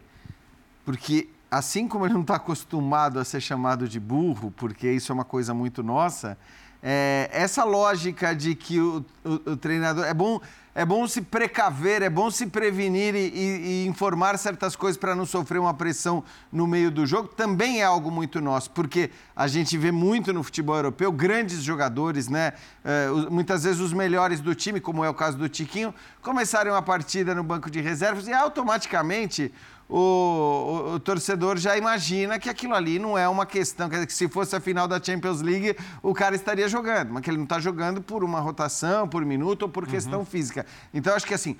Porque, 0.85 1.29
assim 1.51 1.89
como 1.89 2.07
ele 2.07 2.15
não 2.15 2.21
está 2.21 2.37
acostumado 2.37 3.19
a 3.19 3.25
ser 3.25 3.41
chamado 3.41 3.89
de 3.89 3.99
burro, 3.99 4.53
porque 4.53 4.89
isso 4.89 5.11
é 5.11 5.13
uma 5.13 5.25
coisa 5.25 5.53
muito 5.53 5.83
nossa, 5.83 6.39
é, 6.83 7.29
essa 7.33 7.65
lógica 7.65 8.35
de 8.35 8.55
que 8.55 8.81
o, 8.81 9.05
o, 9.25 9.51
o, 9.51 9.57
treinador. 9.57 10.05
É 10.05 10.15
bom, 10.15 10.41
é 10.75 10.85
bom 10.85 11.07
se 11.07 11.21
precaver, 11.21 12.03
é 12.03 12.11
bom 12.11 12.31
se 12.31 12.47
prevenir 12.47 13.15
e, 13.15 13.29
e, 13.29 13.85
e 13.85 13.87
informar 13.87 14.39
certas 14.39 14.77
coisas 14.77 14.97
para 14.97 15.15
não 15.15 15.27
sofrer 15.27 15.59
uma 15.59 15.75
pressão 15.75 16.23
no 16.53 16.67
meio 16.67 16.91
do 16.91 17.05
jogo, 17.07 17.29
também 17.29 17.81
é 17.81 17.85
algo 17.85 18.11
muito 18.11 18.41
nosso, 18.41 18.71
porque 18.71 19.11
a 19.35 19.49
gente 19.49 19.77
vê 19.77 19.91
muito 19.91 20.33
no 20.33 20.43
futebol 20.43 20.77
europeu 20.77 21.11
grandes 21.11 21.63
jogadores, 21.63 22.29
né? 22.29 22.53
É, 22.85 23.09
muitas 23.31 23.65
vezes 23.65 23.81
os 23.81 23.93
melhores 23.93 24.41
do 24.41 24.55
time, 24.55 24.81
como 24.81 25.05
é 25.05 25.09
o 25.09 25.15
caso 25.15 25.37
do 25.37 25.49
Tiquinho, 25.49 25.95
começarem 26.23 26.73
uma 26.73 26.83
partida 26.83 27.35
no 27.35 27.43
banco 27.43 27.71
de 27.71 27.81
reservas 27.81 28.29
e 28.29 28.33
automaticamente 28.33 29.53
o, 29.91 29.97
o, 29.99 30.95
o, 30.95 31.01
torcedor 31.01 31.59
já 31.59 31.77
imagina 31.77 32.39
que 32.39 32.49
aquilo 32.49 32.75
ali 32.75 32.99
não 32.99 33.19
é 33.19 33.29
uma 33.29 33.45
questão, 33.45 33.89
quer 33.89 33.97
dizer, 33.97 34.07
que 34.07 34.15
se 34.15 34.29
fosse 34.29 34.55
a 34.55 34.61
final 34.61 34.87
da 34.87 35.03
Champions 35.03 35.41
League, 35.41 35.77
o 36.01 36.15
cara 36.15 36.37
estaria 36.37 36.69
jogando, 36.69 37.13
mas 37.13 37.23
que 37.23 37.31
ele 37.31 37.39
não 37.39 37.45
está 37.45 37.59
jogando 37.59 38.01
por 38.01 38.23
uma 38.23 38.39
rotação, 38.39 39.09
por 39.09 39.25
minuto 39.25 39.63
ou 39.63 39.69
por 39.69 39.83
uhum. 39.83 39.91
questão 39.91 40.25
física. 40.25 40.65
Então, 40.95 41.15
acho 41.15 41.27
que 41.27 41.35
assim, 41.35 41.57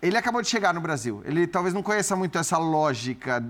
ele 0.00 0.16
acabou 0.16 0.40
de 0.40 0.48
chegar 0.48 0.72
no 0.72 0.80
Brasil. 0.80 1.20
Ele 1.24 1.46
talvez 1.46 1.74
não 1.74 1.82
conheça 1.82 2.14
muito 2.14 2.38
essa 2.38 2.56
lógica 2.56 3.44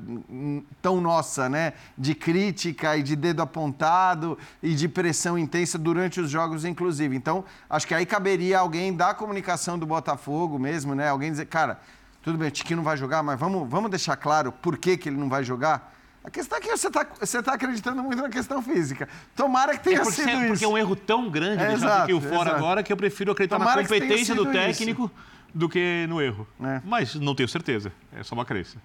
tão 0.81 1.01
nossa, 1.01 1.49
né? 1.49 1.75
De 1.97 2.15
crítica 2.15 2.97
e 2.97 3.03
de 3.03 3.15
dedo 3.15 3.43
apontado 3.43 4.39
e 4.63 4.75
de 4.75 4.89
pressão 4.89 5.39
intensa 5.39 5.79
durante 5.79 6.21
os 6.21 6.31
jogos, 6.31 6.65
inclusive. 6.65 7.15
Então, 7.15 7.45
acho 7.69 7.87
que 7.87 7.95
aí 7.95 8.07
caberia 8.07 8.59
alguém 8.61 8.97
da 8.97 9.13
comunicação 9.13 9.79
do 9.79 9.87
Botafogo 9.87 10.59
mesmo, 10.59 10.95
né? 10.95 11.09
Alguém 11.09 11.31
dizer, 11.31 11.47
cara, 11.47 11.81
tudo 12.29 12.39
bem, 12.39 12.49
o 12.49 12.51
Tiquinho 12.51 12.77
não 12.77 12.85
vai 12.85 12.97
jogar, 12.97 13.23
mas 13.23 13.41
vamos, 13.41 13.67
vamos 13.71 13.91
deixar 13.91 14.15
claro 14.15 14.53
por 14.53 14.77
que, 14.77 14.99
que 14.99 15.09
ele 15.09 15.17
não 15.17 15.31
vai 15.31 15.43
jogar? 15.43 15.95
A 16.23 16.31
questão 16.31 16.59
é 16.59 16.61
que 16.61 16.69
você 16.69 16.89
está 16.89 17.07
você 17.19 17.43
tá 17.43 17.55
acreditando 17.55 18.03
muito 18.03 18.21
na 18.21 18.29
questão 18.29 18.61
física. 18.61 19.09
Tomara 19.35 19.79
que 19.79 19.85
tenha 19.85 20.01
é 20.01 20.03
porque, 20.03 20.15
sido 20.17 20.31
isso. 20.31 20.49
Porque 20.49 20.65
é 20.67 20.69
um 20.69 20.77
erro 20.77 20.95
tão 20.95 21.31
grande 21.31 21.63
é, 21.63 21.69
deixar 21.69 22.11
o 22.11 22.21
fora 22.21 22.55
agora 22.55 22.83
que 22.83 22.93
eu 22.93 22.97
prefiro 22.99 23.33
acreditar 23.33 23.57
Tomara 23.57 23.81
na 23.81 23.89
competência 23.89 24.35
do 24.35 24.45
técnico 24.45 25.05
isso. 25.05 25.49
do 25.55 25.71
que 25.71 26.07
no 26.07 26.21
erro. 26.21 26.47
É. 26.63 26.83
Mas 26.85 27.15
não 27.15 27.35
tenho 27.35 27.49
certeza. 27.49 27.91
É 28.13 28.23
só 28.23 28.35
uma 28.35 28.45
crença. 28.45 28.77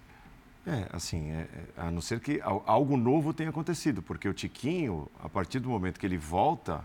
É, 0.65 0.87
assim, 0.93 1.31
é, 1.31 1.41
é, 1.41 1.47
a 1.75 1.91
não 1.91 1.99
ser 1.99 2.21
que 2.21 2.39
algo 2.41 2.95
novo 2.95 3.33
tenha 3.33 3.49
acontecido, 3.49 4.01
porque 4.01 4.29
o 4.29 4.33
Tiquinho, 4.33 5.09
a 5.21 5.27
partir 5.27 5.59
do 5.59 5.67
momento 5.67 5.99
que 5.99 6.05
ele 6.05 6.17
volta, 6.17 6.79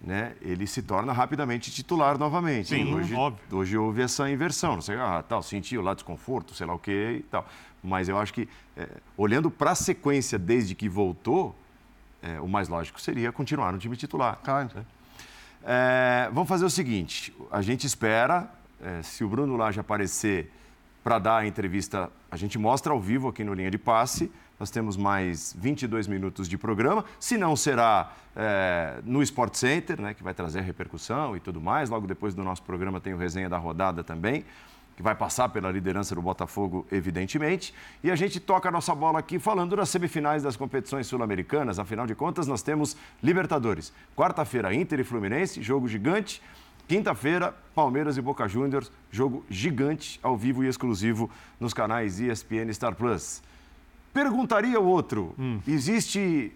né, 0.00 0.34
ele 0.40 0.66
se 0.66 0.82
torna 0.82 1.12
rapidamente 1.12 1.70
titular 1.70 2.18
novamente. 2.18 2.68
Sim, 2.68 2.94
hoje, 2.94 3.14
óbvio. 3.14 3.58
Hoje 3.58 3.78
houve 3.78 4.02
essa 4.02 4.30
inversão, 4.30 4.74
não 4.74 4.82
sei, 4.82 4.96
ah, 4.96 5.24
tal, 5.26 5.42
sentiu 5.42 5.82
lá 5.82 5.94
desconforto, 5.94 6.54
sei 6.54 6.66
lá 6.66 6.74
o 6.74 6.78
quê 6.78 7.16
e 7.20 7.22
tal. 7.24 7.46
Mas 7.82 8.08
eu 8.08 8.18
acho 8.18 8.32
que, 8.32 8.48
é, 8.76 8.88
olhando 9.16 9.50
para 9.50 9.72
a 9.72 9.74
sequência 9.74 10.38
desde 10.38 10.74
que 10.74 10.88
voltou, 10.88 11.56
é, 12.22 12.40
o 12.40 12.48
mais 12.48 12.68
lógico 12.68 13.00
seria 13.00 13.30
continuar 13.32 13.72
no 13.72 13.78
time 13.78 13.96
titular. 13.96 14.38
Claro. 14.42 14.70
Né? 14.74 14.84
É, 15.64 16.28
vamos 16.32 16.48
fazer 16.48 16.64
o 16.64 16.70
seguinte: 16.70 17.34
a 17.50 17.62
gente 17.62 17.86
espera, 17.86 18.48
é, 18.82 19.02
se 19.02 19.24
o 19.24 19.28
Bruno 19.28 19.56
Lage 19.56 19.80
aparecer 19.80 20.50
para 21.02 21.18
dar 21.18 21.38
a 21.38 21.46
entrevista, 21.46 22.10
a 22.30 22.36
gente 22.36 22.58
mostra 22.58 22.92
ao 22.92 23.00
vivo 23.00 23.28
aqui 23.28 23.44
no 23.44 23.54
Linha 23.54 23.70
de 23.70 23.78
Passe. 23.78 24.30
Nós 24.58 24.70
temos 24.70 24.96
mais 24.96 25.54
22 25.58 26.06
minutos 26.06 26.48
de 26.48 26.56
programa. 26.56 27.04
Se 27.20 27.36
não, 27.36 27.54
será 27.54 28.12
é, 28.34 29.00
no 29.04 29.22
Sport 29.22 29.54
Center, 29.54 30.00
né, 30.00 30.14
que 30.14 30.22
vai 30.22 30.32
trazer 30.32 30.62
repercussão 30.62 31.36
e 31.36 31.40
tudo 31.40 31.60
mais. 31.60 31.90
Logo 31.90 32.06
depois 32.06 32.34
do 32.34 32.42
nosso 32.42 32.62
programa 32.62 33.00
tem 33.00 33.12
o 33.12 33.18
resenha 33.18 33.48
da 33.48 33.58
rodada 33.58 34.02
também 34.02 34.44
que 34.96 35.02
vai 35.02 35.14
passar 35.14 35.50
pela 35.50 35.70
liderança 35.70 36.14
do 36.14 36.22
Botafogo, 36.22 36.86
evidentemente. 36.90 37.74
E 38.02 38.10
a 38.10 38.16
gente 38.16 38.40
toca 38.40 38.70
a 38.70 38.72
nossa 38.72 38.94
bola 38.94 39.18
aqui 39.18 39.38
falando 39.38 39.76
das 39.76 39.90
semifinais 39.90 40.42
das 40.42 40.56
competições 40.56 41.06
sul-americanas. 41.06 41.78
Afinal 41.78 42.06
de 42.06 42.14
contas, 42.14 42.46
nós 42.46 42.62
temos 42.62 42.96
Libertadores. 43.22 43.92
Quarta-feira, 44.16 44.74
Inter 44.74 45.00
e 45.00 45.04
Fluminense, 45.04 45.62
jogo 45.62 45.86
gigante. 45.86 46.42
Quinta-feira, 46.88 47.54
Palmeiras 47.74 48.16
e 48.16 48.22
Boca 48.22 48.48
Juniors, 48.48 48.90
jogo 49.10 49.44
gigante, 49.50 50.18
ao 50.22 50.36
vivo 50.36 50.64
e 50.64 50.68
exclusivo 50.68 51.28
nos 51.60 51.74
canais 51.74 52.18
ESPN 52.18 52.72
Star 52.72 52.94
Plus. 52.94 53.42
Perguntaria 54.16 54.80
o 54.80 54.84
outro: 54.86 55.34
hum. 55.38 55.60
existe 55.68 56.50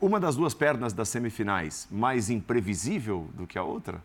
uma 0.00 0.18
das 0.18 0.34
duas 0.34 0.52
pernas 0.52 0.92
das 0.92 1.08
semifinais 1.08 1.86
mais 1.88 2.28
imprevisível 2.28 3.30
do 3.32 3.46
que 3.46 3.56
a 3.56 3.62
outra? 3.62 4.02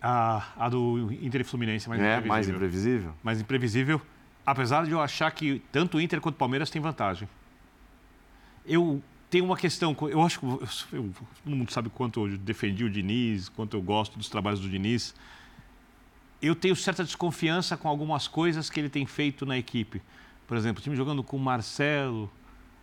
A, 0.00 0.52
a 0.56 0.68
do 0.68 1.12
Inter 1.20 1.40
e 1.40 1.44
Fluminense, 1.44 1.88
mais 1.88 2.00
é, 2.00 2.04
imprevisível. 2.04 2.28
mais 2.28 2.48
imprevisível. 2.48 3.14
Mais 3.24 3.40
imprevisível, 3.40 4.02
apesar 4.46 4.84
de 4.84 4.92
eu 4.92 5.00
achar 5.00 5.32
que 5.32 5.60
tanto 5.72 5.96
o 5.96 6.00
Inter 6.00 6.20
quanto 6.20 6.36
o 6.36 6.38
Palmeiras 6.38 6.70
têm 6.70 6.80
vantagem. 6.80 7.28
Eu 8.64 9.02
tenho 9.28 9.44
uma 9.44 9.56
questão, 9.56 9.96
eu 10.02 10.22
acho 10.22 10.38
que 10.38 10.46
eu, 10.46 10.62
eu, 10.92 11.10
todo 11.44 11.56
mundo 11.56 11.72
sabe 11.72 11.90
quanto 11.90 12.28
eu 12.28 12.38
defendi 12.38 12.84
o 12.84 12.90
Diniz, 12.90 13.48
quanto 13.48 13.76
eu 13.76 13.82
gosto 13.82 14.16
dos 14.16 14.28
trabalhos 14.28 14.60
do 14.60 14.68
Diniz. 14.68 15.12
Eu 16.42 16.54
tenho 16.54 16.74
certa 16.76 17.04
desconfiança 17.04 17.76
com 17.76 17.88
algumas 17.88 18.26
coisas 18.26 18.68
que 18.68 18.80
ele 18.80 18.88
tem 18.88 19.06
feito 19.06 19.46
na 19.46 19.56
equipe. 19.56 20.02
Por 20.46 20.56
exemplo, 20.56 20.80
o 20.80 20.82
time 20.82 20.96
jogando 20.96 21.22
com 21.22 21.38
Marcelo, 21.38 22.30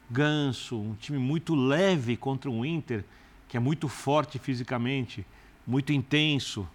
Ganso, 0.09 0.79
um 0.79 0.95
time 0.95 1.19
muito 1.19 1.53
leve 1.53 2.17
contra 2.17 2.49
um 2.49 2.65
Inter, 2.65 3.03
que 3.47 3.57
é 3.57 3.59
muito 3.59 3.87
forte 3.87 4.39
fisicamente, 4.39 5.25
muito 5.67 5.91
intenso, 5.91 6.67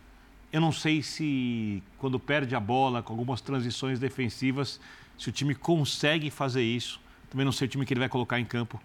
eu 0.54 0.60
não 0.60 0.70
sei 0.70 1.02
se 1.02 1.82
quando 1.98 2.16
perde 2.16 2.54
a 2.54 2.60
bola 2.60 3.02
com 3.02 3.12
algumas 3.12 3.40
transições 3.40 3.98
defensivas, 3.98 4.78
se 5.18 5.28
o 5.28 5.32
time 5.32 5.52
consegue 5.52 6.30
fazer 6.30 6.62
isso. 6.62 7.00
Também 7.28 7.44
não 7.44 7.50
sei 7.50 7.66
o 7.66 7.68
time 7.68 7.84
que 7.84 7.92
ele 7.92 7.98
vai 7.98 8.08
colocar 8.08 8.38
em 8.38 8.44
campo 8.44 8.80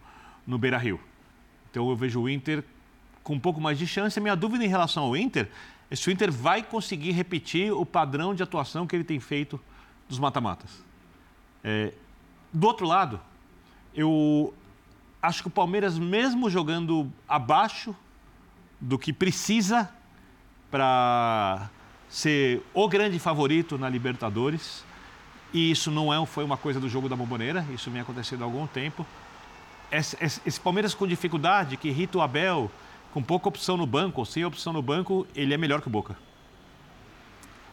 no 0.48 0.58
Beira-Rio. 0.58 1.00
Então 1.70 1.88
eu 1.88 1.96
vejo 1.96 2.22
o 2.22 2.28
Inter 2.28 2.64
com 3.22 3.36
um 3.36 3.40
pouco 3.40 3.62
mais 3.62 3.78
de 3.78 3.86
chance. 3.86 4.18
A 4.18 4.22
minha 4.22 4.36
dúvida 4.36 4.66
em 4.66 4.68
relação 4.68 5.04
ao 5.04 5.16
Inter 5.16 5.48
se 5.96 6.08
o 6.08 6.12
Inter 6.12 6.32
vai 6.32 6.62
conseguir 6.62 7.12
repetir 7.12 7.72
o 7.72 7.86
padrão 7.86 8.36
de 8.36 8.44
atuação 8.44 8.86
que 8.86 8.96
ele 8.96 9.04
tem 9.04 9.20
feito 9.20 9.60
dos 10.08 10.20
mata-matas. 10.20 10.84
É, 11.64 11.94
do 12.54 12.68
outro 12.68 12.86
lado, 12.86 13.20
eu 13.94 14.54
acho 15.22 15.42
que 15.42 15.48
o 15.48 15.52
Palmeiras, 15.52 15.98
mesmo 15.98 16.50
jogando 16.50 17.12
abaixo 17.28 17.96
do 18.80 18.98
que 18.98 19.12
precisa 19.12 19.90
para 20.72 21.70
ser 22.10 22.64
o 22.74 22.88
grande 22.88 23.20
favorito 23.20 23.78
na 23.78 23.90
Libertadores. 23.90 24.84
E 25.52 25.72
isso 25.72 25.90
não 25.90 26.14
é, 26.14 26.26
foi 26.26 26.44
uma 26.44 26.58
coisa 26.58 26.80
do 26.80 26.88
jogo 26.88 27.10
da 27.10 27.16
bomboneira, 27.16 27.66
isso 27.74 27.90
vem 27.90 28.02
acontecendo 28.02 28.44
há 28.44 28.46
algum 28.46 28.68
tempo. 28.68 29.06
Esse, 29.92 30.16
esse, 30.22 30.42
esse 30.46 30.60
Palmeiras 30.60 30.94
com 30.94 31.08
dificuldade, 31.08 31.76
que 31.76 31.88
irrita 31.88 32.20
o 32.20 32.22
Abel, 32.22 32.72
com 33.14 33.22
pouca 33.22 33.50
opção 33.50 33.76
no 33.76 33.86
banco, 33.86 34.22
ou 34.22 34.26
sem 34.26 34.46
opção 34.46 34.72
no 34.72 34.82
banco, 34.82 35.26
ele 35.36 35.54
é 35.54 35.58
melhor 35.58 35.82
que 35.82 35.88
o 35.88 35.92
Boca. 35.92 36.16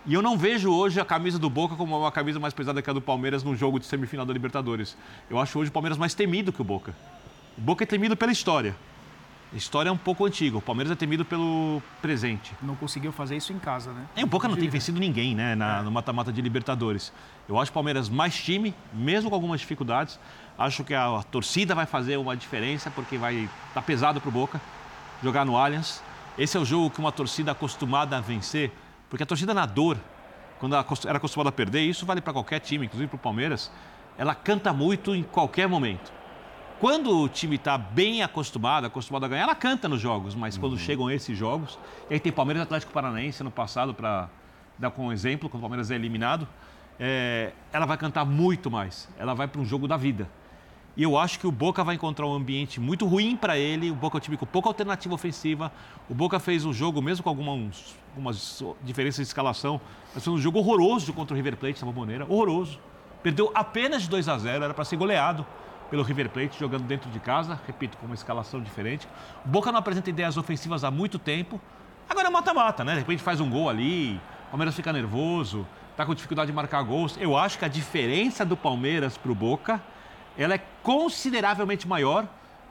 E 0.06 0.14
eu 0.14 0.22
não 0.22 0.38
vejo 0.38 0.72
hoje 0.72 1.00
a 1.00 1.04
camisa 1.04 1.38
do 1.38 1.50
Boca 1.50 1.74
como 1.74 1.98
uma 1.98 2.12
camisa 2.12 2.38
mais 2.38 2.54
pesada 2.54 2.80
que 2.80 2.88
a 2.88 2.92
do 2.92 3.00
Palmeiras 3.00 3.42
num 3.42 3.56
jogo 3.56 3.80
de 3.80 3.86
semifinal 3.86 4.24
da 4.24 4.32
Libertadores. 4.32 4.96
Eu 5.28 5.38
acho 5.38 5.58
hoje 5.58 5.68
o 5.68 5.72
Palmeiras 5.72 5.98
mais 5.98 6.14
temido 6.14 6.52
que 6.52 6.60
o 6.60 6.64
Boca. 6.64 6.94
O 7.58 7.60
Boca 7.60 7.82
é 7.82 7.86
temido 7.86 8.16
pela 8.16 8.30
história. 8.30 8.76
A 9.52 9.56
história 9.56 9.88
é 9.88 9.92
um 9.92 9.96
pouco 9.96 10.24
antiga. 10.24 10.58
O 10.58 10.62
Palmeiras 10.62 10.92
é 10.92 10.94
temido 10.94 11.24
pelo 11.24 11.82
presente. 12.00 12.52
Não 12.62 12.76
conseguiu 12.76 13.10
fazer 13.10 13.36
isso 13.36 13.52
em 13.52 13.58
casa, 13.58 13.92
né? 13.92 14.06
É, 14.14 14.22
o 14.22 14.26
Boca 14.28 14.46
não 14.46 14.56
tem 14.56 14.68
vencido 14.68 15.00
ninguém, 15.00 15.34
né? 15.34 15.56
Na, 15.56 15.82
no 15.82 15.90
mata-mata 15.90 16.32
de 16.32 16.40
Libertadores. 16.40 17.12
Eu 17.48 17.58
acho 17.58 17.72
o 17.72 17.74
Palmeiras 17.74 18.08
mais 18.08 18.36
time, 18.36 18.72
mesmo 18.92 19.28
com 19.28 19.34
algumas 19.34 19.60
dificuldades. 19.60 20.20
Acho 20.56 20.84
que 20.84 20.94
a, 20.94 21.18
a 21.18 21.22
torcida 21.24 21.74
vai 21.74 21.86
fazer 21.86 22.16
uma 22.16 22.36
diferença, 22.36 22.92
porque 22.92 23.18
vai 23.18 23.34
estar 23.34 23.74
tá 23.74 23.82
pesado 23.82 24.20
para 24.20 24.28
o 24.28 24.32
Boca 24.32 24.60
jogar 25.22 25.44
no 25.44 25.56
Allianz. 25.56 26.02
Esse 26.38 26.56
é 26.56 26.60
o 26.60 26.64
jogo 26.64 26.90
que 26.90 26.98
uma 26.98 27.12
torcida 27.12 27.52
acostumada 27.52 28.16
a 28.16 28.20
vencer, 28.20 28.70
porque 29.08 29.22
a 29.22 29.26
torcida 29.26 29.54
na 29.54 29.64
dor, 29.64 29.96
quando 30.58 30.74
ela 30.74 30.86
era 31.06 31.16
acostumada 31.16 31.48
a 31.48 31.52
perder, 31.52 31.82
isso 31.82 32.04
vale 32.04 32.20
para 32.20 32.32
qualquer 32.32 32.60
time, 32.60 32.86
inclusive 32.86 33.08
para 33.08 33.16
o 33.16 33.20
Palmeiras, 33.20 33.70
ela 34.18 34.34
canta 34.34 34.72
muito 34.72 35.14
em 35.14 35.22
qualquer 35.22 35.68
momento. 35.68 36.12
Quando 36.78 37.22
o 37.22 37.28
time 37.28 37.56
está 37.56 37.78
bem 37.78 38.22
acostumado, 38.22 38.86
acostumado 38.86 39.24
a 39.24 39.28
ganhar, 39.28 39.44
ela 39.44 39.54
canta 39.54 39.88
nos 39.88 40.00
jogos, 40.00 40.34
mas 40.34 40.54
uhum. 40.54 40.60
quando 40.60 40.78
chegam 40.78 41.10
esses 41.10 41.36
jogos, 41.36 41.78
e 42.10 42.14
aí 42.14 42.20
tem 42.20 42.30
Palmeiras 42.30 42.60
e 42.60 42.64
Atlético 42.64 42.92
Paranaense 42.92 43.42
no 43.42 43.50
passado, 43.50 43.94
para 43.94 44.28
dar 44.78 44.90
como 44.90 45.10
exemplo, 45.10 45.48
quando 45.48 45.60
o 45.60 45.62
Palmeiras 45.62 45.90
é 45.90 45.94
eliminado, 45.94 46.46
é, 47.00 47.52
ela 47.72 47.86
vai 47.86 47.96
cantar 47.96 48.26
muito 48.26 48.70
mais. 48.70 49.08
Ela 49.18 49.34
vai 49.34 49.48
para 49.48 49.60
um 49.60 49.64
jogo 49.64 49.88
da 49.88 49.96
vida. 49.96 50.28
E 50.96 51.02
eu 51.02 51.18
acho 51.18 51.38
que 51.38 51.46
o 51.46 51.52
Boca 51.52 51.84
vai 51.84 51.94
encontrar 51.94 52.26
um 52.26 52.32
ambiente 52.32 52.80
muito 52.80 53.04
ruim 53.06 53.36
para 53.36 53.58
ele. 53.58 53.90
O 53.90 53.94
Boca 53.94 54.16
é 54.16 54.18
um 54.18 54.20
time 54.20 54.36
com 54.36 54.46
pouca 54.46 54.70
alternativa 54.70 55.14
ofensiva. 55.14 55.70
O 56.08 56.14
Boca 56.14 56.40
fez 56.40 56.64
um 56.64 56.72
jogo, 56.72 57.02
mesmo 57.02 57.22
com 57.22 57.28
algumas, 57.28 57.94
algumas 58.10 58.62
diferenças 58.82 59.18
de 59.18 59.28
escalação, 59.28 59.78
mas 60.14 60.24
foi 60.24 60.32
um 60.32 60.38
jogo 60.38 60.58
horroroso 60.58 61.12
contra 61.12 61.34
o 61.34 61.36
River 61.36 61.58
Plate 61.58 61.84
na 61.84 61.86
Bomboneira. 61.86 62.24
Horroroso. 62.26 62.80
Perdeu 63.22 63.52
apenas 63.54 64.02
de 64.02 64.08
2 64.08 64.26
a 64.26 64.38
0 64.38 64.64
era 64.64 64.72
para 64.72 64.84
ser 64.86 64.96
goleado 64.96 65.44
pelo 65.90 66.02
River 66.02 66.30
Plate, 66.30 66.58
jogando 66.58 66.84
dentro 66.84 67.10
de 67.10 67.20
casa, 67.20 67.60
repito, 67.66 67.98
com 67.98 68.06
uma 68.06 68.14
escalação 68.14 68.60
diferente. 68.62 69.06
O 69.44 69.48
Boca 69.48 69.70
não 69.70 69.78
apresenta 69.78 70.08
ideias 70.08 70.38
ofensivas 70.38 70.82
há 70.82 70.90
muito 70.90 71.18
tempo. 71.18 71.60
Agora 72.08 72.28
é 72.28 72.30
mata-mata, 72.30 72.84
né? 72.84 72.92
De 72.94 73.00
repente 73.00 73.22
faz 73.22 73.38
um 73.38 73.50
gol 73.50 73.68
ali, 73.68 74.18
o 74.48 74.50
Palmeiras 74.50 74.74
fica 74.74 74.92
nervoso, 74.92 75.66
tá 75.94 76.06
com 76.06 76.14
dificuldade 76.14 76.50
de 76.50 76.54
marcar 76.54 76.82
gols. 76.82 77.18
Eu 77.20 77.36
acho 77.36 77.58
que 77.58 77.64
a 77.64 77.68
diferença 77.68 78.46
do 78.46 78.56
Palmeiras 78.56 79.18
para 79.18 79.30
o 79.30 79.34
Boca, 79.34 79.82
ela 80.38 80.54
é 80.54 80.60
consideravelmente 80.82 81.86
maior 81.86 82.26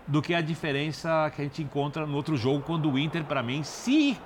do 0.08 0.22
que 0.22 0.34
a 0.34 0.42
diferença 0.42 1.32
que 1.36 1.42
a 1.42 1.46
gente 1.46 1.64
encontra 1.64 2.06
no 2.06 2.16
outro 2.16 2.38
jogo, 2.38 2.62
quando 2.62 2.92
o 2.92 3.00
Inter, 3.00 3.24
para 3.24 3.42
mim, 3.42 3.64
se 3.64 4.18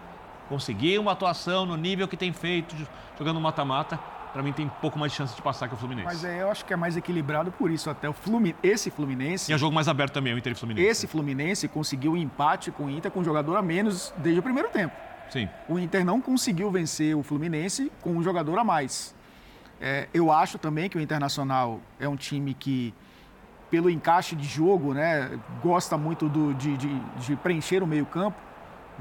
conseguir 0.50 1.00
uma 1.00 1.14
atuação 1.14 1.66
no 1.66 1.78
nível 1.78 2.08
que 2.08 2.18
tem 2.18 2.34
feito, 2.34 2.76
jogando 3.18 3.40
mata-mata, 3.40 3.98
para 4.34 4.44
mim 4.44 4.52
tem 4.52 4.66
um 4.66 4.70
pouco 4.70 5.00
mais 5.00 5.12
de 5.12 5.18
chance 5.18 5.36
de 5.36 5.42
passar 5.42 5.68
que 5.68 5.74
o 5.74 5.78
Fluminense. 5.78 6.06
Mas 6.06 6.24
é, 6.24 6.42
eu 6.42 6.52
acho 6.52 6.66
que 6.66 6.74
é 6.74 6.76
mais 6.76 6.98
equilibrado 6.98 7.52
por 7.52 7.72
isso. 7.72 7.90
Até 7.90 8.10
o 8.10 8.14
Fluminense, 8.14 8.60
esse 8.62 8.92
Fluminense. 8.92 9.52
E 9.52 9.54
é 9.54 9.56
um 9.56 9.60
jogo 9.60 9.74
mais 9.74 9.88
aberto 9.88 10.14
também, 10.14 10.34
o 10.34 10.38
Inter 10.38 10.52
e 10.52 10.56
Fluminense. 10.56 10.88
Esse 10.88 11.08
Fluminense 11.08 11.68
conseguiu 11.68 12.14
um 12.14 12.18
empate 12.18 12.72
com 12.72 12.86
o 12.86 12.90
Inter 12.90 13.10
com 13.12 13.22
um 13.22 13.24
jogador 13.24 13.56
a 13.56 13.62
menos 13.62 14.14
desde 14.18 14.40
o 14.40 14.44
primeiro 14.44 14.70
tempo. 14.70 14.96
Sim. 15.30 15.48
O 15.68 15.78
Inter 15.78 16.04
não 16.04 16.20
conseguiu 16.20 16.70
vencer 16.72 17.16
o 17.16 17.24
Fluminense 17.24 17.92
com 18.02 18.12
um 18.12 18.24
jogador 18.24 18.58
a 18.58 18.64
mais. 18.64 19.16
É, 19.80 20.08
eu 20.14 20.32
acho 20.32 20.58
também 20.58 20.90
que 20.90 20.98
o 20.98 21.02
Internacional 21.02 21.80
é 22.00 22.08
um 22.08 22.16
time 22.16 22.54
que, 22.54 22.94
pelo 23.70 23.90
encaixe 23.90 24.36
de 24.36 24.46
jogo, 24.46 24.94
né, 24.94 25.40
gosta 25.62 25.98
muito 25.98 26.28
do, 26.28 26.54
de, 26.54 26.76
de, 26.78 27.00
de 27.00 27.36
preencher 27.36 27.84
o 27.84 27.88
meio-campo 27.88 28.50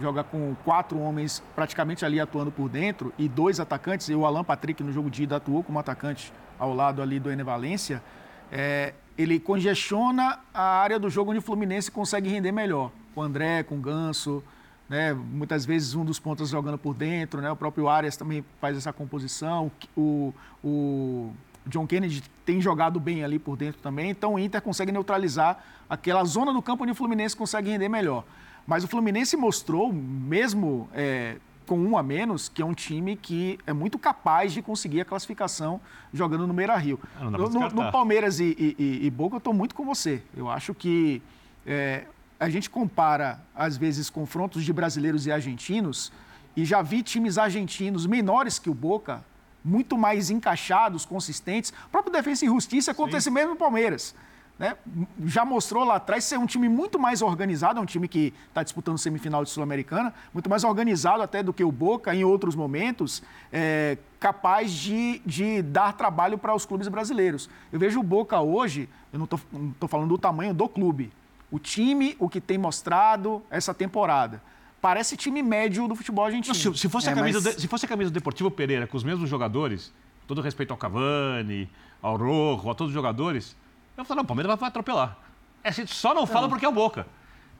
joga 0.01 0.23
com 0.23 0.55
quatro 0.65 0.99
homens 0.99 1.43
praticamente 1.55 2.05
ali 2.05 2.21
atuando 2.21 2.51
por 2.51 2.69
dentro 2.69 3.13
e 3.19 3.29
dois 3.29 3.59
atacantes, 3.61 4.09
e 4.09 4.15
o 4.15 4.25
Alan 4.25 4.45
Patrick 4.45 4.83
no 4.83 4.93
jogo 4.93 5.11
de 5.11 5.25
ida 5.25 5.37
atuou 5.37 5.63
como 5.63 5.79
atacante 5.79 6.33
ao 6.59 6.73
lado 6.73 7.03
ali 7.03 7.19
do 7.19 7.31
Ené 7.31 7.43
Valência, 7.43 8.03
é, 8.51 8.95
ele 9.17 9.39
congestiona 9.39 10.39
a 10.55 10.81
área 10.81 10.99
do 10.99 11.11
jogo 11.11 11.31
onde 11.31 11.41
o 11.41 11.43
Fluminense 11.43 11.91
consegue 11.91 12.29
render 12.29 12.53
melhor. 12.53 12.91
Com 13.15 13.21
o 13.21 13.25
André, 13.25 13.63
com 13.65 13.77
o 13.77 13.81
Ganso, 13.81 14.43
né, 14.89 15.13
muitas 15.13 15.67
vezes 15.67 15.95
um 15.95 16.05
dos 16.05 16.19
pontos 16.19 16.49
jogando 16.51 16.79
por 16.79 16.95
dentro, 16.95 17.41
né, 17.41 17.51
o 17.51 17.57
próprio 17.57 17.89
Arias 17.89 18.17
também 18.17 18.45
faz 18.61 18.77
essa 18.77 18.93
composição, 18.93 19.71
o, 19.97 20.33
o 20.63 21.33
John 21.69 21.87
Kennedy 21.87 22.23
tem 22.45 22.61
jogado 22.61 22.99
bem 22.99 23.23
ali 23.23 23.39
por 23.39 23.57
dentro 23.57 23.81
também, 23.81 24.11
então 24.11 24.35
o 24.35 24.39
Inter 24.39 24.61
consegue 24.63 24.91
neutralizar 24.91 25.63
aquela 25.89 26.25
zona 26.25 26.53
do 26.53 26.61
campo 26.63 26.83
onde 26.83 26.93
o 26.93 26.95
Fluminense 26.95 27.37
consegue 27.37 27.71
render 27.71 27.89
melhor. 27.89 28.25
Mas 28.67 28.85
o 28.85 28.89
Fluminense 28.89 29.37
mostrou, 29.37 29.93
mesmo 29.93 30.89
é, 30.93 31.37
com 31.67 31.79
um 31.79 31.97
a 31.97 32.03
menos, 32.03 32.49
que 32.49 32.61
é 32.63 32.65
um 32.65 32.75
time 32.75 33.17
que 33.17 33.59
é 33.67 33.73
muito 33.73 33.99
capaz 33.99 34.53
de 34.53 34.61
conseguir 34.63 35.01
a 35.01 35.05
classificação 35.05 35.81
jogando 36.13 36.47
no 36.47 36.53
Beira 36.55 36.77
Rio. 36.77 36.99
Ah, 37.19 37.25
No, 37.25 37.31
no- 37.75 37.93
Palmeiras 37.93 38.41
e, 38.41 38.45
e- 38.59 38.77
e- 38.79 39.07
e 39.07 39.11
Boca, 39.11 39.37
eu 39.37 39.39
estou 39.39 39.53
muito 39.55 39.75
com 39.75 39.85
você. 39.85 40.23
Eu 40.37 40.51
acho 40.51 40.75
que 40.75 41.23
é, 41.67 42.05
a 42.41 42.49
gente 42.49 42.69
compara, 42.71 43.41
às 43.55 43.77
vezes, 43.77 44.09
confrontos 44.11 44.65
de 44.65 44.73
brasileiros 44.73 45.27
e 45.27 45.33
argentinos, 45.33 46.13
e 46.57 46.65
já 46.65 46.83
vi 46.83 47.03
times 47.03 47.37
argentinos 47.39 48.07
menores 48.07 48.59
que 48.59 48.69
o 48.71 48.75
Boca, 48.75 49.23
muito 49.65 49.97
mais 49.99 50.31
encaixados, 50.31 51.05
consistentes. 51.05 51.73
O 51.87 51.91
próprio 51.91 52.13
Defensa 52.13 52.45
e 52.45 52.49
Justiça 52.49 52.93
acontece 52.93 53.31
mesmo 53.31 53.51
no 53.51 53.57
Palmeiras. 53.57 54.15
né? 54.59 54.77
Já 55.25 55.45
mostrou 55.45 55.85
lá 55.85 55.97
atrás 55.97 56.25
ser 56.25 56.39
um 56.39 56.47
time 56.47 56.69
muito 56.69 56.99
mais 56.99 57.23
organizado, 57.23 57.79
é 57.79 57.83
um 57.83 57.87
time 57.87 58.09
que 58.09 58.35
está 58.49 58.63
disputando 58.63 58.99
semifinal 58.99 59.45
de 59.45 59.51
Sul-Americana, 59.51 60.13
muito 60.35 60.51
mais 60.51 60.65
organizado 60.65 61.23
até 61.23 61.43
do 61.43 61.53
que 61.53 61.63
o 61.63 61.71
Boca 61.71 62.15
em 62.15 62.25
outros 62.25 62.57
momentos, 62.57 63.23
é, 63.53 63.97
capaz 64.19 64.73
de, 64.73 65.21
de 65.25 65.63
dar 65.63 65.93
trabalho 65.93 66.37
para 66.37 66.55
os 66.55 66.67
clubes 66.67 66.89
brasileiros. 66.89 67.49
Eu 67.73 67.79
vejo 67.79 68.01
o 68.01 68.03
Boca 68.03 68.41
hoje, 68.41 68.89
eu 69.13 69.19
não 69.19 69.27
estou 69.27 69.89
falando 69.89 70.09
do 70.09 70.19
tamanho 70.19 70.53
do 70.53 70.69
clube, 70.69 71.13
o 71.51 71.59
time, 71.59 72.17
o 72.19 72.29
que 72.29 72.41
tem 72.41 72.59
mostrado 72.59 73.43
essa 73.51 73.73
temporada. 73.73 74.43
Parece 74.81 75.17
time 75.17 75.43
médio 75.43 75.89
do 75.89 75.95
futebol 75.97 76.25
argentino. 76.25 76.55
Não, 76.55 76.75
se, 76.75 76.79
se 76.81 76.89
fosse 76.89 77.09
É, 77.09 77.13
a 77.13 77.15
camisa 77.15 77.41
mas- 77.43 77.57
de- 77.57 77.61
se 77.63 77.67
fosse 77.69 77.85
a 77.85 77.89
camisa 77.89 78.11
do 78.11 78.15
Deportivo 78.15 78.51
Pereira 78.51 78.87
com 78.87 78.97
os 78.97 79.03
mesmos 79.05 79.29
jogadores, 79.29 79.93
todo 80.27 80.41
respeito 80.41 80.71
ao 80.71 80.77
Cavani, 80.77 81.69
ao 82.01 82.17
Rojo, 82.17 82.71
a 82.71 82.75
todos 82.75 82.91
os 82.91 82.95
jogadores, 82.95 83.57
eu 83.97 84.05
falo, 84.05 84.19
não, 84.19 84.25
o 84.25 84.27
Palmeiras 84.27 84.57
vai 84.59 84.69
atropelar. 84.69 85.17
É, 85.65 85.69
a 85.71 85.73
gente 85.73 85.93
só 85.93 86.15
não 86.15 86.27
fala 86.27 86.49
porque 86.49 86.65
é 86.65 86.69
o 86.69 86.73
Boca. 86.73 87.07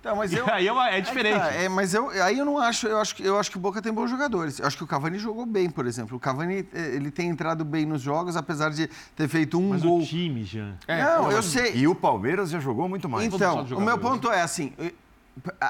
Então, 0.01 0.15
mas 0.15 0.33
E 0.33 0.37
eu, 0.37 0.49
aí 0.49 0.69
é, 0.69 0.73
uma- 0.73 0.89
é 0.89 0.95
Aí 0.95 1.03
que 1.03 1.09
diferente. 1.09 1.41
tá, 1.41 1.51
é, 1.53 1.69
mas 1.69 1.93
eu, 1.93 2.09
aí 2.23 2.39
eu 2.39 2.45
não 2.45 2.57
acho, 2.57 2.87
eu 2.87 2.99
acho, 3.01 3.17
que- 3.17 3.25
eu 3.25 3.37
acho 3.37 3.51
que 3.51 3.57
o 3.57 3.61
Boca 3.61 3.83
tem 3.83 3.93
bons 3.93 4.09
jogadores. 4.09 4.61
Eu 4.61 4.67
acho 4.69 4.77
que 4.77 4.85
o 4.85 4.87
Cavani 4.87 5.19
jogou 5.19 5.45
bem, 5.45 5.69
por 5.69 5.87
exemplo. 5.87 6.17
O 6.17 6.21
Cavani, 6.21 6.65
eh, 6.73 6.95
ele 6.95 7.11
tem 7.11 7.29
entrado 7.29 7.65
bem 7.65 7.85
nos 7.85 8.01
jogos, 8.01 8.37
apesar 8.37 8.71
de 8.71 8.89
ter 9.17 9.27
feito 9.27 9.59
um 9.59 9.71
Mas 9.71 9.83
gol. 9.83 9.99
o 9.99 10.05
time, 10.07 10.45
Jean. 10.45 10.77
É, 10.87 11.03
não, 11.03 11.33
eu 11.33 11.43
sei. 11.43 11.75
E 11.75 11.89
o 11.89 11.97
Palmeiras 11.97 12.51
já 12.51 12.61
jogou 12.61 12.89
muito 12.89 13.09
mais. 13.09 13.27
Então, 13.27 13.65
o 13.65 13.81
meu 13.81 13.99
ponto 13.99 14.31
é 14.31 14.41
assim, 14.41 14.73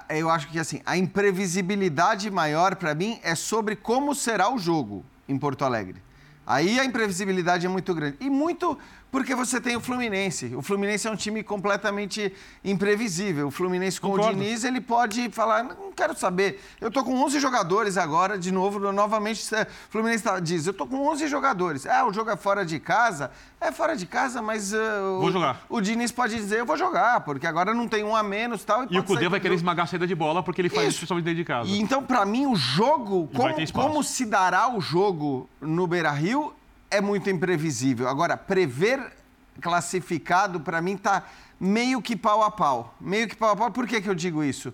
eu- 0.08 0.30
acho 0.30 0.48
que 0.48 0.58
assim, 0.58 0.80
a 0.84 0.96
imprevisibilidade 0.96 2.30
maior 2.30 2.76
para 2.76 2.94
mim 2.94 3.18
é 3.22 3.34
sobre 3.34 3.76
como 3.76 4.14
será 4.14 4.52
o 4.52 4.58
jogo 4.58 5.04
em 5.28 5.38
Porto 5.38 5.64
Alegre. 5.64 6.02
Aí 6.46 6.80
a 6.80 6.84
imprevisibilidade 6.84 7.66
é 7.66 7.68
muito 7.68 7.94
grande. 7.94 8.16
E 8.20 8.30
muito 8.30 8.78
porque 9.11 9.34
você 9.34 9.61
tem 9.61 9.74
o 9.76 9.80
Fluminense. 9.80 10.54
O 10.54 10.61
Fluminense 10.62 11.06
é 11.09 11.11
um 11.11 11.16
time 11.16 11.42
completamente 11.42 12.32
imprevisível. 12.62 13.48
O 13.48 13.50
Fluminense 13.50 14.00
com 14.00 14.11
Concordo. 14.11 14.38
o 14.38 14.42
Diniz, 14.42 14.64
ele 14.64 14.80
pode 14.80 15.30
falar, 15.30 15.62
não 15.64 15.90
quero 15.92 16.16
saber. 16.16 16.62
Eu 16.80 16.90
tô 16.90 17.02
com 17.02 17.14
11 17.24 17.40
jogadores 17.40 17.96
agora, 17.96 18.38
de 18.38 18.52
novo, 18.52 18.78
novamente, 18.92 19.42
o 19.54 19.66
Fluminense 19.90 20.22
tá- 20.24 20.38
diz, 20.38 20.66
eu 20.66 20.74
tô 20.74 20.86
com 20.86 21.09
11 21.09 21.26
jogadores. 21.26 21.86
Ah, 21.86 22.06
o 22.06 22.12
jogo 22.12 22.30
é 22.30 22.36
fora 22.36 22.64
de 22.64 22.78
casa? 22.78 23.30
É 23.61 23.72
fora 23.72 23.96
de 23.96 24.06
casa, 24.06 24.40
mas... 24.42 24.72
o- 24.72 25.20
Vou 25.20 25.32
jogar. 25.32 25.62
o 25.68 25.80
Diniz 25.80 26.12
pode 26.12 26.36
dizer, 26.36 26.61
eu 26.61 26.66
vou 26.66 26.76
jogar, 26.76 27.20
porque 27.22 27.46
agora 27.46 27.72
não 27.74 27.88
tem 27.88 28.04
um 28.04 28.14
a 28.14 28.22
menos 28.22 28.62
tal, 28.64 28.82
E 28.82 28.84
o 28.84 28.88
pode 28.88 29.02
Cudê 29.06 29.20
sair 29.20 29.28
vai 29.28 29.40
querer 29.40 29.54
esmagar 29.54 29.84
a 29.84 29.88
saída 29.88 30.06
de 30.06 30.14
bola 30.14 30.42
porque 30.42 30.61
ele 30.61 30.68
faz 30.68 30.82
Isso. 30.82 30.88
isso 30.90 30.98
principalmente 31.00 31.24
dentro 31.24 31.38
de 31.38 31.44
casa. 31.44 31.68
E 31.68 31.80
então, 31.80 32.02
pra 32.02 32.24
mim, 32.26 32.46
o 32.46 32.54
jogo, 32.54 33.28
E 33.32 33.36
como, 33.36 33.72
como 33.88 34.02
se 34.04 34.24
dará 34.26 34.68
o 34.72 34.80
jogo 34.80 35.48
no 35.61 35.86
Beira-Rio, 35.86 36.52
é 36.91 37.01
muito 37.01 37.28
imprevisível. 37.30 38.09
Agora, 38.09 38.36
prever 38.36 39.12
classificado, 39.61 40.61
pra 40.61 40.80
mim, 40.80 40.97
tá 40.97 41.24
meio 41.61 42.01
que 42.01 42.16
pau 42.16 42.43
a 42.43 42.51
pau. 42.51 42.95
Meio 43.01 43.28
que 43.28 43.36
pau 43.36 43.51
a 43.51 43.57
pau. 43.57 43.70
Por 43.70 43.86
que, 43.86 44.01
que 44.01 44.09
eu 44.09 44.14
digo 44.14 44.43
isso? 44.43 44.72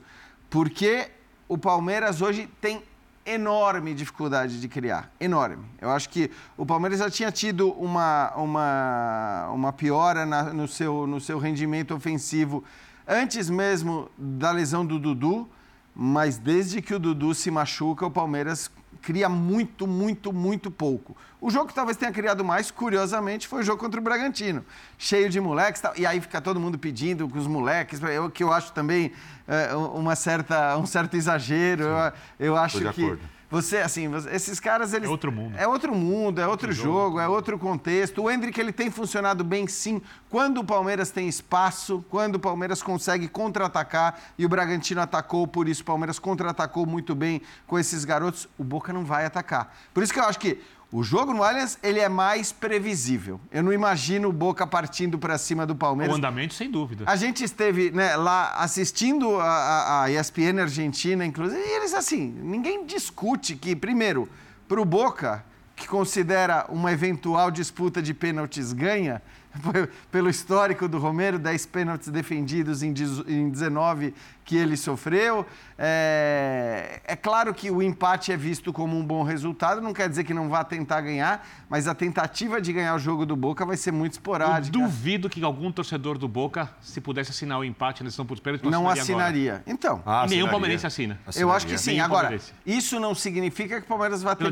Porque 0.50 1.10
o 1.48 1.58
Palmeiras 1.58 2.20
hoje 2.22 2.48
tem 2.60 2.82
enorme 3.26 3.94
dificuldade 3.94 4.60
de 4.60 4.68
criar. 4.68 5.10
Enorme. 5.18 5.64
Eu 5.80 5.90
acho 5.90 6.08
que 6.10 6.30
o 6.56 6.66
Palmeiras 6.66 6.98
já 6.98 7.10
tinha 7.10 7.32
tido 7.32 7.70
uma, 7.72 8.32
uma, 8.36 9.48
uma 9.50 9.72
piora 9.72 10.26
na- 10.26 10.52
no, 10.52 10.68
seu, 10.68 11.06
no 11.06 11.18
seu 11.20 11.38
rendimento 11.38 11.94
ofensivo 11.94 12.62
antes 13.08 13.48
mesmo 13.48 14.10
da 14.18 14.50
lesão 14.52 14.84
do 14.84 14.98
Dudu, 14.98 15.48
mas 15.94 16.36
desde 16.36 16.82
que 16.82 16.94
o 16.94 16.98
Dudu 16.98 17.34
se 17.34 17.50
machuca, 17.50 18.04
o 18.06 18.10
Palmeiras 18.10 18.70
cria 19.04 19.28
muito, 19.28 19.86
muito, 19.86 20.32
muito 20.32 20.70
pouco. 20.70 21.16
O 21.40 21.50
jogo 21.50 21.68
que 21.68 21.74
talvez 21.74 21.96
tenha 21.96 22.10
criado 22.10 22.42
mais, 22.42 22.70
curiosamente, 22.70 23.46
foi 23.46 23.60
o 23.60 23.62
jogo 23.62 23.78
contra 23.78 24.00
o 24.00 24.02
Bragantino. 24.02 24.64
Cheio 24.96 25.28
de 25.28 25.38
moleques, 25.40 25.82
e 25.96 26.06
aí 26.06 26.20
fica 26.20 26.40
todo 26.40 26.58
mundo 26.58 26.78
pedindo 26.78 27.28
com 27.28 27.38
os 27.38 27.46
moleques, 27.46 28.00
eu, 28.02 28.30
que 28.30 28.42
eu 28.42 28.50
acho 28.50 28.72
também 28.72 29.12
é, 29.46 29.74
uma 29.74 30.16
certa, 30.16 30.76
um 30.78 30.86
certo 30.86 31.16
exagero. 31.16 31.84
Eu, 31.84 32.12
eu 32.38 32.56
acho 32.56 32.78
que 32.78 32.86
acordo. 32.86 33.20
Você, 33.54 33.76
assim, 33.76 34.10
esses 34.32 34.58
caras, 34.58 34.92
eles... 34.92 35.08
É 35.08 35.10
outro 35.12 35.30
mundo. 35.30 35.56
É 35.56 35.68
outro 35.68 35.94
mundo, 35.94 36.40
é 36.40 36.46
outro, 36.48 36.72
jogo, 36.72 37.20
é 37.20 37.28
outro 37.28 37.56
contexto. 37.56 38.20
O 38.20 38.28
Hendrick, 38.28 38.60
ele 38.60 38.72
tem 38.72 38.90
funcionado 38.90 39.44
bem, 39.44 39.68
sim, 39.68 40.02
quando 40.28 40.58
o 40.58 40.64
Palmeiras 40.64 41.12
tem 41.12 41.28
espaço, 41.28 42.04
quando 42.10 42.34
o 42.34 42.40
Palmeiras 42.40 42.82
consegue 42.82 43.28
contra-atacar, 43.28 44.20
e 44.36 44.44
o 44.44 44.48
Bragantino 44.48 45.00
atacou, 45.00 45.46
por 45.46 45.68
isso 45.68 45.82
o 45.82 45.84
Palmeiras 45.84 46.18
contra-atacou 46.18 46.84
muito 46.84 47.14
bem 47.14 47.40
com 47.64 47.78
esses 47.78 48.04
garotos, 48.04 48.48
o 48.58 48.64
Boca 48.64 48.92
não 48.92 49.04
vai 49.04 49.24
atacar. 49.24 49.72
Por 49.94 50.02
isso 50.02 50.12
que 50.12 50.18
eu 50.18 50.24
acho 50.24 50.40
que 50.40 50.60
o 50.94 51.02
jogo 51.02 51.34
no 51.34 51.42
Allianz, 51.42 51.76
ele 51.82 51.98
é 51.98 52.08
mais 52.08 52.52
previsível. 52.52 53.40
Eu 53.50 53.64
não 53.64 53.72
imagino 53.72 54.28
o 54.28 54.32
Boca 54.32 54.64
partindo 54.64 55.18
para 55.18 55.36
cima 55.36 55.66
do 55.66 55.72
O 55.72 55.76
Palmeiras. 55.76 56.14
andamento, 56.14 56.54
sem 56.54 56.70
dúvida. 56.70 57.02
A 57.08 57.16
gente 57.16 57.42
esteve 57.42 57.90
né, 57.90 58.14
lá 58.14 58.54
assistindo 58.58 59.40
a, 59.40 60.04
a, 60.04 60.10
ESPN 60.12 60.60
Argentina, 60.60 61.26
inclusive, 61.26 61.60
e 61.60 61.76
eles 61.78 61.92
assim, 61.94 62.32
ninguém 62.40 62.86
discute 62.86 63.56
que, 63.56 63.74
primeiro, 63.74 64.28
para 64.68 64.80
o 64.80 64.84
Boca, 64.84 65.44
que 65.74 65.88
considera 65.88 66.64
uma 66.68 66.92
eventual 66.92 67.50
disputa 67.50 68.00
de 68.00 68.14
pênaltis 68.14 68.72
ganha, 68.72 69.20
pelo 70.12 70.30
histórico 70.30 70.86
do 70.86 70.98
Romero, 70.98 71.40
10 71.40 71.66
pênaltis 71.66 72.06
defendidos 72.06 72.84
em 72.84 72.92
19 72.92 74.14
que 74.44 74.56
ele 74.56 74.76
sofreu. 74.76 75.46
É, 75.78 77.00
é 77.04 77.16
claro 77.16 77.52
que 77.54 77.70
o 77.70 77.82
empate 77.82 78.30
é 78.32 78.36
visto 78.36 78.72
como 78.72 78.96
um 78.98 79.04
bom 79.04 79.22
resultado, 79.22 79.80
não 79.80 79.92
quer 79.92 80.08
dizer 80.08 80.24
que 80.24 80.34
não 80.34 80.48
vá 80.48 80.62
tentar 80.62 81.00
ganhar, 81.00 81.46
mas 81.68 81.88
a 81.88 81.94
tentativa 81.94 82.60
de 82.60 82.72
ganhar 82.72 82.94
o 82.94 82.98
jogo 82.98 83.24
do 83.26 83.34
Boca 83.36 83.64
vai 83.64 83.76
ser 83.76 83.90
muito 83.92 84.12
Eu 84.12 84.16
esporádica. 84.18 84.72
duvido 84.78 85.28
que 85.30 85.42
algum 85.42 85.72
torcedor 85.72 86.18
do 86.18 86.28
Boca, 86.28 86.70
se 86.80 87.00
pudesse 87.00 87.30
assinar 87.30 87.58
o 87.58 87.64
empate 87.64 88.02
na 88.02 88.06
decisão 88.08 88.26
por 88.26 88.38
pênalti, 88.40 88.64
Não 88.64 88.82
agora. 88.82 89.00
assinaria. 89.00 89.62
Então, 89.66 90.02
Ah, 90.04 90.10
E 90.10 90.10
nenhum 90.10 90.24
assinaria. 90.24 90.50
palmeirense 90.50 90.86
assina. 90.86 91.18
eu 91.36 91.50
acho 91.52 91.66
que 91.66 91.74
Assinaria. 91.74 91.78
sim. 91.78 91.90
Nenhum 91.92 92.04
Agora, 92.04 92.40
isso 92.66 93.00
não 93.00 93.14
significa 93.14 93.80
que 93.80 93.86
o 93.86 93.88
Palmeiras 93.88 94.22
vai 94.22 94.36
ter, 94.36 94.50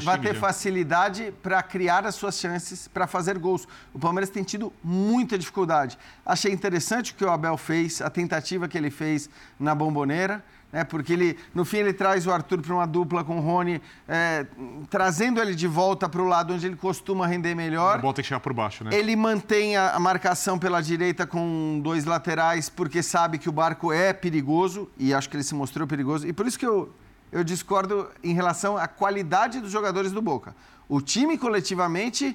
vai 0.00 0.18
ter 0.18 0.34
né? 0.34 0.38
facilidade 0.38 1.32
para 1.42 1.62
criar 1.62 2.06
as 2.06 2.14
suas 2.14 2.38
chances, 2.38 2.86
para 2.88 3.06
fazer 3.06 3.38
gols. 3.38 3.66
O 3.92 3.98
Palmeiras 3.98 4.30
tem 4.30 4.42
tido 4.42 4.72
muita 4.82 5.36
dificuldade. 5.36 5.98
Achei 6.24 6.52
interessante 6.52 7.12
o 7.12 7.14
que 7.14 7.24
o 7.24 7.30
Abel 7.30 7.56
fez, 7.56 8.00
a 8.00 8.08
tentativa 8.10 8.68
que 8.68 8.78
ele 8.78 8.90
fez 8.90 9.28
na 9.58 9.74
bomboneira. 9.74 10.44
Né, 10.72 10.84
porque 10.84 11.12
ele, 11.12 11.38
no 11.54 11.66
fim 11.66 11.76
ele 11.78 11.92
traz 11.92 12.26
o 12.26 12.32
Arthur 12.32 12.62
para 12.62 12.72
uma 12.72 12.86
dupla 12.86 13.22
com 13.22 13.36
o 13.36 13.40
Rony, 13.42 13.78
é, 14.08 14.46
trazendo 14.88 15.38
ele 15.38 15.54
de 15.54 15.66
volta 15.66 16.08
para 16.08 16.22
o 16.22 16.24
lado 16.24 16.54
onde 16.54 16.64
ele 16.66 16.76
costuma 16.76 17.26
render 17.26 17.52
A 17.52 17.54
melhor. 17.54 18.00
bola 18.00 18.14
tem 18.14 18.22
que 18.22 18.28
chegar 18.28 18.40
por 18.40 18.54
baixo, 18.54 18.82
né? 18.82 18.90
Ele 18.90 19.14
mantém 19.14 19.76
a, 19.76 19.90
a 19.90 20.00
marcação 20.00 20.58
pela 20.58 20.80
direita 20.80 21.26
com 21.26 21.78
dois 21.84 22.06
laterais, 22.06 22.70
porque 22.70 23.02
sabe 23.02 23.36
que 23.36 23.50
o 23.50 23.52
barco 23.52 23.92
é 23.92 24.14
perigoso, 24.14 24.90
e 24.96 25.12
acho 25.12 25.28
que 25.28 25.36
ele 25.36 25.44
se 25.44 25.54
mostrou 25.54 25.86
perigoso. 25.86 26.26
E 26.26 26.32
por 26.32 26.46
isso 26.46 26.58
que 26.58 26.66
eu, 26.66 26.90
eu 27.30 27.44
discordo 27.44 28.08
em 28.24 28.32
relação 28.32 28.78
à 28.78 28.88
qualidade 28.88 29.60
dos 29.60 29.70
jogadores 29.70 30.10
do 30.10 30.22
Boca. 30.22 30.56
O 30.88 31.02
time 31.02 31.36
coletivamente, 31.36 32.34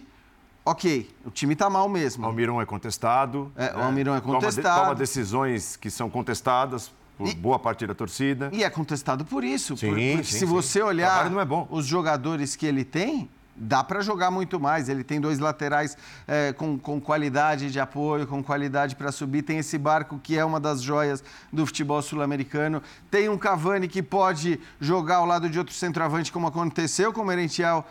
ok, 0.70 1.10
o 1.26 1.30
time 1.32 1.54
está 1.54 1.70
mal 1.70 1.88
mesmo. 1.90 2.26
Almirão 2.26 2.62
é 2.62 2.66
contestado. 2.66 3.52
É, 3.56 3.74
o 3.74 3.78
né? 3.78 3.84
Almirão 3.84 4.16
é 4.16 4.20
Toma 4.20 4.34
contestado. 4.36 4.82
Toma, 4.82 4.96
decisões 4.96 5.76
que 5.76 5.90
são 5.90 6.10
contestadas 6.10 6.92
por 7.18 7.28
E- 7.30 7.36
boa 7.36 7.58
parte 7.58 7.88
da 7.88 7.96
torcida. 7.96 8.50
E 8.54 8.64
é 8.64 8.70
contestado 8.70 9.26
por 9.26 9.44
isso. 9.44 9.76
Sim, 9.78 9.88
por- 9.88 9.96
porque 9.96 10.24
sim, 10.24 10.24
se 10.24 10.40
sim. 10.40 10.46
você 10.46 10.82
olhar 10.82 11.32
é 11.32 11.46
bom. 11.46 11.68
os 11.72 11.86
jogadores 11.86 12.56
que 12.56 12.66
ele 12.66 12.84
tem, 12.84 13.30
dá 13.56 13.84
para 13.84 14.02
jogar 14.02 14.30
muito 14.30 14.60
mais. 14.60 14.88
Ele 14.88 15.04
tem 15.04 15.20
dois 15.20 15.40
laterais 15.40 15.98
eh, 16.28 16.54
com, 16.54 16.78
com 16.78 17.02
qualidade 17.02 17.72
de 17.72 17.80
apoio, 17.80 18.28
com 18.28 18.44
qualidade 18.44 18.96
para 18.96 19.12
subir. 19.12 19.42
Tem 19.42 19.58
esse 19.58 19.78
barco 19.80 20.20
que 20.22 20.38
é 20.38 20.46
uma 20.46 20.60
das 20.60 20.82
joias 20.82 21.24
do 21.52 21.66
futebol 21.66 22.02
sul-americano. 22.02 22.84
Tem 23.10 23.30
um 23.30 23.38
Cavani 23.38 23.88
que 23.88 24.04
pode 24.04 24.60
jogar 24.80 25.16
ao 25.18 25.26
lado 25.26 25.50
de 25.50 25.58
outro 25.58 25.74
centroavante, 25.74 26.32
como 26.32 26.46
aconteceu 26.46 27.12
com 27.12 27.22
o 27.22 27.26
Merentiel. 27.26 27.84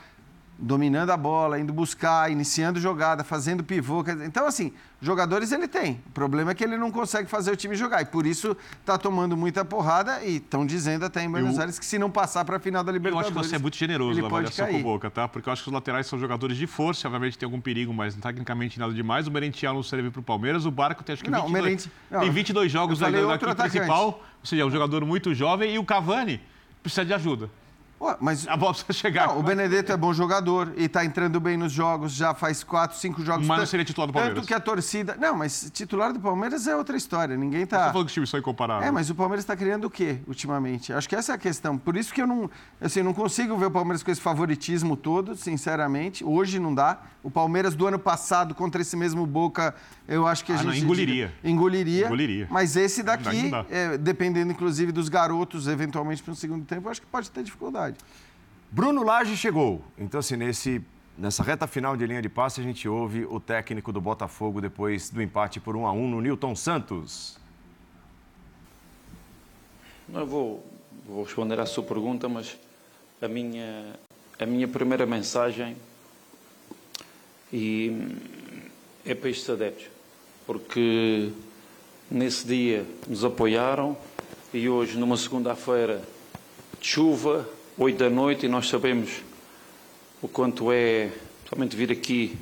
Dominando 0.59 1.11
a 1.11 1.17
bola, 1.19 1.61
indo 1.61 1.71
buscar, 1.71 2.33
iniciando 2.33 2.81
jogada, 2.81 3.23
fazendo 3.23 3.63
pivô. 3.63 4.03
Então, 4.25 4.47
assim, 4.47 4.73
jogadores 5.03 5.53
ele 5.53 5.69
tem. 5.69 6.01
O 6.07 6.11
problema 6.13 6.53
é 6.53 6.55
que 6.55 6.65
ele 6.65 6.79
não 6.79 6.91
consegue 6.91 7.29
fazer 7.29 7.51
o 7.51 7.57
time 7.57 7.75
jogar. 7.77 8.01
E 8.01 8.07
por 8.07 8.25
isso 8.27 8.57
está 8.81 8.97
tomando 8.97 9.37
muita 9.37 9.67
porrada. 9.67 10.25
E 10.25 10.37
estão 10.37 10.65
dizendo 10.65 11.05
até 11.05 11.23
em 11.23 11.31
Buenos 11.31 11.57
Eu- 11.57 11.61
Aires 11.61 11.79
que 11.79 11.85
se 11.85 11.99
não 11.99 12.11
passar 12.11 12.43
para 12.47 12.57
a 12.57 12.59
final 12.59 12.83
da 12.83 12.91
Eu 12.91 12.95
acho 12.97 13.05
Libertadores. 13.05 13.37
que 13.37 13.49
você 13.51 13.57
é 13.57 13.59
muito 13.59 13.77
generoso 13.77 14.19
na 14.19 14.27
avaliação 14.29 14.67
com 14.67 14.81
o. 14.81 14.83
Boca, 14.83 15.11
tá? 15.11 15.29
Porque 15.29 15.47
eu 15.47 15.53
acho 15.53 15.63
que 15.63 15.69
os 15.69 15.75
laterais 15.75 16.07
são 16.07 16.19
jogadores 16.19 16.57
de 16.57 16.67
força, 16.67 17.07
obviamente 17.07 17.37
tem 17.37 17.47
algum 17.47 17.61
perigo, 17.61 17.93
mas 17.93 18.15
tecnicamente 18.15 18.79
nada 18.79 18.95
demais. 18.95 19.27
O 19.27 19.31
Merentiel 19.31 19.75
não 19.75 19.83
serve 19.83 20.11
para 20.11 20.21
o 20.21 20.23
Palmeiras, 20.23 20.65
o 20.65 20.71
Barco 20.71 21.05
tem 21.05 21.13
acho 21.13 21.23
que 21.23 21.29
Não, 21.31 21.41
o 21.41 21.43
22, 21.49 21.65
Merenti- 21.65 21.91
não, 22.11 22.21
tem 22.21 22.31
22 22.31 22.73
jogos 22.73 22.99
eu 22.99 23.05
da, 23.05 23.07
falei 23.13 23.21
da 23.21 23.33
outro 23.33 23.49
equipe 23.51 23.61
atacante. 23.61 23.77
principal, 23.79 24.07
ou 24.07 24.23
seja, 24.43 24.63
é 24.63 24.65
um 24.65 24.71
jogador 24.71 25.05
muito 25.05 25.35
jovem 25.35 25.75
e 25.75 25.79
o 25.79 25.85
Cavani 25.85 26.41
precisa 26.83 27.05
de 27.05 27.13
ajuda. 27.13 27.51
Ué, 27.99 28.15
mas 28.21 28.47
A 28.47 28.57
bola 28.59 28.75
precisa 28.75 28.93
chegar. 28.93 29.29
Não, 29.29 29.39
o 29.39 29.43
Benedetto 29.43 29.91
é 29.91 29.97
bom 29.97 30.13
jogador 30.13 30.73
e 30.77 30.85
está 30.85 31.03
entrando 31.03 31.41
bem 31.41 31.57
nos 31.57 31.73
jogos, 31.73 32.13
já 32.13 32.35
faz 32.35 32.63
quatro, 32.63 32.97
cinco 32.99 33.23
jogos. 33.25 33.47
Mas 33.47 33.59
não 33.59 33.67
seria 33.67 33.87
titular 33.87 34.07
do 34.07 34.13
Palmeiras. 34.13 34.37
Tanto 34.39 34.47
que 34.47 34.53
a 34.53 34.61
torcida. 34.61 35.17
Não, 35.19 35.35
mas 35.35 35.71
titular 35.73 36.13
do 36.13 36.21
Palmeiras 36.21 36.67
é 36.67 36.77
outra 36.77 36.95
história. 36.95 37.37
Ninguém 37.39 37.61
Você 37.61 37.67
tá. 37.69 37.91
falando 37.91 38.05
que 38.05 38.07
os 38.09 38.13
times 38.13 38.29
são 38.29 38.39
incomparáveis. 38.39 38.87
É, 38.87 38.91
mas 38.91 39.09
o 39.09 39.15
Palmeiras 39.15 39.45
está 39.45 39.57
criando 39.57 39.87
o 39.87 39.91
quê 39.91 40.19
ultimamente? 40.27 40.93
Acho 40.93 41.09
que 41.09 41.17
essa 41.17 41.33
é 41.33 41.35
a 41.35 41.39
questão. 41.39 41.79
Por 41.79 41.97
isso 41.97 42.13
que 42.13 42.21
eu 42.21 42.27
não, 42.27 42.51
assim, 42.81 43.03
não 43.03 43.15
consigo 43.15 43.57
ver 43.57 43.67
o 43.67 43.71
Palmeiras 43.71 44.03
com 44.03 44.11
esse 44.11 44.21
favoritismo 44.21 44.95
todo, 44.95 45.35
sinceramente. 45.35 46.23
Hoje 46.23 46.59
não 46.59 46.75
dá. 46.75 46.99
O 47.23 47.31
Palmeiras 47.31 47.75
do 47.75 47.87
ano 47.87 47.99
passado 47.99 48.55
contra 48.55 48.83
esse 48.83 48.95
mesmo 48.97 49.27
Boca, 49.27 49.75
eu 50.07 50.27
acho 50.27 50.45
que 50.45 50.53
a 50.53 50.61
Ah, 50.61 50.63
não, 50.63 50.71
gente 50.73 50.85
engoliria. 50.85 51.35
engoliria. 51.43 52.07
Engoliria. 52.07 52.47
Mas 52.51 52.77
esse 52.77 53.03
daqui, 53.03 53.45
não 53.45 53.51
dá. 53.51 53.67
é, 53.71 53.99
dependendo 53.99 54.53
inclusive 54.53 54.93
dos 54.93 55.09
garotos, 55.09 55.67
eventualmente 55.67 56.23
para 56.23 56.33
o 56.33 56.37
segundo 56.37 56.65
tempo, 56.65 56.87
eu 56.87 56.91
acho 56.93 57.01
que 57.01 57.07
pode 57.07 57.29
ter 57.31 57.43
dificuldade. 57.43 57.86
Bruno 58.71 59.03
Lage 59.03 59.37
chegou. 59.37 59.83
Então, 59.99 60.21
assim, 60.21 60.37
nesse, 60.37 60.83
nessa 61.17 61.43
reta 61.43 61.67
final 61.67 61.97
de 61.97 62.07
linha 62.07 62.23
de 62.23 62.29
passe, 62.29 62.61
a 62.61 62.65
gente 62.65 62.89
ouve 62.89 63.25
o 63.25 63.41
técnico 63.41 63.93
do 63.93 64.01
Botafogo 64.01 64.61
depois 64.61 65.11
do 65.11 65.23
empate 65.23 65.61
por 65.61 65.77
1 65.77 65.87
a 65.87 65.93
1 65.93 66.09
no 66.09 66.21
Newton 66.21 66.55
Santos. 66.55 67.39
Eu 70.13 70.27
vou, 70.27 70.65
vou 71.07 71.25
responder 71.25 71.59
à 71.59 71.67
sua 71.67 71.83
pergunta, 71.83 72.29
mas 72.29 72.57
a 73.21 73.29
minha, 73.29 73.95
a 74.39 74.47
minha 74.47 74.69
primeira 74.69 75.07
mensagem 75.07 75.77
e, 77.53 78.15
é 79.05 79.15
para 79.15 79.31
estes 79.31 79.49
adeptos, 79.49 79.87
porque 80.47 81.33
nesse 82.11 82.47
dia 82.47 82.85
nos 83.09 83.25
apoiaram 83.25 83.97
e 84.53 84.69
hoje, 84.69 84.97
numa 84.97 85.17
segunda-feira 85.17 86.03
de 86.81 86.87
chuva, 86.87 87.49
8 87.79 87.99
da 87.99 88.09
noite, 88.09 88.47
e 88.47 88.49
nós 88.49 88.69
sabemos 88.69 89.21
o 90.23 90.29
quanto 90.29 90.73
é, 90.73 91.11
somente 91.47 91.77
vir 91.77 91.93
aqui 91.93 92.35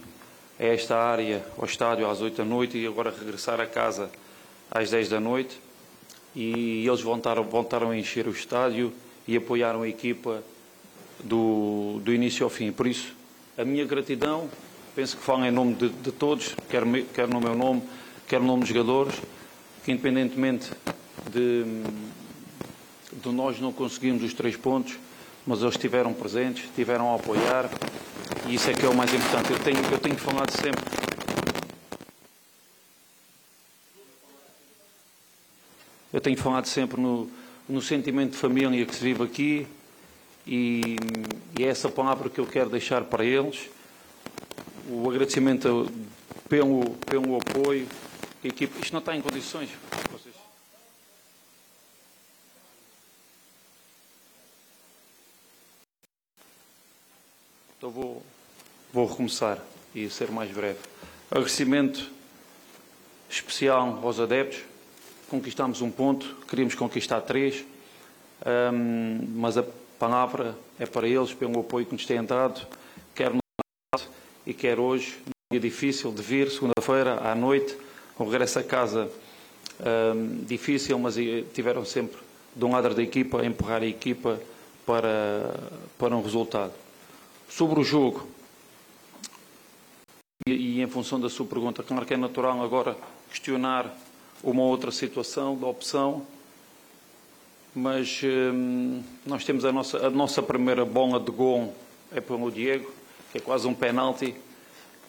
a 0.61 0.65
esta 0.65 0.97
área, 0.97 1.45
ao 1.59 1.65
estádio, 1.65 2.09
às 2.09 2.21
8 2.21 2.37
da 2.37 2.45
noite 2.45 2.79
e 2.79 2.87
agora 2.87 3.11
regressar 3.11 3.61
a 3.61 3.67
casa 3.67 4.09
às 4.71 4.91
10 4.91 5.09
da 5.09 5.19
noite 5.19 5.59
e 6.37 6.87
eles 6.87 7.01
voltaram, 7.01 7.43
voltaram 7.43 7.91
a 7.91 7.99
encher 7.99 8.29
o 8.29 8.31
estádio 8.31 8.93
e 9.27 9.37
apoiaram 9.37 9.83
a 9.83 9.89
equipa 9.89 10.41
do, 11.19 12.01
do 12.05 12.15
início 12.15 12.45
ao 12.45 12.51
fim. 12.51 12.71
Por 12.71 12.87
isso, 12.87 13.13
a 13.59 13.65
minha 13.65 13.85
gratidão, 13.85 14.49
penso 14.95 15.17
que 15.17 15.23
falo 15.25 15.45
em 15.45 15.51
nome 15.51 15.75
de, 15.75 15.89
de 15.89 16.13
todos, 16.13 16.55
quer, 16.71 16.85
quer 17.13 17.27
no 17.27 17.41
meu 17.41 17.57
nome, 17.57 17.83
quer 18.29 18.39
no 18.39 18.47
nome 18.47 18.61
dos 18.61 18.69
jogadores, 18.69 19.21
que 19.85 19.91
independentemente 19.91 20.71
de, 21.29 21.65
de 23.13 23.29
nós 23.31 23.59
não 23.59 23.73
conseguirmos 23.73 24.23
os 24.23 24.33
três 24.33 24.57
pontos, 24.57 24.97
mas 25.47 25.61
eles 25.61 25.75
estiveram 25.75 26.13
presentes, 26.13 26.65
estiveram 26.65 27.13
a 27.13 27.17
apoiar 27.17 27.71
e 28.47 28.55
isso 28.55 28.71
é 28.71 28.75
que 28.75 28.85
é 28.85 28.89
o 28.89 28.95
mais 28.95 29.13
importante. 29.13 29.53
Eu 29.53 29.59
tenho, 29.59 29.79
eu 29.91 29.99
tenho 29.99 30.17
falado 30.17 30.51
sempre 30.51 30.83
Eu 36.15 36.21
tenho 36.21 36.37
falado 36.37 36.67
sempre 36.67 37.01
no, 37.01 37.29
no 37.69 37.83
sentimento 37.83 38.31
de 38.31 38.37
família 38.37 38.87
que 38.87 38.95
se 38.95 39.03
vive 39.03 39.25
aqui 39.25 39.67
e, 40.47 40.97
e 41.59 41.65
é 41.65 41.67
essa 41.67 41.89
palavra 41.89 42.31
que 42.31 42.39
eu 42.39 42.47
quero 42.47 42.71
deixar 42.71 43.03
para 43.03 43.25
eles. 43.25 43.69
O 44.89 45.11
agradecimento 45.11 45.91
pelo, 46.49 46.91
pelo 47.05 47.37
apoio. 47.37 47.89
A 48.45 48.47
equipe, 48.47 48.81
isto 48.81 48.93
não 48.93 49.01
está 49.01 49.17
em 49.17 49.21
condições. 49.21 49.71
Então 57.85 57.93
vou, 57.93 58.23
vou 58.95 59.07
recomeçar 59.07 59.59
e 59.95 60.09
ser 60.09 60.31
mais 60.31 60.51
breve. 60.51 60.79
Agradecimento 61.31 62.11
especial 63.29 64.01
aos 64.03 64.19
adeptos. 64.19 64.61
Conquistámos 65.29 65.83
um 65.83 65.91
ponto, 65.91 66.35
queríamos 66.49 66.75
conquistar 66.75 67.21
três, 67.21 67.63
Ahm, 68.43 69.27
mas 69.35 69.59
a 69.59 69.65
palavra 69.99 70.57
é 70.79 70.87
para 70.87 71.07
eles, 71.07 71.35
pelo 71.35 71.61
apoio 71.61 71.85
que 71.85 71.93
nos 71.93 72.07
têm 72.07 72.25
dado, 72.25 72.67
quer 73.15 73.31
no 73.31 73.41
e 74.47 74.55
quer 74.55 74.79
hoje, 74.79 75.19
num 75.27 75.33
dia 75.53 75.61
difícil 75.61 76.11
de 76.11 76.23
vir, 76.23 76.51
segunda-feira 76.51 77.21
à 77.21 77.35
noite, 77.35 77.77
um 78.19 78.25
regresso 78.25 78.61
a 78.61 78.63
casa 78.63 79.11
ahm, 79.79 80.43
difícil, 80.47 80.99
mas 80.99 81.17
tiveram 81.53 81.85
sempre 81.85 82.19
de 82.57 82.65
um 82.65 82.73
lado 82.73 82.95
da 82.95 83.03
equipa 83.03 83.43
a 83.43 83.47
empurrar 83.47 83.83
a 83.83 83.87
equipa 83.87 84.41
para, 84.87 85.55
para 85.99 86.17
um 86.17 86.23
resultado. 86.23 86.84
Sobre 87.55 87.79
o 87.79 87.85
jogo, 87.85 88.27
e, 90.45 90.51
e 90.51 90.83
em 90.83 90.89
função 90.89 91.21
da 91.21 91.31
sua 91.31 91.47
pergunta, 91.47 91.85
claro 91.85 92.05
que 92.05 92.13
é 92.13 92.17
natural 92.17 92.61
agora 92.61 92.97
questionar 93.31 93.97
uma 94.43 94.63
outra 94.65 94.91
situação 94.91 95.57
da 95.57 95.69
opção, 95.69 96.27
mas 97.73 98.21
hum, 98.25 99.05
nós 99.25 99.45
temos 99.45 99.65
a 99.65 99.71
nossa, 99.71 100.05
a 100.05 100.11
nossa 100.11 100.43
primeira 100.43 100.85
bola 100.85 101.21
de 101.21 101.31
gol 101.31 101.73
é 102.11 102.21
pelo 102.21 102.51
Diego, 102.51 102.91
que 103.31 103.39
é 103.39 103.41
quase 103.41 103.69
um 103.69 103.75
penalti. 103.75 104.35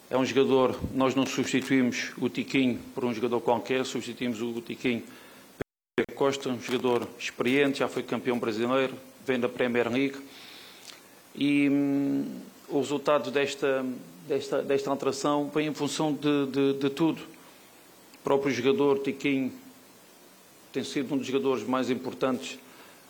É 0.07 0.15
um 0.15 0.23
jogador, 0.23 0.79
nós 0.93 1.15
não 1.15 1.25
substituímos 1.25 2.11
o 2.19 2.29
Tiquinho 2.29 2.79
por 2.93 3.05
um 3.05 3.11
jogador 3.11 3.41
qualquer, 3.41 3.83
substituímos 3.87 4.39
o 4.39 4.61
Tiquinho 4.61 5.01
Costa, 6.13 6.49
um 6.49 6.61
jogador 6.61 7.07
experiente, 7.17 7.79
já 7.79 7.87
foi 7.87 8.03
campeão 8.03 8.37
brasileiro, 8.37 8.93
vem 9.25 9.39
da 9.39 9.49
Premier 9.49 9.91
League. 9.91 10.21
E 11.37 11.69
hum, 11.69 12.25
o 12.69 12.79
resultado 12.79 13.29
desta, 13.29 13.85
desta, 14.27 14.61
desta 14.61 14.89
alteração 14.89 15.49
vem 15.53 15.67
em 15.67 15.73
função 15.73 16.13
de, 16.13 16.45
de, 16.47 16.73
de 16.73 16.89
tudo. 16.89 17.21
O 17.21 18.23
próprio 18.23 18.51
jogador, 18.53 18.99
Tiquinho, 18.99 19.51
tem 20.71 20.83
sido 20.83 21.13
um 21.13 21.17
dos 21.17 21.27
jogadores 21.27 21.63
mais 21.63 21.89
importantes 21.89 22.57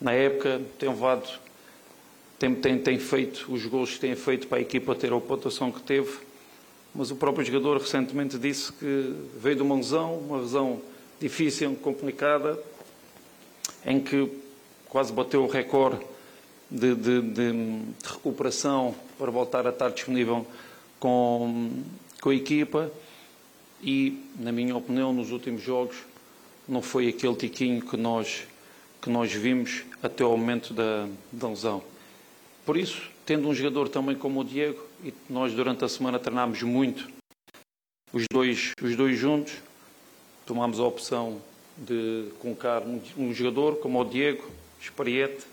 na 0.01 0.11
época, 0.11 0.61
tem 0.77 0.89
levado, 0.89 1.29
tem, 2.37 2.53
tem, 2.53 2.77
tem 2.77 2.99
feito 2.99 3.45
os 3.49 3.65
gols 3.65 3.93
que 3.93 3.99
tem 3.99 4.15
feito 4.15 4.47
para 4.47 4.57
a 4.57 4.61
equipa 4.61 4.93
ter 4.93 5.13
a 5.13 5.19
pontuação 5.21 5.71
que 5.71 5.81
teve, 5.81 6.17
mas 6.93 7.11
o 7.11 7.15
próprio 7.15 7.45
jogador 7.45 7.77
recentemente 7.77 8.37
disse 8.37 8.73
que 8.73 9.13
veio 9.37 9.55
de 9.55 9.61
uma 9.61 9.75
lesão, 9.75 10.17
uma 10.17 10.37
lesão 10.37 10.81
difícil, 11.19 11.75
complicada, 11.75 12.59
em 13.85 13.99
que 13.99 14.29
quase 14.89 15.13
bateu 15.13 15.43
o 15.43 15.47
recorde 15.47 15.99
de, 16.75 16.93
de, 16.93 17.21
de, 17.21 17.51
recuperação 18.03 18.93
para 19.17 19.31
voltar 19.31 19.65
a 19.65 19.69
estar 19.69 19.89
disponível 19.89 20.45
com, 20.99 21.71
com 22.21 22.29
a 22.29 22.35
equipa 22.35 22.91
e, 23.81 24.21
na 24.37 24.51
minha 24.51 24.75
opinião, 24.75 25.13
nos 25.13 25.31
últimos 25.31 25.61
jogos 25.61 25.95
não 26.67 26.81
foi 26.81 27.07
aquele 27.07 27.35
tiquinho 27.35 27.81
que 27.81 27.95
nós, 27.95 28.43
que 29.01 29.09
nós 29.09 29.31
vimos 29.31 29.83
até 30.03 30.23
ao 30.23 30.37
momento 30.37 30.73
da, 30.73 31.07
da 31.31 31.47
lesão. 31.47 31.81
Por 32.65 32.75
isso, 32.75 33.09
tendo 33.25 33.47
um 33.47 33.53
jogador 33.53 33.87
também 33.87 34.15
como 34.15 34.41
o 34.41 34.43
Diego, 34.43 34.83
e 35.03 35.13
nós 35.29 35.53
durante 35.53 35.85
a 35.85 35.87
semana 35.87 36.19
treinámos 36.19 36.61
muito 36.63 37.07
os 38.11 38.25
dois, 38.31 38.73
os 38.81 38.95
dois 38.95 39.17
juntos, 39.17 39.53
tomámos 40.45 40.79
a 40.79 40.83
opção 40.83 41.41
de 41.77 42.29
colocar 42.39 42.81
um, 42.81 43.01
um 43.17 43.33
jogador 43.33 43.77
como 43.77 44.01
o 44.01 44.05
Diego, 44.05 44.49
experiente, 44.81 45.45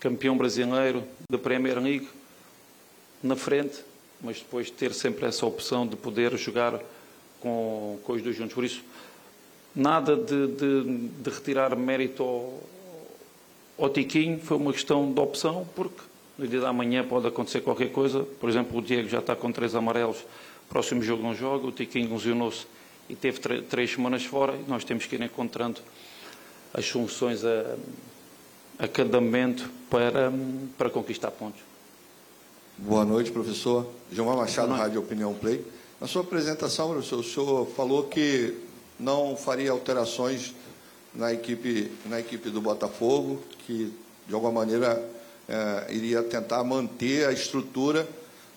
campeão 0.00 0.36
brasileiro 0.36 1.04
da 1.30 1.38
Premier 1.38 1.78
League, 1.78 2.08
na 3.22 3.36
frente, 3.36 3.84
mas 4.20 4.38
depois 4.38 4.70
ter 4.70 4.92
sempre 4.92 5.26
essa 5.26 5.44
opção 5.46 5.86
de 5.86 5.96
poder 5.96 6.36
jogar 6.36 6.80
com, 7.40 7.98
com 8.04 8.12
os 8.12 8.22
dois 8.22 8.36
juntos. 8.36 8.54
Por 8.54 8.64
isso, 8.64 8.82
nada 9.74 10.16
de, 10.16 10.46
de, 10.48 11.08
de 11.08 11.30
retirar 11.30 11.76
mérito 11.76 12.22
ao, 12.22 12.62
ao 13.78 13.90
Tiquinho, 13.90 14.40
foi 14.40 14.56
uma 14.56 14.72
questão 14.72 15.12
de 15.12 15.20
opção, 15.20 15.66
porque 15.74 16.00
no 16.36 16.46
dia 16.46 16.60
da 16.60 16.72
manhã 16.72 17.04
pode 17.04 17.26
acontecer 17.26 17.60
qualquer 17.60 17.90
coisa. 17.90 18.22
Por 18.40 18.48
exemplo, 18.48 18.78
o 18.78 18.82
Diego 18.82 19.08
já 19.08 19.18
está 19.18 19.34
com 19.34 19.50
três 19.50 19.74
amarelos, 19.74 20.24
próximo 20.68 21.02
jogo 21.02 21.22
não 21.22 21.34
joga, 21.34 21.66
o 21.66 21.72
Tiquinho 21.72 22.12
lesionou-se 22.12 22.66
e 23.08 23.16
teve 23.16 23.40
três 23.62 23.90
semanas 23.90 24.24
fora, 24.24 24.54
e 24.54 24.68
nós 24.68 24.84
temos 24.84 25.06
que 25.06 25.16
ir 25.16 25.22
encontrando 25.22 25.80
as 26.74 26.84
soluções 26.84 27.44
a, 27.44 27.76
a 28.78 28.86
cada 28.86 29.20
momento 29.20 29.68
para, 29.90 30.32
para 30.76 30.90
conquistar 30.90 31.30
pontos. 31.30 31.60
Boa 32.76 33.04
noite, 33.04 33.30
professor. 33.30 33.86
Gilmar 34.12 34.36
Machado, 34.36 34.72
Rádio 34.72 35.00
Opinião 35.00 35.34
Play. 35.34 35.64
Na 36.00 36.06
sua 36.06 36.22
apresentação, 36.22 36.90
professor, 36.90 37.18
o 37.18 37.24
senhor 37.24 37.66
falou 37.74 38.04
que 38.04 38.54
não 38.98 39.36
faria 39.36 39.72
alterações 39.72 40.54
na 41.14 41.32
equipe, 41.32 41.90
na 42.06 42.20
equipe 42.20 42.50
do 42.50 42.60
Botafogo, 42.60 43.42
que 43.66 43.92
de 44.26 44.34
alguma 44.34 44.52
maneira 44.52 45.02
eh, 45.48 45.86
iria 45.90 46.22
tentar 46.22 46.62
manter 46.62 47.26
a 47.26 47.32
estrutura. 47.32 48.08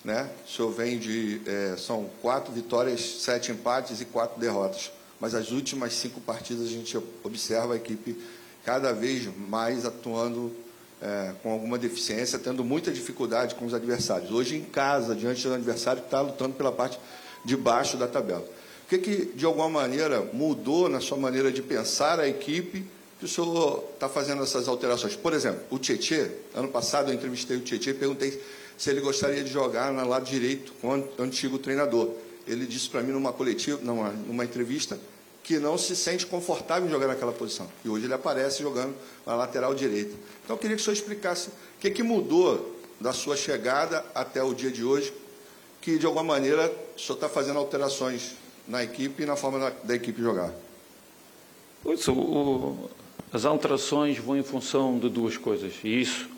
Né? 0.03 0.29
O 0.45 0.49
senhor 0.49 0.71
vem 0.71 0.99
de. 0.99 1.41
eh, 1.45 1.75
são 1.77 2.09
quatro 2.21 2.51
vitórias, 2.53 3.01
sete 3.21 3.51
empates 3.51 4.01
e 4.01 4.05
quatro 4.05 4.39
derrotas. 4.39 4.91
Mas 5.19 5.33
as 5.33 5.51
últimas 5.51 5.93
cinco 5.93 6.19
partidas 6.21 6.67
a 6.67 6.69
gente 6.69 6.97
observa 7.23 7.73
a 7.73 7.77
equipe 7.77 8.15
cada 8.63 8.91
vez 8.93 9.27
mais 9.49 9.85
atuando 9.85 10.51
é, 11.01 11.33
com 11.41 11.51
alguma 11.51 11.77
deficiência, 11.77 12.37
tendo 12.37 12.63
muita 12.63 12.91
dificuldade 12.91 13.55
com 13.55 13.65
os 13.65 13.73
adversários. 13.73 14.31
Hoje, 14.31 14.55
em 14.55 14.63
casa, 14.63 15.15
diante 15.15 15.47
do 15.47 15.53
adversário 15.53 16.03
está 16.03 16.21
lutando 16.21 16.53
pela 16.53 16.71
parte 16.71 16.99
de 17.43 17.57
baixo 17.57 17.97
da 17.97 18.07
tabela. 18.07 18.45
O 18.85 18.89
que, 18.89 18.97
que, 18.97 19.25
de 19.33 19.45
alguma 19.45 19.69
maneira, 19.69 20.21
mudou 20.33 20.87
na 20.87 20.99
sua 20.99 21.17
maneira 21.17 21.51
de 21.51 21.61
pensar 21.61 22.19
a 22.19 22.27
equipe 22.27 22.85
que 23.19 23.25
o 23.25 23.27
senhor 23.27 23.83
está 23.93 24.07
fazendo 24.07 24.43
essas 24.43 24.67
alterações? 24.67 25.15
Por 25.15 25.33
exemplo, 25.33 25.61
o 25.69 25.79
Tietê, 25.79 26.29
ano 26.53 26.67
passado 26.67 27.09
eu 27.09 27.15
entrevistei 27.15 27.57
o 27.57 27.61
Tietê 27.61 27.91
e 27.91 27.93
perguntei 27.93 28.41
se 28.77 28.89
ele 28.89 28.99
gostaria 28.99 29.43
de 29.43 29.49
jogar 29.49 29.91
no 29.93 30.07
lado 30.07 30.25
direito 30.25 30.73
com 30.81 30.89
o 30.89 31.23
antigo 31.23 31.57
treinador. 31.57 32.09
Ele 32.47 32.65
disse 32.65 32.89
para 32.89 33.01
mim 33.01 33.11
numa 33.11 33.31
coletiva, 33.31 33.79
numa, 33.81 34.09
numa 34.09 34.43
entrevista, 34.43 34.99
que 35.43 35.57
não 35.57 35.77
se 35.77 35.95
sente 35.95 36.25
confortável 36.25 36.87
em 36.87 36.91
jogar 36.91 37.07
naquela 37.07 37.31
posição. 37.31 37.67
E 37.83 37.89
hoje 37.89 38.05
ele 38.05 38.13
aparece 38.13 38.61
jogando 38.61 38.95
na 39.25 39.35
lateral 39.35 39.73
direita. 39.73 40.15
Então 40.43 40.55
eu 40.55 40.59
queria 40.59 40.75
que 40.75 40.81
o 40.81 40.85
senhor 40.85 40.95
explicasse 40.95 41.49
o 41.49 41.51
que, 41.79 41.89
que 41.89 42.03
mudou 42.03 42.79
da 42.99 43.11
sua 43.11 43.35
chegada 43.35 44.05
até 44.13 44.43
o 44.43 44.53
dia 44.53 44.69
de 44.69 44.83
hoje, 44.83 45.11
que 45.81 45.97
de 45.97 46.05
alguma 46.05 46.23
maneira 46.23 46.71
o 46.95 46.99
senhor 46.99 47.15
está 47.15 47.27
fazendo 47.27 47.57
alterações 47.57 48.35
na 48.67 48.83
equipe 48.83 49.23
e 49.23 49.25
na 49.25 49.35
forma 49.35 49.57
da, 49.57 49.69
da 49.69 49.95
equipe 49.95 50.21
jogar. 50.21 50.53
Isso, 51.87 52.13
o, 52.13 52.89
as 53.33 53.43
alterações 53.43 54.19
vão 54.19 54.37
em 54.37 54.43
função 54.43 54.99
de 54.99 55.09
duas 55.09 55.35
coisas. 55.37 55.73
E 55.83 56.01
isso, 56.01 56.29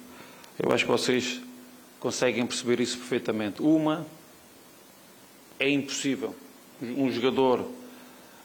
eu 0.57 0.71
acho 0.71 0.85
que 0.85 0.91
vocês 0.91 1.41
conseguem 1.99 2.45
perceber 2.45 2.79
isso 2.79 2.97
perfeitamente. 2.97 3.61
Uma, 3.61 4.05
é 5.59 5.69
impossível 5.69 6.33
um 6.81 7.11
jogador 7.11 7.65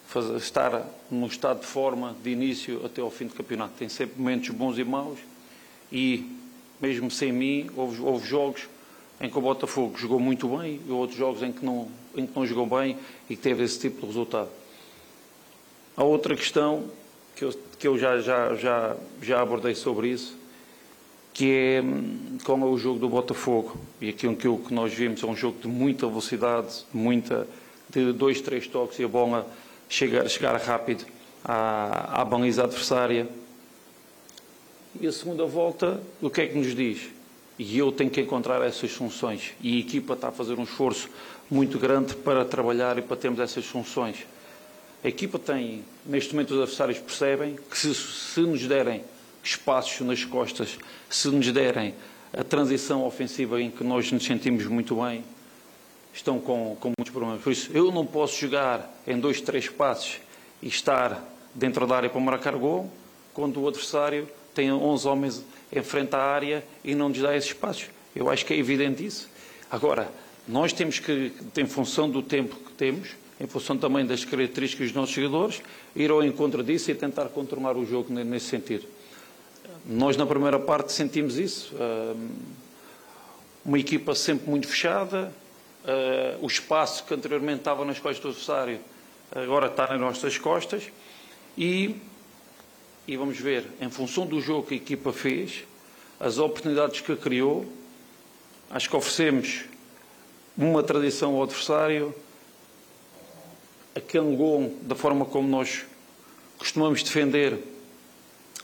fazer, 0.09 0.37
estar 0.37 0.87
num 1.11 1.27
estado 1.27 1.61
de 1.61 1.67
forma 1.67 2.17
de 2.23 2.31
início 2.31 2.85
até 2.85 3.01
ao 3.01 3.11
fim 3.11 3.27
do 3.27 3.35
campeonato. 3.35 3.75
Tem 3.79 3.89
sempre 3.89 4.19
momentos 4.19 4.49
bons 4.51 4.79
e 4.79 4.85
maus 4.85 5.19
e, 5.93 6.27
mesmo 6.81 7.11
sem 7.11 7.31
mim, 7.31 7.71
houve, 7.77 8.01
houve 8.01 8.27
jogos 8.27 8.69
em 9.21 9.29
que 9.29 9.39
o 9.39 9.41
Botafogo 9.41 9.99
jogou 9.99 10.19
muito 10.19 10.49
bem 10.57 10.81
e 10.87 10.91
outros 10.91 11.19
jogos 11.19 11.43
em 11.43 11.53
que 11.53 11.65
não, 11.65 11.89
em 12.17 12.27
que 12.27 12.35
não 12.35 12.47
jogou 12.47 12.67
bem 12.67 12.97
e 13.29 13.37
teve 13.37 13.63
esse 13.63 13.79
tipo 13.79 14.01
de 14.01 14.07
resultado. 14.07 14.49
A 15.95 16.05
outra 16.05 16.35
questão 16.35 16.85
que 17.37 17.45
eu, 17.45 17.53
que 17.79 17.87
eu 17.87 17.99
já, 17.99 18.19
já, 18.21 18.55
já, 18.55 18.97
já 19.21 19.43
abordei 19.43 19.75
sobre 19.75 20.09
isso, 20.09 20.39
que 21.35 21.51
é 21.53 21.83
como 22.45 22.65
é 22.65 22.69
o 22.69 22.79
jogo 22.79 22.99
do 22.99 23.09
Botafogo. 23.09 23.77
E 24.01 24.09
aquilo 24.09 24.35
que, 24.35 24.49
que 24.67 24.73
nós 24.73 24.95
vimos 24.95 25.23
é 25.23 25.27
um 25.27 25.37
jogo 25.37 25.61
de 25.61 25.69
muita 25.69 26.07
velocidade, 26.07 26.85
muita, 26.95 27.47
de 27.91 28.13
dois, 28.13 28.41
três 28.41 28.67
toques 28.67 28.99
e 29.01 29.05
a 29.05 29.09
bola 29.09 29.47
chegar, 29.89 30.29
chegar 30.29 30.57
rápido 30.57 31.05
à, 31.45 32.21
à 32.21 32.25
baliza 32.25 32.65
adversária. 32.65 33.29
E 35.01 35.07
a 35.07 35.13
segunda 35.13 35.45
volta, 35.45 36.01
o 36.21 36.29
que 36.29 36.41
é 36.43 36.47
que 36.47 36.59
nos 36.59 36.75
diz? 36.75 37.09
E 37.59 37.79
eu 37.79 37.91
tenho 37.91 38.11
que 38.11 38.21
encontrar 38.21 38.63
essas 38.63 38.93
funções. 38.93 39.55
E 39.61 39.77
a 39.77 39.81
equipa 39.81 40.15
está 40.15 40.29
a 40.29 40.33
fazer 40.33 40.55
um 40.55 40.63
esforço 40.63 41.09
muito 41.51 41.79
grande 41.79 42.15
para 42.15 42.45
trabalhar 42.45 42.99
e 42.99 43.03
para 43.03 43.17
termos 43.17 43.41
essas 43.41 43.65
funções. 43.65 44.27
A 45.03 45.09
equipa 45.09 45.39
tem, 45.39 45.85
neste 46.05 46.35
momento, 46.35 46.53
os 46.53 46.61
adversários 46.61 46.99
percebem 46.99 47.57
que 47.71 47.79
se, 47.79 47.95
se 47.95 48.41
nos 48.41 48.67
derem 48.67 49.05
espaços 49.43 50.07
nas 50.07 50.25
costas, 50.25 50.79
se 51.09 51.29
nos 51.29 51.51
derem 51.53 51.95
a 52.33 52.45
transição 52.45 53.05
ofensiva 53.05 53.61
em 53.61 53.71
que 53.71 53.83
nós 53.83 54.11
nos 54.13 54.25
sentimos 54.25 54.67
muito 54.67 54.97
bem, 54.97 55.25
estão 56.13 56.39
com, 56.39 56.77
com 56.81 56.93
muitos 56.99 57.13
problemas. 57.13 57.43
Por 57.43 57.53
isso, 57.53 57.71
eu 57.73 57.91
não 57.93 58.05
posso 58.05 58.39
jogar 58.41 59.01
em 59.07 59.19
dois, 59.19 59.41
três 59.41 59.69
passos 59.69 60.19
e 60.63 60.69
estar 60.69 61.23
dentro 61.55 61.87
da 61.87 61.97
área 61.97 62.11
para 62.11 62.21
marcar 62.21 62.55
gol, 62.57 62.91
quando 63.33 63.61
o 63.61 63.69
adversário 63.69 64.29
tem 64.55 64.73
11 64.73 65.09
homens 65.09 65.45
em 65.73 65.83
frente 65.83 66.15
à 66.15 66.21
área 66.21 66.65
e 66.85 66.95
não 66.95 67.09
nos 67.09 67.21
dá 67.21 67.37
esses 67.37 67.53
passos. 67.53 67.87
Eu 68.15 68.29
acho 68.29 68.45
que 68.45 68.53
é 68.53 68.57
evidente 68.57 69.05
isso. 69.05 69.29
Agora, 69.71 70.11
nós 70.47 70.73
temos 70.73 70.99
que, 70.99 71.33
em 71.57 71.67
função 71.67 72.09
do 72.09 72.23
tempo 72.23 72.57
que 72.57 72.73
temos, 72.73 73.11
em 73.41 73.47
função 73.47 73.77
também 73.77 74.05
das 74.05 74.25
características 74.25 74.89
dos 74.89 74.97
nossos 74.97 75.15
jogadores, 75.15 75.63
ir 75.95 76.11
ao 76.11 76.25
encontro 76.25 76.63
disso 76.63 76.91
e 76.91 76.95
tentar 76.95 77.27
controlar 77.27 77.77
o 77.77 77.85
jogo 77.87 78.13
nesse 78.13 78.47
sentido. 78.47 78.87
Nós, 79.87 80.17
na 80.17 80.27
primeira 80.27 80.59
parte, 80.59 80.93
sentimos 80.93 81.39
isso. 81.39 81.75
Uma 83.65 83.79
equipa 83.79 84.15
sempre 84.15 84.51
muito 84.51 84.67
fechada, 84.67 85.33
o 86.41 86.47
espaço 86.47 87.05
que 87.05 87.15
anteriormente 87.15 87.61
estava 87.61 87.85
nas 87.85 87.99
costas 87.99 88.23
do 88.23 88.29
adversário 88.29 88.81
agora 89.35 89.67
está 89.67 89.87
nas 89.89 90.01
nossas 90.01 90.39
costas 90.39 90.91
e, 91.57 91.97
e 93.07 93.17
vamos 93.17 93.39
ver, 93.39 93.67
em 93.81 93.91
função 93.91 94.27
do 94.27 94.41
jogo 94.41 94.67
que 94.67 94.75
a 94.75 94.77
equipa 94.77 95.13
fez, 95.13 95.65
as 96.21 96.39
oportunidades 96.39 97.01
que 97.01 97.15
criou, 97.17 97.67
acho 98.71 98.89
que 98.89 98.97
oferecemos 98.97 99.65
uma 100.57 100.83
tradição 100.83 101.35
ao 101.37 101.43
adversário, 101.43 102.15
aquele 103.95 104.35
gol, 104.37 104.77
da 104.83 104.95
forma 104.95 105.25
como 105.25 105.49
nós 105.49 105.85
costumamos 106.59 107.03
defender, 107.03 107.59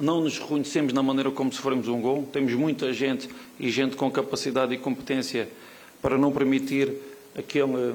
não 0.01 0.21
nos 0.21 0.39
reconhecemos 0.39 0.93
na 0.93 1.03
maneira 1.03 1.31
como 1.31 1.53
sofremos 1.53 1.87
um 1.87 2.01
gol. 2.01 2.29
Temos 2.33 2.53
muita 2.55 2.93
gente 2.93 3.29
e 3.61 3.71
gente 3.71 3.95
com 3.95 4.11
capacidade 4.11 4.75
e 4.75 4.79
competência 4.79 5.49
para 6.05 6.19
não 6.19 6.31
permitir 6.31 6.93
aquele, 7.35 7.95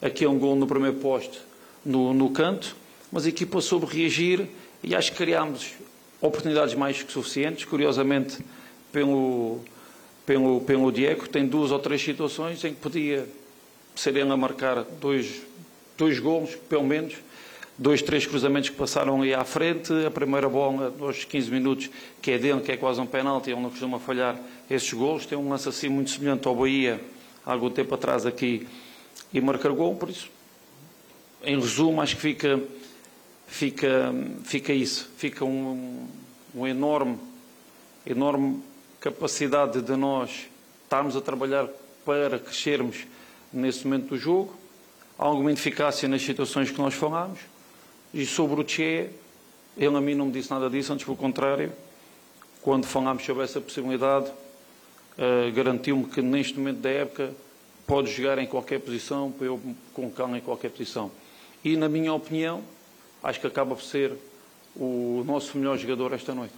aquele 0.00 0.34
gol 0.38 0.56
no 0.56 0.66
primeiro 0.66 0.96
poste 0.96 1.38
no, 1.84 2.14
no 2.14 2.30
canto, 2.30 2.74
mas 3.12 3.26
a 3.26 3.28
equipa 3.28 3.60
soube 3.60 3.84
reagir 3.84 4.48
e 4.82 4.94
acho 4.94 5.12
que 5.12 5.18
criámos 5.18 5.72
oportunidades 6.18 6.74
mais 6.74 7.02
que 7.02 7.12
suficientes. 7.12 7.66
Curiosamente, 7.66 8.38
pelo, 8.90 9.60
pelo, 10.24 10.62
pelo 10.62 10.90
Diego, 10.90 11.28
tem 11.28 11.46
duas 11.46 11.70
ou 11.70 11.78
três 11.78 12.00
situações 12.00 12.64
em 12.64 12.72
que 12.72 12.80
podia 12.80 13.28
ser 13.94 14.16
ele 14.16 14.32
a 14.32 14.36
marcar 14.36 14.84
dois, 14.98 15.42
dois 15.98 16.18
golos, 16.18 16.54
pelo 16.70 16.84
menos, 16.84 17.16
dois, 17.76 18.00
três 18.00 18.24
cruzamentos 18.24 18.70
que 18.70 18.76
passaram 18.76 19.20
ali 19.20 19.34
à 19.34 19.44
frente, 19.44 19.92
a 20.06 20.10
primeira 20.10 20.48
bola, 20.48 20.90
aos 20.98 21.24
15 21.24 21.50
minutos, 21.50 21.90
que 22.22 22.30
é 22.30 22.38
dele, 22.38 22.62
que 22.62 22.72
é 22.72 22.78
quase 22.78 22.98
um 22.98 23.06
penalti, 23.06 23.50
ele 23.50 23.60
não 23.60 23.68
costuma 23.68 23.98
falhar 23.98 24.40
esses 24.70 24.90
golos, 24.90 25.26
tem 25.26 25.36
um 25.36 25.50
lance 25.50 25.68
assim 25.68 25.90
muito 25.90 26.08
semelhante 26.08 26.48
ao 26.48 26.56
Bahia, 26.56 26.98
há 27.44 27.52
algum 27.52 27.70
tempo 27.70 27.94
atrás 27.94 28.26
aqui, 28.26 28.66
e 29.32 29.40
marcar 29.40 29.72
gol, 29.72 29.96
por 29.96 30.10
isso, 30.10 30.30
em 31.42 31.58
resumo, 31.58 32.00
acho 32.00 32.16
que 32.16 32.22
fica, 32.22 32.62
fica, 33.46 34.14
fica 34.44 34.72
isso, 34.72 35.10
fica 35.16 35.44
um, 35.44 36.06
um 36.54 36.66
enorme, 36.66 37.18
enorme 38.06 38.62
capacidade 39.00 39.80
de 39.80 39.96
nós 39.96 40.48
estarmos 40.84 41.16
a 41.16 41.20
trabalhar 41.20 41.68
para 42.04 42.38
crescermos 42.38 43.06
nesse 43.52 43.84
momento 43.86 44.08
do 44.08 44.18
jogo, 44.18 44.54
alguma 45.18 45.52
eficácia 45.52 46.08
nas 46.08 46.22
situações 46.22 46.70
que 46.70 46.78
nós 46.78 46.94
falámos, 46.94 47.40
e 48.12 48.26
sobre 48.26 48.60
o 48.60 48.68
Che, 48.68 49.08
ele 49.76 49.96
a 49.96 50.00
mim 50.00 50.14
não 50.14 50.26
me 50.26 50.32
disse 50.32 50.50
nada 50.50 50.68
disso, 50.68 50.92
antes 50.92 51.04
pelo 51.04 51.16
contrário, 51.16 51.72
quando 52.60 52.86
falámos 52.86 53.24
sobre 53.24 53.42
essa 53.42 53.60
possibilidade, 53.60 54.30
uh, 55.18 55.52
garantiu-me 55.52 56.04
que 56.04 56.22
neste 56.22 56.58
momento 56.58 56.80
da 56.80 56.90
época 56.90 57.32
pode 57.86 58.10
jogar 58.10 58.38
em 58.38 58.46
qualquer 58.46 58.80
posição, 58.80 59.30
para 59.30 59.46
eu 59.46 59.60
colocá-lo 59.92 60.36
em 60.36 60.40
qualquer 60.40 60.70
posição. 60.70 61.10
E, 61.64 61.76
na 61.76 61.88
minha 61.88 62.12
opinião, 62.12 62.62
acho 63.22 63.40
que 63.40 63.46
acaba 63.46 63.74
por 63.74 63.82
ser 63.82 64.12
o 64.74 65.22
nosso 65.26 65.56
melhor 65.58 65.76
jogador 65.78 66.12
esta 66.12 66.34
noite. 66.34 66.54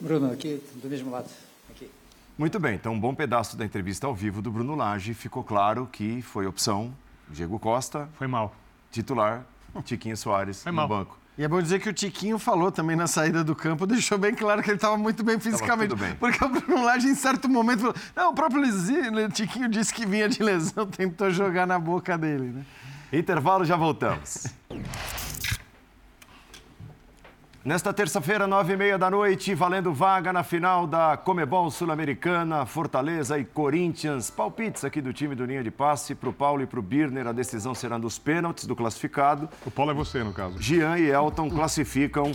Bruno, 0.00 0.32
aqui 0.32 0.60
do 0.74 0.88
mesmo 0.88 1.10
lado. 1.10 1.28
Aqui. 1.70 1.90
Muito 2.36 2.58
bem, 2.58 2.74
então 2.74 2.92
um 2.92 3.00
bom 3.00 3.14
pedaço 3.14 3.56
da 3.56 3.64
entrevista 3.64 4.06
ao 4.06 4.14
vivo 4.14 4.42
do 4.42 4.50
Bruno 4.50 4.74
Lage. 4.74 5.14
Ficou 5.14 5.44
claro 5.44 5.88
que 5.90 6.20
foi 6.22 6.46
opção 6.46 6.92
Diego 7.28 7.58
Costa. 7.58 8.08
Foi 8.14 8.26
mal. 8.26 8.54
Titular, 8.90 9.46
Tiquinho 9.84 10.16
Soares 10.16 10.62
Foi 10.62 10.72
no 10.72 10.76
mal. 10.76 10.88
banco. 10.88 11.18
E 11.36 11.42
é 11.42 11.48
bom 11.48 11.60
dizer 11.60 11.80
que 11.80 11.88
o 11.88 11.92
Tiquinho 11.92 12.38
falou 12.38 12.70
também 12.70 12.94
na 12.94 13.08
saída 13.08 13.42
do 13.42 13.56
campo, 13.56 13.86
deixou 13.86 14.16
bem 14.16 14.32
claro 14.34 14.62
que 14.62 14.70
ele 14.70 14.76
estava 14.76 14.96
muito 14.96 15.24
bem 15.24 15.38
fisicamente. 15.40 15.94
bem. 15.96 16.14
Porque 16.14 16.44
o 16.44 16.48
Bruno 16.48 16.84
Lage, 16.84 17.08
em 17.08 17.14
certo 17.14 17.48
momento, 17.48 17.80
falou: 17.80 17.94
Não, 18.14 18.30
o 18.30 18.34
próprio 18.34 18.62
Lisi- 18.62 19.00
o 19.10 19.28
Tiquinho 19.30 19.68
disse 19.68 19.92
que 19.92 20.06
vinha 20.06 20.28
de 20.28 20.40
lesão, 20.42 20.86
tentou 20.86 21.30
jogar 21.30 21.66
na 21.66 21.78
boca 21.78 22.16
dele, 22.16 22.52
né? 22.52 22.62
Intervalo, 23.12 23.64
já 23.64 23.76
voltamos. 23.76 24.46
Nesta 27.64 27.94
terça-feira, 27.94 28.46
nove 28.46 28.74
e 28.74 28.76
meia 28.76 28.98
da 28.98 29.10
noite, 29.10 29.54
valendo 29.54 29.90
vaga 29.90 30.34
na 30.34 30.42
final 30.42 30.86
da 30.86 31.16
Comebol 31.16 31.70
Sul-Americana, 31.70 32.66
Fortaleza 32.66 33.38
e 33.38 33.44
Corinthians. 33.44 34.28
Palpites 34.28 34.84
aqui 34.84 35.00
do 35.00 35.14
time 35.14 35.34
do 35.34 35.46
Linha 35.46 35.64
de 35.64 35.70
Passe 35.70 36.14
para 36.14 36.28
o 36.28 36.32
Paulo 36.32 36.60
e 36.62 36.66
para 36.66 36.78
o 36.78 36.82
Birner. 36.82 37.26
A 37.26 37.32
decisão 37.32 37.74
será 37.74 37.96
dos 37.96 38.18
pênaltis 38.18 38.66
do 38.66 38.76
classificado. 38.76 39.48
O 39.64 39.70
Paulo 39.70 39.92
é 39.92 39.94
você, 39.94 40.22
no 40.22 40.32
caso. 40.34 40.60
Jean 40.60 40.98
e 40.98 41.08
Elton 41.10 41.48
classificam 41.48 42.32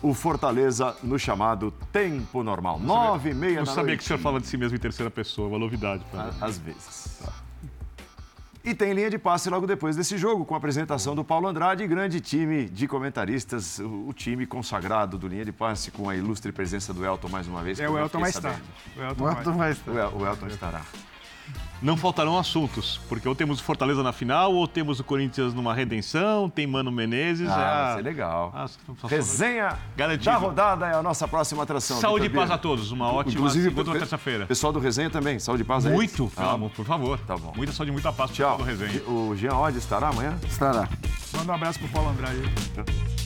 o 0.00 0.14
Fortaleza 0.14 0.94
no 1.02 1.18
chamado 1.18 1.72
tempo 1.92 2.44
normal. 2.44 2.78
Nove 2.78 3.30
e 3.30 3.34
meia 3.34 3.56
Não 3.56 3.64
da 3.64 3.72
sabia 3.72 3.86
noite. 3.88 3.98
que 3.98 4.04
o 4.04 4.06
senhor 4.06 4.20
fala 4.20 4.40
de 4.40 4.46
si 4.46 4.56
mesmo 4.56 4.76
em 4.76 4.80
terceira 4.80 5.10
pessoa, 5.10 5.48
uma 5.48 5.58
novidade. 5.58 6.04
pra 6.12 6.26
mim. 6.26 6.30
Às 6.40 6.56
vezes. 6.58 7.20
E 8.68 8.74
tem 8.74 8.92
linha 8.92 9.08
de 9.08 9.16
passe 9.16 9.48
logo 9.48 9.66
depois 9.66 9.96
desse 9.96 10.18
jogo, 10.18 10.44
com 10.44 10.52
a 10.52 10.58
apresentação 10.58 11.14
do 11.14 11.24
Paulo 11.24 11.48
Andrade, 11.48 11.86
grande 11.86 12.20
time 12.20 12.68
de 12.68 12.86
comentaristas, 12.86 13.78
o, 13.78 14.12
time 14.12 14.46
consagrado 14.46 15.16
do 15.16 15.26
linha 15.26 15.42
de 15.42 15.52
passe, 15.52 15.90
com 15.90 16.10
a 16.10 16.14
ilustre 16.14 16.52
presença 16.52 16.92
do 16.92 17.02
Elton 17.02 17.30
mais 17.30 17.48
uma 17.48 17.62
vez. 17.62 17.80
É, 17.80 17.88
o 17.88 17.96
Elton 17.96 18.20
vai 18.20 18.28
estar. 18.28 18.60
O 18.94 19.02
Elton 19.02 19.22
O 19.22 19.26
vai. 19.26 19.38
Elton 19.38 19.52
vai 19.54 19.72
estar. 19.72 20.14
O 20.14 20.26
Elton 20.26 20.46
estará. 20.48 20.82
Não 21.80 21.96
faltarão 21.96 22.36
assuntos, 22.36 23.00
porque 23.08 23.28
ou 23.28 23.36
temos 23.36 23.60
o 23.60 23.62
Fortaleza 23.62 24.02
na 24.02 24.12
final, 24.12 24.52
ou 24.52 24.66
temos 24.66 24.98
o 24.98 25.04
Corinthians 25.04 25.54
numa 25.54 25.72
redenção, 25.72 26.50
tem 26.50 26.66
Mano 26.66 26.90
Menezes. 26.90 27.48
Ah, 27.48 27.52
é 27.52 27.84
vai 27.86 27.96
ser 27.98 28.02
legal. 28.02 28.52
a- 28.52 29.06
Resenha 29.06 29.78
Garantido. 29.96 30.24
da 30.24 30.36
rodada 30.38 30.86
é 30.88 30.94
a 30.94 31.02
nossa 31.04 31.28
próxima 31.28 31.62
atração. 31.62 32.00
Saúde 32.00 32.26
e 32.26 32.30
paz 32.30 32.50
a 32.50 32.58
todos. 32.58 32.90
Uma 32.90 33.12
ótima 33.12 33.34
Inclusive, 33.34 33.68
segunda 33.68 33.90
ou 33.92 33.96
terça-feira. 33.96 34.46
Pessoal 34.46 34.72
do 34.72 34.80
Resenha 34.80 35.08
também, 35.08 35.38
saúde 35.38 35.62
e 35.62 35.64
paz 35.64 35.86
aí. 35.86 35.92
Muito, 35.92 36.28
Ah, 36.36 36.46
vamos, 36.46 36.72
por 36.72 36.84
favor. 36.84 37.16
Tá 37.20 37.36
bom. 37.36 37.52
Muita 37.54 37.72
saúde 37.72 37.90
e 37.90 37.92
muita 37.92 38.12
paz 38.12 38.30
pro 38.32 38.36
Tchau. 38.44 38.56
pessoal 38.56 38.76
do 38.76 38.84
resenha. 38.84 39.02
O 39.08 39.36
Jean 39.36 39.54
Oddi 39.56 39.78
estará 39.78 40.08
amanhã? 40.08 40.36
Estará. 40.48 40.88
Manda 41.32 41.52
um 41.52 41.54
abraço 41.54 41.78
pro 41.78 41.86
Paulo 41.90 42.10
Andrade. 42.10 42.40
aí. 42.76 43.17